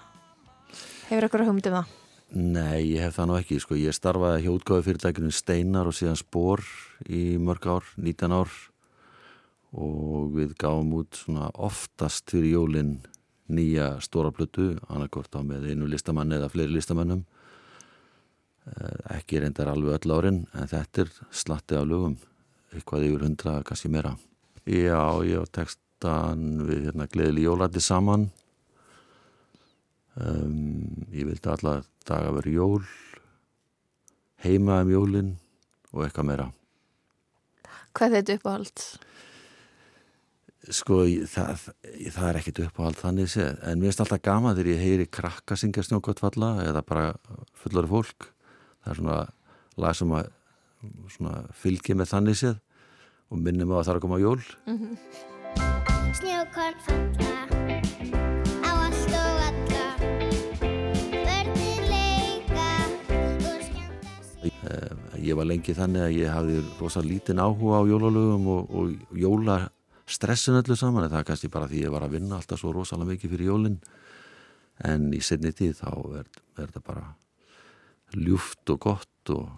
Hefur 1.10 1.28
eitthvað 1.28 1.48
hugmynd 1.50 1.68
um 1.74 1.78
það? 1.82 1.94
Nei, 2.32 2.80
ég 2.94 3.04
hef 3.04 3.20
það 3.20 3.28
nú 3.28 3.40
ekki, 3.42 3.60
sko, 3.60 3.76
ég 3.76 4.00
starfaði 4.00 4.46
hjá 4.46 4.54
útgáðu 4.56 4.88
fyrirtækinu 4.88 5.36
Steinar 5.36 5.92
og 5.92 5.98
síðan 5.98 6.16
Spor 6.24 6.64
í 7.12 7.36
mörg 7.36 7.68
ár, 7.68 7.92
19 8.00 8.38
ár 8.40 8.60
og 9.72 10.32
við 10.36 10.56
gáum 10.60 10.94
út 11.00 11.16
svona 11.16 11.50
oftast 11.56 12.32
fyrir 12.32 12.58
jólin 12.58 12.98
nýja 13.52 13.98
stóra 14.04 14.32
plötu, 14.32 14.78
annarkort 14.88 15.34
á 15.36 15.44
með 15.44 15.72
einu 15.72 15.88
listamann 15.92 16.32
eða 16.36 16.52
fleiri 16.52 16.76
listamannum 16.76 17.26
Eh, 18.62 19.16
ekki 19.18 19.40
reyndar 19.42 19.72
alveg 19.72 19.96
öll 19.98 20.14
árin 20.14 20.44
en 20.54 20.68
þetta 20.70 21.02
er 21.02 21.10
slatti 21.34 21.78
af 21.80 21.88
lögum 21.90 22.14
eitthvað 22.72 23.08
yfir 23.08 23.24
hundra, 23.26 23.54
kannski 23.66 23.90
meira. 23.90 24.14
Já, 24.70 25.02
ég 25.26 25.42
á 25.42 25.46
textan 25.50 26.62
við 26.68 26.86
hérna 26.86 27.08
gleðili 27.10 27.48
jólati 27.48 27.82
saman. 27.82 28.30
Um, 30.14 31.08
ég 31.10 31.26
vildi 31.26 31.50
alla 31.50 31.80
daga 32.06 32.36
verið 32.36 32.60
jól 32.60 32.82
heima 34.44 34.82
um 34.86 34.92
jólin 34.92 35.36
og 35.96 36.06
eitthvað 36.06 36.28
meira. 36.30 36.48
Hvað 37.98 38.12
er 38.12 38.22
þetta 38.22 38.38
uppáhald? 38.38 38.86
Sko 40.70 41.02
það, 41.30 41.64
það 42.14 42.28
er 42.28 42.38
ekkit 42.42 42.60
uppáhald 42.68 43.00
þannig 43.00 43.30
séð, 43.34 43.56
en 43.66 43.80
mér 43.82 43.90
finnst 43.90 44.04
alltaf 44.04 44.22
gama 44.26 44.54
þegar 44.54 44.70
ég 44.76 44.84
heyri 44.86 45.08
krakka 45.10 45.58
syngja 45.58 45.84
snjókvæmt 45.88 46.22
falla 46.22 46.52
eða 46.68 46.84
bara 46.86 47.08
fullari 47.64 47.90
fólk. 47.90 48.30
Það 48.84 48.92
er 48.94 49.00
svona 49.00 49.18
lag 49.82 49.98
sem 49.98 50.14
að 50.18 50.30
svona 51.16 51.34
fylgja 51.58 51.98
með 51.98 52.12
þannig 52.14 52.40
séð 52.42 52.58
og 53.32 53.42
minnum 53.42 53.74
á 53.74 53.76
að 53.80 53.86
það 53.88 53.94
er 53.94 54.00
að 54.00 54.06
koma 54.06 54.22
jól. 54.22 54.42
Snjókorn 56.22 56.80
falla 56.86 57.32
á 58.62 58.72
allt 58.86 59.14
og 59.18 59.42
alla. 59.50 59.86
Börnin 60.62 61.84
leika 61.90 62.70
og 63.50 63.62
skemmta 63.66 64.62
Eh, 64.62 64.94
ég 65.26 65.38
var 65.38 65.50
lengi 65.50 65.74
þannig 65.74 66.06
að 66.06 66.18
ég 66.20 66.34
hafði 66.34 66.62
rosa 66.80 67.02
lítinn 67.06 67.42
áhuga 67.42 67.82
á 67.82 67.90
jólalögum 67.90 68.50
og, 68.60 68.74
og 68.78 69.18
jólastressin 70.12 70.60
öllu 70.60 70.76
saman 70.76 71.06
en 71.06 71.12
það 71.12 71.22
er 71.22 71.28
kannski 71.30 71.50
bara 71.52 71.68
því 71.70 71.86
ég 71.86 71.92
var 71.94 72.04
að 72.04 72.16
vinna 72.18 72.36
alltaf 72.36 72.60
svo 72.60 72.72
rosalega 72.76 73.14
mikið 73.14 73.32
fyrir 73.32 73.48
jólin 73.48 73.78
en 74.84 75.12
í 75.14 75.22
setni 75.24 75.52
tíð 75.56 75.80
þá 75.80 75.92
er, 76.20 76.28
er 76.58 76.68
þetta 76.68 76.82
bara 76.84 77.16
ljúft 78.16 78.70
og 78.70 78.80
gott 78.80 79.30
og 79.32 79.50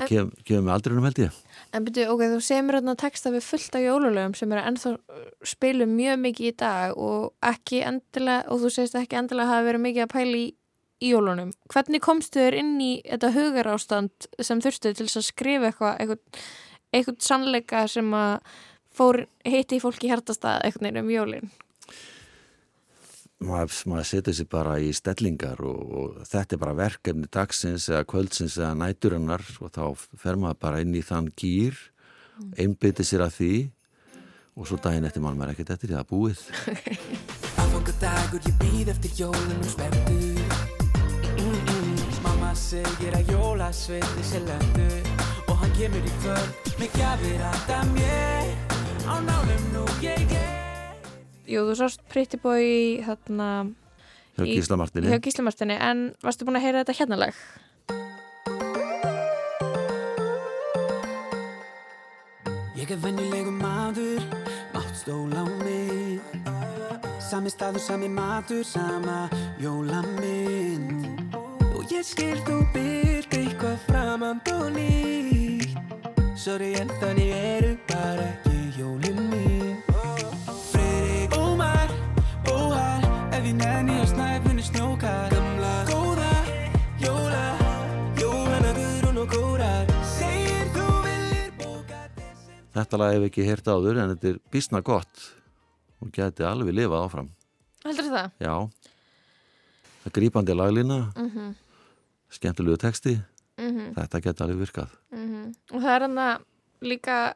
En- 0.00 0.08
kem, 0.08 0.30
kemur 0.42 0.64
með 0.66 0.74
aldrinum 0.74 1.04
held 1.06 1.18
ég 1.22 1.36
En 1.74 1.84
byrju, 1.84 2.08
ok, 2.10 2.24
þú 2.32 2.40
segir 2.42 2.64
mér 2.64 2.80
þarna 2.80 2.96
texta 2.98 3.30
við 3.30 3.44
fullt 3.46 3.76
af 3.76 3.84
jólulegum 3.84 4.34
sem 4.34 4.52
eru 4.52 4.64
ennþá 4.70 4.90
uh, 4.96 5.22
spilum 5.44 5.94
mjög 5.94 6.18
mikið 6.24 6.48
í 6.48 6.56
dag 6.58 6.96
og 6.98 7.32
ekki 7.42 7.82
endilega, 7.84 8.48
og 8.48 8.62
þú 8.62 8.70
segist 8.74 8.98
ekki 8.98 9.18
endilega 9.20 9.50
hafa 9.52 9.66
verið 9.68 9.84
mikið 9.84 10.04
að 10.06 10.12
pæla 10.14 10.36
í, 10.38 10.44
í 11.02 11.10
jólunum. 11.12 11.50
Hvernig 11.70 12.02
komstu 12.02 12.42
þér 12.42 12.58
inn 12.62 12.76
í 12.82 12.92
þetta 13.06 13.32
hugarástand 13.34 14.28
sem 14.38 14.62
þurftu 14.62 14.94
til 14.94 15.06
að 15.06 15.26
skrifa 15.26 15.70
eitthvað, 15.70 15.96
eitthvað, 15.98 16.46
eitthvað 16.94 17.26
sannleika 17.26 17.86
sem 17.90 18.14
að 18.18 18.38
fór 18.94 19.24
hitti 19.44 19.80
fólki 19.82 20.10
hjartastað 20.10 20.64
eitthvað 20.64 20.88
neina 20.88 21.04
um 21.04 21.10
jólin? 21.12 21.52
maður, 23.44 23.76
maður 23.90 24.08
setur 24.08 24.36
sér 24.36 24.48
bara 24.50 24.74
í 24.82 24.90
stellingar 24.94 25.60
og, 25.64 25.80
og 26.00 26.18
þetta 26.28 26.56
er 26.56 26.62
bara 26.62 26.76
verkefni 26.78 27.30
dagsins 27.32 27.88
eða 27.92 28.04
kvöldsins 28.10 28.58
eða 28.60 28.74
næturinnar 28.80 29.44
og 29.60 29.72
þá 29.74 29.84
fer 30.20 30.38
maður 30.40 30.60
bara 30.66 30.82
inn 30.84 30.94
í 30.96 31.02
þann 31.04 31.30
gýr 31.38 31.78
einbytti 32.58 33.06
sér 33.06 33.26
að 33.26 33.36
því 33.38 33.52
og 34.54 34.68
svo 34.68 34.78
daginn 34.82 35.06
eftir 35.08 35.24
mann 35.24 35.38
maður 35.38 35.54
ekkert 35.54 35.74
eftir 35.76 35.92
því 35.92 35.98
að 36.00 36.08
búið 36.10 36.44
Aðfangadagur, 37.64 38.42
ég 38.46 38.58
býð 38.62 38.92
eftir 38.94 39.16
jólunum 39.18 39.66
spenntur 39.66 40.14
mm 41.34 41.58
-mm. 41.58 42.20
Mamma 42.24 42.54
segir 42.54 43.14
að 43.18 43.32
jólasveiti 43.32 44.22
sé 44.22 44.40
löndu 44.46 44.88
Og 45.48 45.56
hann 45.60 45.74
kemur 45.78 46.00
í 46.00 46.14
kvöld 46.22 46.78
með 46.78 46.98
gjafir 46.98 47.40
handa 47.42 47.82
mér 47.92 48.43
á 49.08 49.14
nálum 49.20 49.62
nú, 49.74 49.82
yeah, 50.02 50.18
yeah 50.30 50.52
Jú, 51.44 51.66
þú 51.68 51.74
sást 51.76 52.00
Pretty 52.08 52.38
Boy 52.40 52.62
í 52.64 53.02
þarna 53.04 53.48
Hjá 54.34 54.42
í- 54.48 54.54
Gísla 54.58 54.76
Marteini. 54.80 55.06
Hjá 55.12 55.18
Gísla 55.22 55.44
Martini, 55.46 55.76
en 55.78 56.14
varstu 56.24 56.42
búin 56.48 56.58
að 56.58 56.64
heyra 56.66 56.80
þetta 56.82 56.96
hérna 56.98 57.18
lag? 57.20 57.34
Ég 62.74 62.90
er 62.90 62.98
venjulegu 63.00 63.52
maður, 63.54 64.24
mátt 64.74 64.96
stóla 64.98 65.44
á 65.44 65.46
mig 65.62 66.20
Sami 67.24 67.50
staður, 67.50 67.80
sami 67.80 68.08
matur, 68.12 68.64
sama 68.66 69.28
jólamynd 69.62 71.06
Og 71.74 71.86
ég 71.92 72.04
skil 72.04 72.36
þú 72.46 72.58
byrð 72.74 73.38
eitthvað 73.38 73.78
framand 73.88 74.50
og 74.52 74.66
nýtt 74.76 75.78
Sorry 76.36 76.74
en 76.76 76.90
þannig 77.00 77.30
eru 77.38 77.72
bara 77.88 78.26
ekki 78.28 78.43
jólin 78.78 79.18
mín 79.30 79.76
Friðrik 80.70 81.34
Ómar, 81.38 81.90
óhar 82.50 83.04
Ef 83.34 83.44
ég 83.46 83.56
nenni 83.58 83.96
að 84.00 84.08
snæfunni 84.12 84.64
snjókar 84.66 85.30
Gamla, 85.32 85.72
góða, 85.88 86.30
jóla 87.02 87.42
Jóhanna, 88.20 88.72
Guðrún 88.78 89.20
og 89.22 89.28
Kórar 89.34 89.92
Segir 90.16 90.66
þú 90.74 90.86
viljir 91.06 91.52
bóka 91.60 92.00
Þetta 92.76 93.00
lag 93.02 93.14
hef 93.18 93.28
ekki 93.30 93.46
heyrt 93.48 93.70
áður 93.74 94.02
en 94.04 94.14
þetta 94.14 94.32
er 94.34 94.40
bísna 94.54 94.82
gott 94.84 95.28
og 96.04 96.10
geti 96.12 96.44
alveg 96.44 96.74
lifað 96.76 97.06
áfram. 97.06 97.28
Heldur 97.86 98.10
það? 98.12 98.32
Já, 98.44 98.54
það 100.02 100.08
er 100.10 100.12
grípandi 100.18 100.52
laglína, 100.58 100.98
Mhm. 101.16 101.54
skemmtilegu 102.28 102.76
texti, 102.76 103.14
Mhm. 103.56 103.94
þetta 103.94 104.20
geti 104.20 104.42
alveg 104.44 104.58
virkað. 104.66 104.90
Mhm. 105.14 105.54
Og 105.72 105.80
það 105.80 105.94
er 105.96 106.00
hann 106.00 106.18
að 106.18 106.42
líka 106.82 107.34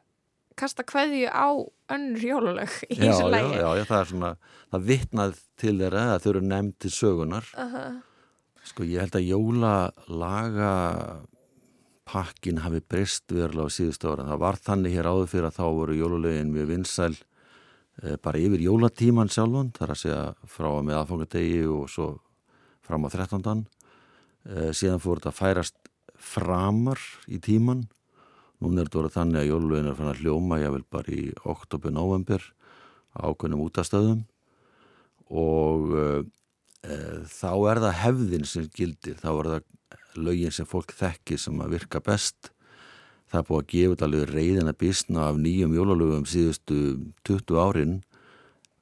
kasta 0.59 0.85
kveðju 0.87 1.31
á 1.31 1.47
önnur 1.95 2.25
jóluleg 2.25 2.75
í 2.89 2.99
þessu 2.99 3.25
já, 3.25 3.31
lagi. 3.31 3.55
já, 3.55 3.69
já, 3.79 3.83
það 3.89 3.99
er 3.99 4.11
svona, 4.11 4.31
það 4.73 4.85
vitnað 4.91 5.41
til 5.59 5.75
þeirra 5.79 6.05
að 6.13 6.21
þau 6.23 6.29
eru 6.33 6.45
nefnd 6.51 6.77
til 6.83 6.93
sögunar. 6.93 7.49
Aha. 7.59 7.83
Sko, 8.69 8.85
ég 8.85 9.01
held 9.01 9.17
að 9.17 9.29
jólalaga 9.31 10.73
pakkin 12.09 12.61
hafi 12.63 12.81
breyst 12.81 13.29
verulega 13.31 13.69
á 13.69 13.75
síðustu 13.75 14.09
ára. 14.11 14.27
Það 14.31 14.41
var 14.43 14.61
þannig 14.65 14.95
hér 14.97 15.09
áður 15.09 15.29
fyrir 15.31 15.49
að 15.49 15.57
þá 15.59 15.65
voru 15.77 15.97
jólulegin 15.97 16.53
mjög 16.53 16.71
vinsæl 16.73 17.11
eh, 18.03 18.15
bara 18.21 18.41
yfir 18.41 18.63
jólatíman 18.65 19.31
sjálfan, 19.31 19.71
þar 19.77 19.93
að 19.93 20.01
segja 20.03 20.23
frá 20.49 20.69
með 20.85 20.99
aðfangadegi 21.01 21.61
og 21.69 21.85
svo 21.93 22.09
fram 22.85 23.05
á 23.05 23.09
13. 23.13 23.63
Eh, 24.49 24.71
síðan 24.73 25.03
fór 25.03 25.21
þetta 25.21 25.33
að 25.33 25.39
færast 25.39 25.91
framar 26.19 27.01
í 27.29 27.39
tíman. 27.43 27.85
Núna 28.59 28.81
er 28.81 28.89
þetta 28.89 28.99
orðið 28.99 29.15
þannig 29.15 29.39
að 29.39 29.49
jólulegin 29.49 29.87
er 29.87 29.95
fann 29.95 30.11
að 30.11 30.21
hljóma, 30.23 30.59
ég 30.59 30.73
vil 30.73 30.85
bara 30.91 31.13
í 31.15 31.25
oktober, 31.47 31.93
november 31.95 32.43
á 33.15 33.31
ákveðnum 33.31 33.63
útastöðum 33.63 34.25
og 35.29 35.93
uh, 35.95 36.21
þá 37.29 37.51
er 37.71 37.81
það 37.85 37.99
hefðin 38.01 38.47
sem 38.49 38.67
gildir, 38.75 39.15
þá 39.21 39.29
er 39.31 39.49
það 39.53 40.19
lögin 40.19 40.55
sem 40.55 40.67
fólk 40.67 40.91
þekkir 40.97 41.39
sem 41.39 41.61
að 41.63 41.75
virka 41.77 42.01
best. 42.03 42.51
Það 43.29 43.39
er 43.39 43.47
búið 43.47 43.61
að 43.61 43.71
gefa 43.71 43.93
þetta 43.93 44.07
alveg 44.09 44.33
reyðina 44.33 44.75
bísna 44.75 45.25
af 45.29 45.39
nýjum 45.39 45.75
jólalögum 45.77 46.27
síðustu 46.27 46.79
20 47.29 47.61
árin. 47.63 47.95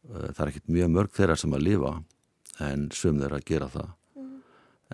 Uh, 0.08 0.32
það 0.32 0.44
er 0.48 0.54
ekkit 0.54 0.74
mjög 0.80 0.94
mörg 0.96 1.14
þeirra 1.20 1.38
sem 1.38 1.54
að 1.54 1.66
lifa 1.68 1.94
en 2.66 2.90
sum 2.96 3.22
þeirra 3.22 3.42
að 3.44 3.48
gera 3.52 3.70
það. 3.78 3.94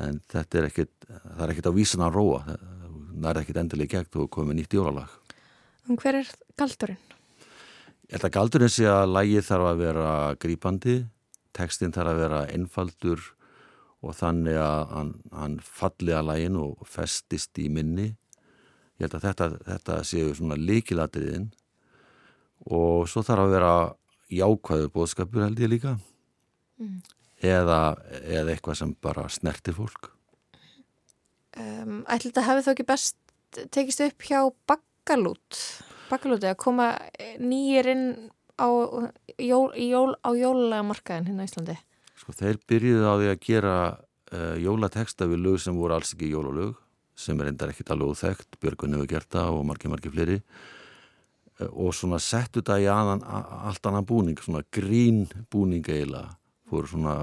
En 0.04 0.24
þetta 0.28 0.60
er 0.60 0.72
ekkit 0.72 0.94
það 1.08 1.44
er 1.46 1.54
ekkit 1.54 1.70
á 1.70 1.78
vísan 1.78 2.04
að 2.04 2.16
róa. 2.18 2.46
það 2.50 2.83
er 3.30 3.39
ekkit 3.41 3.59
endilega 3.61 4.01
gegn 4.01 4.24
og 4.24 4.32
komið 4.34 4.59
nýtt 4.59 4.76
jólalag 4.78 5.11
En 5.89 5.99
hver 5.99 6.16
er 6.22 6.30
galdurinn? 6.59 6.99
Ég 8.07 8.16
held 8.16 8.28
að 8.30 8.36
galdurinn 8.38 8.72
sé 8.72 8.86
að 8.88 9.09
lægið 9.11 9.47
þarf 9.49 9.68
að 9.68 9.82
vera 9.82 10.09
grípandi, 10.39 10.95
textin 11.55 11.91
þarf 11.95 12.14
að 12.14 12.22
vera 12.22 12.41
einfaldur 12.53 13.24
og 14.03 14.16
þannig 14.16 14.59
að 14.59 14.93
hann, 14.93 15.11
hann 15.32 15.57
falli 15.64 16.14
að 16.16 16.30
lægin 16.30 16.59
og 16.59 16.86
festist 16.88 17.59
í 17.59 17.70
minni. 17.72 18.14
Ég 18.99 19.07
held 19.07 19.18
að 19.18 19.28
þetta, 19.28 19.49
þetta 19.68 19.99
séu 20.07 20.32
svona 20.38 20.59
líkilatriðin 20.59 21.49
og 22.72 23.09
svo 23.11 23.24
þarf 23.26 23.47
að 23.47 23.55
vera 23.57 23.76
jákvæður 24.34 24.91
bóðskapur 24.95 25.47
held 25.47 25.64
ég 25.64 25.72
líka 25.76 25.97
Mm. 26.82 27.03
eða, 27.43 27.95
eða 28.26 28.49
eitthvað 28.55 28.78
sem 28.80 28.93
bara 29.01 29.28
snertir 29.30 29.76
fólk. 29.78 30.09
Um, 31.60 31.99
ætli 32.10 32.32
þetta 32.32 32.45
hefði 32.47 32.64
þó 32.66 32.70
ekki 32.74 32.86
best 32.89 33.18
tekist 33.76 34.01
upp 34.01 34.24
hjá 34.26 34.39
Baggalút? 34.70 35.60
Baggalút 36.10 36.45
að 36.49 36.56
koma 36.62 36.88
nýjir 37.41 37.89
inn 37.93 38.06
á, 38.58 38.66
jól, 39.38 39.68
jól, 39.78 40.16
á 40.26 40.30
jólulega 40.34 40.86
markaðin 40.88 41.28
hérna 41.30 41.45
í 41.45 41.51
Íslandi? 41.51 41.76
Sko 42.18 42.34
þeir 42.38 42.58
byrjuðu 42.70 43.06
á 43.06 43.14
því 43.20 43.30
að 43.34 43.43
gera 43.45 43.76
uh, 43.93 44.56
jólateksta 44.62 45.28
við 45.30 45.43
lög 45.45 45.60
sem 45.62 45.78
voru 45.78 45.97
alls 45.97 46.14
ekki 46.16 46.32
jólalög 46.34 46.74
sem 47.14 47.38
er 47.43 47.51
endar 47.51 47.70
ekkit 47.70 47.91
alveg 47.93 48.10
óþekkt, 48.16 48.58
Björgun 48.58 48.95
hefur 48.97 49.12
gert 49.12 49.30
það 49.36 49.60
og 49.60 49.66
margir 49.70 49.91
margir 49.93 50.14
fleiri. 50.16 50.39
Uh, 51.62 51.70
og 51.86 51.93
svona 51.93 52.18
settu 52.18 52.64
þetta 52.64 52.80
í 52.82 52.89
annan, 52.89 53.22
a- 53.30 53.70
allt 53.70 53.86
annan 53.86 54.06
búning, 54.10 54.41
svona 54.41 54.64
grín 54.74 55.28
búning 55.54 55.86
eiginlega, 55.86 56.34
fóru 56.70 56.89
svona 56.89 57.18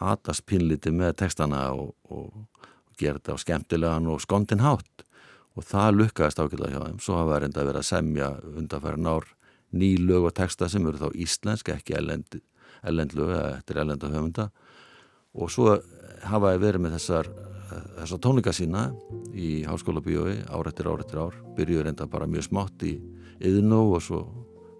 ataspinliti 0.00 0.90
með 0.94 1.12
tekstana 1.20 1.66
og, 1.76 1.92
og 2.10 2.32
gera 2.98 3.20
þetta 3.20 3.36
á 3.36 3.42
skemmtilegan 3.42 4.10
og 4.12 4.22
skondin 4.24 4.64
hátt. 4.64 5.04
Og 5.54 5.62
það 5.62 6.00
lukkaðist 6.00 6.40
ákveðlega 6.42 6.74
hjá 6.74 6.86
þeim, 6.88 7.00
svo 7.02 7.16
hafa 7.20 7.40
reynda 7.42 7.62
verið 7.62 7.80
að 7.80 7.90
semja 7.90 8.30
undanfærin 8.42 9.06
ár 9.06 9.28
ný 9.74 9.94
lög 9.98 10.28
og 10.30 10.34
texta 10.34 10.68
sem 10.70 10.86
eru 10.86 11.00
þá 11.00 11.14
íslensk, 11.14 11.70
ekki 11.74 11.96
ellend, 11.98 12.38
ellendlög 12.86 13.34
eða 13.34 13.52
eftir 13.58 13.80
ellenda 13.82 14.10
höfunda. 14.10 14.48
Og 15.34 15.50
svo 15.50 15.76
hafa 16.26 16.54
ég 16.54 16.62
verið 16.62 16.84
með 16.84 16.96
þessar, 16.98 17.30
þessar 18.00 18.22
tónleika 18.22 18.54
sína 18.54 18.86
í 19.34 19.64
háskóla 19.66 20.02
bíói 20.04 20.40
ár 20.46 20.70
eftir 20.70 20.90
ár 20.90 21.02
eftir 21.02 21.22
ár, 21.22 21.38
byrjuður 21.58 21.88
reynda 21.88 22.08
bara 22.10 22.30
mjög 22.30 22.48
smátt 22.48 22.86
í 22.86 22.96
yðnó 23.42 23.82
og 23.96 24.02
svo 24.04 24.24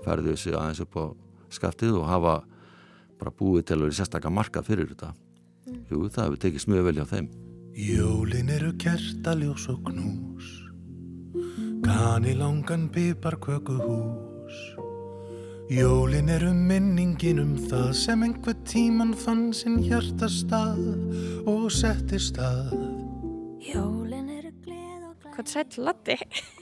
færðu 0.07 0.35
þessi 0.35 0.55
aðeins 0.55 0.83
upp 0.85 0.99
á 0.99 1.05
skaftið 1.55 1.99
og 2.01 2.11
hafa 2.11 2.37
bara 3.19 3.35
búið 3.35 3.69
til 3.69 3.79
að 3.79 3.89
vera 3.89 3.99
sérstakka 4.01 4.31
marka 4.31 4.63
fyrir 4.67 4.91
þetta. 4.93 5.15
Jú, 5.91 6.07
það 6.09 6.29
hefur 6.29 6.45
tekist 6.45 6.71
mjög 6.71 6.91
vel 6.91 6.99
hjá 7.01 7.09
þeim 7.09 7.33
Jólin 7.75 8.53
eru 8.55 8.69
kertaljós 8.79 9.65
og 9.67 9.81
knús 9.89 10.47
Kani 11.83 12.37
langan 12.39 12.85
pipar 12.95 13.35
kökuhús 13.43 14.59
Jólin 15.75 16.31
eru 16.31 16.53
minningin 16.55 17.41
um 17.43 17.57
það 17.59 17.89
sem 17.99 18.23
einhver 18.23 18.55
tíman 18.71 19.11
fann 19.19 19.49
sinn 19.51 19.81
hjartastað 19.83 20.79
og 21.51 21.67
setti 21.75 22.21
stað 22.23 22.77
Jólin 23.67 24.31
eru 24.37 24.53
gleð 24.63 25.09
og 25.09 25.17
gleð 25.25 25.35
Hvað 25.35 25.51
sætt 25.57 25.79
laddi? 25.83 26.19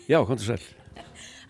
Já, 0.09 0.23
komdu 0.25 0.47
sæl. 0.47 0.65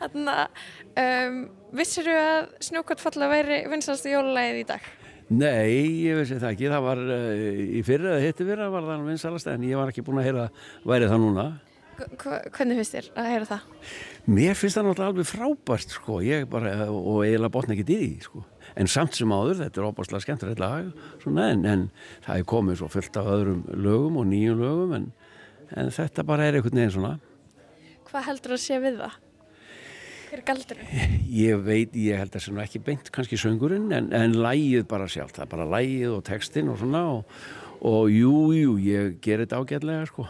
Þannig 0.02 0.42
að 0.42 0.66
um, 1.04 1.38
vissiru 1.78 2.18
að 2.18 2.50
snjókvæmt 2.66 3.06
falla 3.06 3.30
væri 3.30 3.62
vinsalstu 3.70 4.10
jólulegið 4.10 4.64
í 4.64 4.66
dag? 4.74 4.90
Nei, 5.32 6.04
ég 6.04 6.16
vissi 6.18 6.36
það 6.40 6.50
ekki. 6.54 6.70
Það 6.72 6.82
var 6.86 7.00
uh, 7.02 7.42
í 7.78 7.82
fyrra 7.86 8.14
eða 8.16 8.24
hitti 8.26 8.46
fyrra 8.48 8.66
var 8.72 8.84
það 8.88 9.04
vinsalast 9.08 9.48
en 9.52 9.62
ég 9.68 9.78
var 9.80 9.92
ekki 9.92 10.04
búin 10.06 10.20
að 10.20 10.26
heyra 10.28 10.46
væri 10.88 11.08
það 11.10 11.22
núna. 11.24 11.44
Hva- 12.18 12.40
Hvernig 12.56 12.78
finnst 12.80 12.94
þér 12.96 13.08
að 13.20 13.28
heyra 13.30 13.48
það? 13.50 13.66
Mér 14.32 14.56
finnst 14.58 14.78
það 14.78 14.86
náttúrulega 14.88 15.12
alveg 15.12 15.28
frábært 15.28 15.92
sko, 15.94 16.18
ég 16.24 16.46
bara, 16.50 16.72
og 16.90 17.20
eiginlega 17.24 17.52
botna 17.54 17.76
ekki 17.76 17.84
því 17.88 17.98
sko. 18.26 18.42
En 18.80 18.88
samt 18.88 19.14
sem 19.18 19.32
áður, 19.36 19.58
þetta 19.60 19.82
er 19.82 19.88
óbúslega 19.90 20.24
skemmtilegt 20.24 20.62
lag, 20.62 20.88
svona, 21.22 21.50
en, 21.52 21.64
en 21.68 21.82
það 22.24 22.40
er 22.40 22.46
komið 22.52 22.80
svo 22.80 22.88
fullt 22.94 23.18
af 23.20 23.28
öðrum 23.34 23.60
lögum 23.84 24.16
og 24.22 24.28
nýjum 24.30 24.62
lögum, 24.64 24.94
en, 24.98 25.06
en 25.76 25.92
þetta 25.92 26.24
bara 26.28 26.48
er 26.48 26.58
einhvern 26.58 26.80
veginn 26.80 26.94
svona. 26.96 27.12
Hvað 28.08 28.26
heldur 28.30 28.56
að 28.56 28.62
sé 28.64 28.80
við 28.82 28.98
það? 29.04 29.18
Hver 30.32 30.40
er 30.40 30.46
galdurinn? 30.48 31.16
Ég 31.28 31.58
veit, 31.60 31.96
ég 32.00 32.16
held 32.16 32.32
að 32.32 32.46
það 32.46 32.54
er 32.54 32.62
ekki 32.62 32.80
beint 32.86 33.08
kannski 33.12 33.36
söngurinn, 33.36 33.90
en, 33.92 34.06
en 34.16 34.32
lægið 34.40 34.86
bara 34.88 35.04
sjálf, 35.04 35.34
það 35.36 35.42
er 35.44 35.50
bara 35.50 35.66
lægið 35.74 36.14
og 36.14 36.22
textin 36.24 36.70
og 36.72 36.78
svona, 36.80 37.02
og, 37.18 37.34
og 37.90 38.08
jú, 38.08 38.30
jú, 38.56 38.78
ég 38.80 39.18
ger 39.20 39.42
þetta 39.42 39.60
ágætlega 39.60 40.06
sko. 40.08 40.24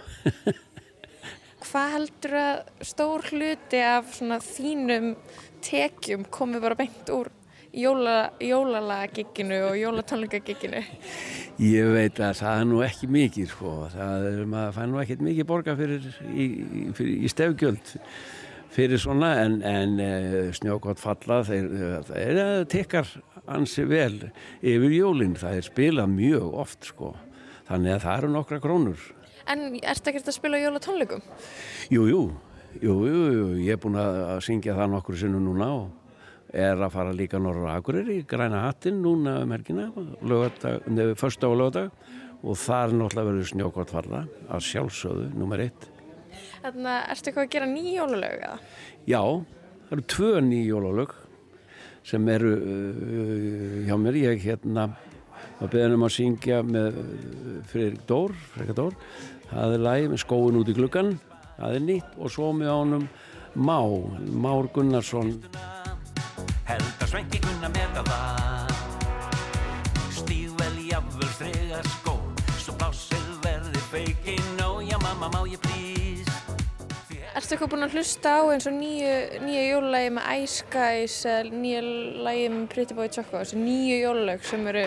Hvað 1.68 1.94
heldur 1.94 2.36
að 2.40 2.82
stór 2.90 3.28
hluti 3.30 3.84
af 3.92 4.10
svona 4.18 4.40
þínum 4.42 5.08
tekjum 5.62 6.26
komi 6.34 6.64
bara 6.66 6.80
beint 6.82 7.14
úr 7.14 7.30
jóla, 7.70 8.18
jólalagagigginu 8.42 9.62
og 9.70 9.80
jólatónleikagigginu? 9.84 10.82
Ég 11.62 11.94
veit 11.94 12.18
að 12.18 12.40
það 12.42 12.58
er 12.66 12.70
nú 12.74 12.82
ekki 12.90 13.14
mikið 13.22 13.52
sko, 13.54 13.78
það 13.94 14.30
er 14.34 14.44
maður 14.50 14.78
fær 14.80 14.94
nú 14.96 15.02
ekkert 15.06 15.26
mikið 15.30 15.52
borga 15.54 15.78
fyrir 15.78 16.14
í, 16.34 16.52
í, 16.90 17.12
í 17.22 17.30
stefgjöld 17.30 18.00
fyrir 18.72 19.00
svona 19.00 19.34
en, 19.42 19.58
en 19.66 19.98
uh, 20.00 20.52
snjókvátt 20.56 21.02
falla 21.02 21.42
þeir, 21.46 21.68
þeir 22.08 22.40
uh, 22.42 22.52
tekkar 22.70 23.10
ansi 23.50 23.84
vel 23.88 24.30
yfir 24.60 24.94
jólinn, 24.94 25.36
það 25.40 25.58
er 25.58 25.66
spilað 25.66 26.12
mjög 26.14 26.60
oft 26.64 26.88
sko, 26.92 27.12
þannig 27.68 27.96
að 27.96 28.04
það 28.06 28.20
eru 28.20 28.32
nokkra 28.36 28.60
krónur. 28.62 29.08
En 29.50 29.66
ertu 29.74 30.12
ekkert 30.12 30.30
að 30.30 30.38
spila 30.38 30.60
jólatónleikum? 30.62 31.24
Jú, 31.90 32.06
jú, 32.06 32.22
jú, 32.78 32.94
jú, 33.08 33.48
ég 33.58 33.74
er 33.74 33.82
búin 33.82 33.98
að 33.98 34.38
syngja 34.46 34.76
það 34.78 34.94
nokkur 34.94 35.18
sinnum 35.18 35.44
núna 35.50 35.72
og 35.80 35.90
er 36.52 36.76
að 36.76 36.92
fara 36.94 37.14
líka 37.16 37.40
norður 37.40 37.72
á 37.72 37.80
Akureyri 37.80 38.20
í 38.20 38.26
græna 38.28 38.66
hattin 38.66 39.00
núna 39.02 39.38
um 39.42 39.54
helgina 39.54 39.88
första 41.18 41.48
og 41.48 41.58
lögadag 41.58 41.90
og 42.42 42.58
þar 42.58 42.92
náttúrulega 42.92 43.28
verður 43.30 43.50
snjókort 43.52 43.92
falla 43.94 44.24
að 44.50 44.64
sjálfsögðu, 44.68 45.30
nummer 45.38 45.62
eitt 45.64 45.88
Þannig 46.62 46.92
að 46.92 47.10
ertu 47.14 47.30
eitthvað 47.30 47.44
að 47.44 47.52
gera 47.56 47.70
nýja 47.72 47.96
jólalög 47.96 48.46
eða? 48.46 48.58
Já, 49.10 49.22
það 49.88 49.96
eru 49.96 50.06
tvö 50.14 50.32
nýj 50.46 50.68
jólalög 50.70 51.16
sem 52.06 52.30
eru 52.32 52.52
uh, 52.58 53.82
hjá 53.86 53.96
mér, 53.98 54.18
ég 54.18 54.46
hérna 54.46 54.88
var 55.58 55.70
beðin 55.70 55.98
um 55.98 56.06
að 56.06 56.16
syngja 56.16 56.62
með 56.66 56.96
uh, 57.02 57.12
Friðrik 57.70 58.06
Dór, 58.08 58.34
Freka 58.54 58.74
Dór. 58.78 58.96
Það 59.52 59.76
er 59.76 59.84
læg 59.86 60.08
með 60.10 60.22
skóin 60.24 60.58
út 60.58 60.70
í 60.72 60.74
gluggan 60.78 61.12
það 61.62 61.76
er 61.76 61.84
nýtt 61.86 62.16
og 62.18 62.32
svo 62.32 62.52
með 62.56 62.72
ánum 62.72 63.08
Má, 63.52 63.76
Már 64.32 64.70
Gunnarsson. 64.72 65.34
Held 66.64 67.04
að 67.04 67.10
svenki 67.10 67.42
kunna 67.44 67.68
meta 67.74 68.06
það 68.08 68.51
Ertu 77.42 77.56
eitthvað 77.56 77.70
búin 77.72 77.82
að 77.82 77.94
hlusta 77.96 78.32
á 78.38 78.42
eins 78.54 78.66
og 78.70 78.74
nýju, 78.76 79.14
jólalagi 79.50 80.10
með 80.14 80.26
Ice 80.44 80.66
Guys 80.70 81.14
eða 81.26 81.56
nýju 81.58 81.80
lagi 82.22 82.44
með 82.52 82.68
Pretty 82.70 82.94
Boy 82.94 83.08
Choco 83.10 83.40
þessi 83.40 83.58
nýju 83.58 83.96
jólalög 83.98 84.44
sem 84.46 84.68
eru, 84.70 84.84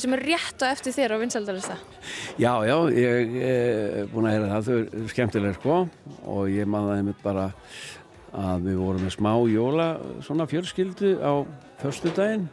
sem 0.00 0.14
eru 0.16 0.24
rétt 0.24 0.64
á 0.64 0.72
eftir 0.72 0.96
þér 0.96 1.12
á 1.12 1.16
vinsaldalista 1.20 1.76
Já, 2.40 2.54
já, 2.64 2.76
ég 2.96 3.36
er 3.50 4.08
búin 4.08 4.30
að 4.30 4.38
heyra 4.38 4.48
það, 4.54 4.70
þau 4.70 4.78
eru 4.78 5.10
skemmtilega 5.12 5.58
sko 5.58 5.76
og 6.32 6.48
ég 6.54 6.72
man 6.72 6.88
það 6.88 7.02
einmitt 7.02 7.20
bara 7.26 7.44
að 8.40 8.66
við 8.70 8.80
vorum 8.86 9.04
með 9.04 9.14
smá 9.18 9.32
jóla 9.52 9.90
svona 10.24 10.48
fjölskyldu 10.48 11.12
á 11.20 11.44
förstu 11.84 12.16
daginn 12.16 12.48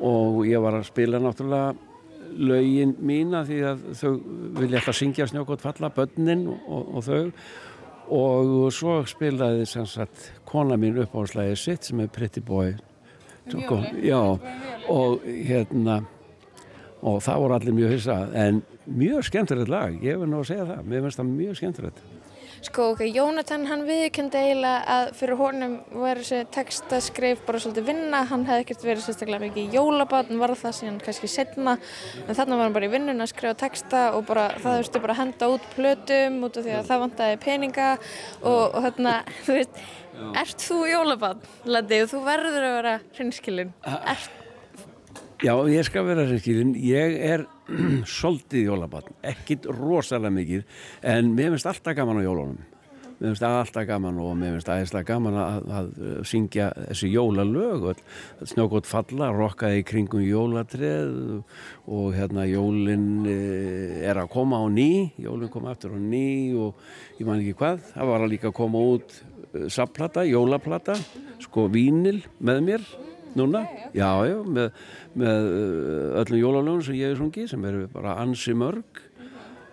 og 0.00 0.46
ég 0.48 0.64
var 0.64 0.80
að 0.80 0.88
spila 0.88 1.20
náttúrulega 1.20 1.76
lögin 2.32 2.96
mína 3.04 3.44
því 3.44 3.62
að 3.68 3.86
þau 4.00 4.10
vilja 4.56 4.80
alltaf 4.80 4.96
syngja 4.96 5.28
snjókot 5.28 5.60
falla, 5.60 5.92
börnin 5.92 6.48
og, 6.48 6.94
og 6.96 7.04
þau 7.04 7.22
og 8.12 8.72
svo 8.74 8.98
spilaði 9.08 9.66
sagt 9.66 10.30
kona 10.48 10.76
mín 10.80 10.98
uppáhaldslæði 11.02 11.56
sitt 11.58 11.88
sem 11.88 12.00
er 12.00 12.12
Pretty 12.12 12.40
Boy. 12.40 12.74
Choco. 13.50 13.78
Já, 14.02 14.38
og 14.90 15.22
hérna 15.22 16.00
og 17.06 17.20
það 17.22 17.42
voru 17.42 17.54
allir 17.54 17.76
mjög 17.76 17.92
hissa. 17.94 18.16
En 18.34 18.62
mjög 18.86 19.28
skemmtilegt 19.28 19.70
lag, 19.70 19.94
ég 20.02 20.18
vil 20.18 20.30
nú 20.30 20.40
að 20.42 20.48
segja 20.50 20.66
það. 20.66 20.86
Mér 20.90 21.04
finnst 21.04 21.20
það 21.20 21.32
mjög 21.36 21.58
skemmtilegt 21.60 22.00
Sko, 22.64 22.92
ok, 22.94 23.02
Jónatan 23.12 23.66
hann 23.68 23.82
viðkendi 23.84 24.40
eiginlega 24.40 24.84
að 24.94 25.10
fyrir 25.18 25.38
honum 25.40 25.74
var 25.92 26.20
þessi 26.22 26.46
textaskrif 26.54 27.42
bara 27.46 27.60
svolítið 27.60 27.90
vinna, 27.90 28.22
hann 28.30 28.46
hefði 28.48 28.64
ekkert 28.64 28.86
verið 28.86 29.04
sérstaklega 29.04 29.42
mikið 29.44 29.66
í 29.66 29.76
jólabatn, 29.76 30.40
var 30.40 30.54
það 30.56 30.78
síðan 30.78 31.02
kannski 31.04 31.30
setna, 31.30 31.76
en 32.24 32.38
þannig 32.38 32.56
var 32.56 32.64
hann 32.64 32.78
bara 32.78 32.88
í 32.88 32.94
vinnun 32.94 33.24
að 33.24 33.30
skrifa 33.34 33.58
texta 33.60 34.06
og 34.16 34.24
bara 34.30 34.48
það 34.56 34.80
þurfti 34.80 35.04
bara 35.04 35.16
að 35.16 35.20
henda 35.22 35.50
út 35.52 35.68
plötum 35.74 36.40
út 36.48 36.56
af 36.56 36.66
því 36.66 36.74
að 36.78 36.88
það 36.88 37.04
vantaði 37.04 37.42
peninga. 37.44 37.90
Og, 38.40 38.62
og 38.64 38.88
þarna, 38.88 39.18
þú 39.44 39.58
veist, 39.60 39.84
ert 40.44 40.66
þú 40.70 40.80
jólabatn, 40.94 41.52
Landi, 41.68 42.02
og 42.06 42.10
þú 42.14 42.24
verður 42.30 42.70
að 42.70 42.76
vera 42.80 42.96
hrinskilin, 43.18 43.76
ert 43.84 44.42
Já, 45.44 45.52
ég 45.68 45.84
skal 45.84 46.06
vera 46.06 46.22
reynskilin, 46.24 46.70
ég 46.80 47.18
er 47.20 47.42
svolítið 48.16 48.70
jólabatn, 48.70 49.18
ekkit 49.26 49.66
rosalega 49.72 50.34
mikið, 50.34 50.64
en 51.02 51.34
mér 51.34 51.54
finnst 51.54 51.70
alltaf 51.70 51.96
gaman 51.98 52.20
á 52.22 52.26
jólunum. 52.26 52.64
Mér 53.16 53.30
finnst 53.32 53.46
alltaf 53.48 53.86
gaman 53.88 54.18
og 54.20 54.34
mér 54.36 54.52
finnst 54.54 54.68
aðeinslega 54.68 55.08
gaman 55.08 55.38
að, 55.40 55.70
að 55.78 55.86
syngja 56.28 56.66
þessi 56.76 57.08
jólalög, 57.14 57.86
snjókot 58.50 58.88
falla, 58.88 59.30
rokkaði 59.32 59.80
í 59.80 59.86
kringum 59.88 60.24
jólatreð 60.26 61.14
og 61.88 62.10
hérna 62.16 62.44
jólinn 62.50 63.24
eh, 63.32 64.02
er 64.04 64.20
að 64.20 64.28
koma 64.36 64.60
á 64.60 64.66
ný, 64.68 65.14
jólinn 65.16 65.52
kom 65.52 65.70
aftur 65.70 65.96
á 65.96 66.00
ný 66.00 66.52
og 66.60 66.76
ég 67.16 67.24
man 67.24 67.40
ekki 67.40 67.56
hvað, 67.56 67.80
það 67.94 68.12
var 68.12 68.26
að 68.26 68.32
líka 68.34 68.52
að 68.52 68.58
koma 68.60 68.84
út 68.92 69.16
eh, 69.16 69.66
sapplata, 69.72 70.26
jólaplata, 70.28 70.98
sko 71.48 71.66
vínil 71.72 72.20
með 72.36 72.64
mér 72.68 72.88
núna, 73.38 73.64
já, 73.96 74.08
já, 74.28 74.36
með, 74.58 74.86
með 75.16 75.50
uh, 75.50 76.22
öllum 76.22 76.40
jólalögum 76.40 76.86
sem 76.86 76.98
ég 76.98 77.12
hef 77.12 77.20
sungið 77.20 77.50
sem 77.52 77.68
eru 77.68 77.84
bara 77.92 78.16
ansi 78.22 78.56
mörg. 78.56 79.02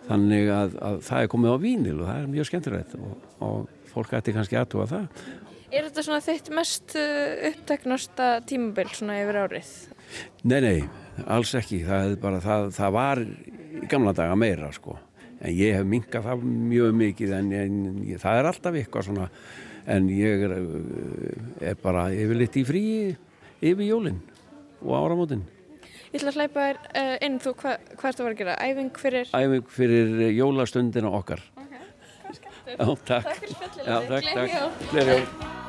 Þannig 0.03 0.49
að, 0.51 0.76
að 0.84 0.97
það 1.05 1.22
er 1.24 1.32
komið 1.32 1.55
á 1.55 1.57
vínil 1.64 1.95
og 2.01 2.09
það 2.09 2.18
er 2.20 2.28
mjög 2.34 2.49
skemmtilegt 2.49 2.95
og, 2.99 3.14
og 3.45 3.88
fólk 3.93 4.14
ætti 4.18 4.34
kannski 4.36 4.59
aðtúa 4.59 4.89
það. 4.89 5.24
Er 5.74 5.88
þetta 5.88 6.03
svona 6.05 6.22
þitt 6.22 6.51
mest 6.53 6.93
uh, 6.99 7.47
uppteknasta 7.49 8.28
tímabil 8.49 8.91
svona 8.93 9.18
yfir 9.24 9.39
árið? 9.41 9.72
Nei, 10.45 10.59
nei, 10.61 10.78
alls 11.26 11.55
ekki. 11.57 11.80
Það, 11.88 12.14
bara, 12.22 12.41
það, 12.43 12.68
það 12.76 12.95
var 12.97 13.24
í 13.24 13.88
gamla 13.89 14.14
daga 14.18 14.38
meira 14.38 14.70
sko. 14.76 14.99
En 15.39 15.49
ég 15.55 15.80
hef 15.80 15.88
minkað 15.89 16.28
það 16.28 16.43
mjög 16.70 16.93
mikið 16.99 17.36
en, 17.39 17.51
en 17.57 17.80
ég, 18.05 18.22
það 18.22 18.39
er 18.39 18.49
alltaf 18.51 18.78
eitthvað 18.80 19.07
svona. 19.09 19.30
En 19.93 20.05
ég 20.14 20.45
er, 20.45 20.53
uh, 20.59 21.45
er 21.72 21.80
bara 21.82 22.09
yfirleitt 22.14 22.59
í 22.61 22.66
fríi 22.68 23.14
yfir 23.64 23.88
jólinn 23.88 24.22
og 24.84 24.93
áramótin. 24.99 25.43
Ég 26.14 26.20
ætla 26.20 26.34
að 26.34 26.39
hleypa 26.41 26.68
þér 26.68 26.80
uh, 26.84 27.16
inn, 27.26 27.39
þú, 27.41 27.55
hva, 27.64 27.74
hvað 27.95 28.11
ertu 28.11 28.22
að 28.22 28.28
vera 28.28 28.36
að 28.36 28.41
gera? 28.43 28.57
Æfing 28.68 29.01
fyrir... 29.01 29.34
æfing 29.34 29.74
fyrir 29.74 30.14
jólastundina 30.38 31.14
okkar. 31.18 31.41
Já, 32.68 32.86
takk. 33.07 33.34
Takk 33.34 34.30
fyrir 34.30 34.53
jól. 34.53 34.72
Gleðileg 34.91 35.20
jól. 35.20 35.61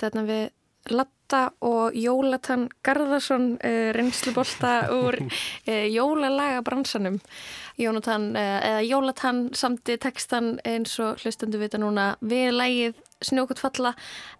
Þarna 0.00 0.24
við 0.28 0.46
Latta 0.90 1.50
og 1.60 1.96
Jólatan 1.96 2.68
Garðarsson 2.84 3.50
uh, 3.58 3.90
reynslubolta 3.96 4.88
úr 5.02 5.18
uh, 5.20 5.86
jólalaga 5.92 6.62
bransanum. 6.64 7.18
Jónatan, 7.78 8.30
uh, 8.36 8.60
eða 8.70 8.86
Jólatan 8.86 9.42
samti 9.56 9.98
textan 10.00 10.56
eins 10.66 10.96
og 11.02 11.20
hlustendu 11.22 11.60
vita 11.60 11.80
núna 11.80 12.14
við 12.20 12.54
lægið 12.56 13.04
Snjókut 13.18 13.58
falla 13.58 13.96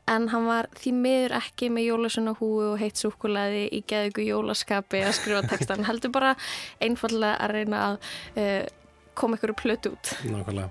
en 0.07 0.29
hann 0.31 0.45
var 0.47 0.69
því 0.79 0.93
miður 0.95 1.33
ekki 1.41 1.67
með 1.75 1.89
jólasunna 1.89 2.37
húi 2.39 2.69
og 2.69 2.77
heitt 2.79 3.01
súkulaði 3.01 3.65
í 3.75 3.81
geðugu 3.91 4.23
jólaskapi 4.29 5.01
að 5.03 5.17
skrifa 5.19 5.43
textan. 5.51 5.83
Heldur 5.89 6.15
bara 6.15 6.37
einfallega 6.79 7.41
að 7.43 7.57
reyna 7.57 7.81
að 7.89 8.69
koma 9.19 9.35
ykkur 9.35 9.57
plötu 9.59 9.97
út. 9.97 10.13
Nákvæmlega. 10.31 10.71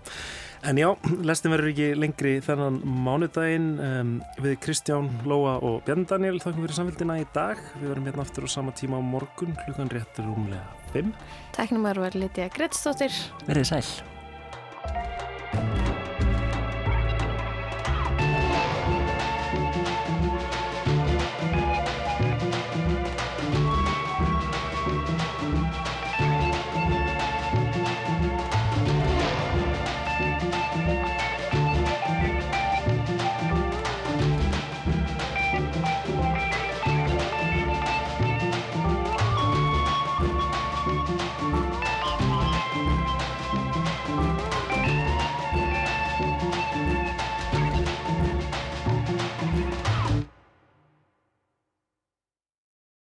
En 0.65 0.79
já, 0.79 0.87
lestin 1.25 1.53
verður 1.53 1.71
ekki 1.71 1.87
lengri 1.99 2.33
þennan 2.43 2.79
mánudaginn 3.05 3.69
um, 3.83 4.13
við 4.41 4.57
Kristján, 4.65 5.09
Lóa 5.29 5.57
og 5.61 5.83
Bjarn 5.85 6.07
Daniel 6.09 6.41
þakkum 6.41 6.65
fyrir 6.65 6.79
samfélgina 6.79 7.19
í 7.21 7.27
dag. 7.35 7.61
Við 7.77 7.91
verðum 7.91 8.09
hérna 8.09 8.25
aftur 8.25 8.47
á 8.47 8.49
sama 8.57 8.73
tíma 8.77 8.97
á 8.97 9.03
morgun, 9.05 9.53
hlukan 9.67 9.93
réttur 9.93 10.25
umlega 10.33 10.65
5. 10.95 11.13
Teknumar 11.57 12.01
var 12.01 12.17
Lítiða 12.17 12.49
Gretsdóttir. 12.57 13.13
Verðið 13.45 13.67
sæl. 13.75 13.85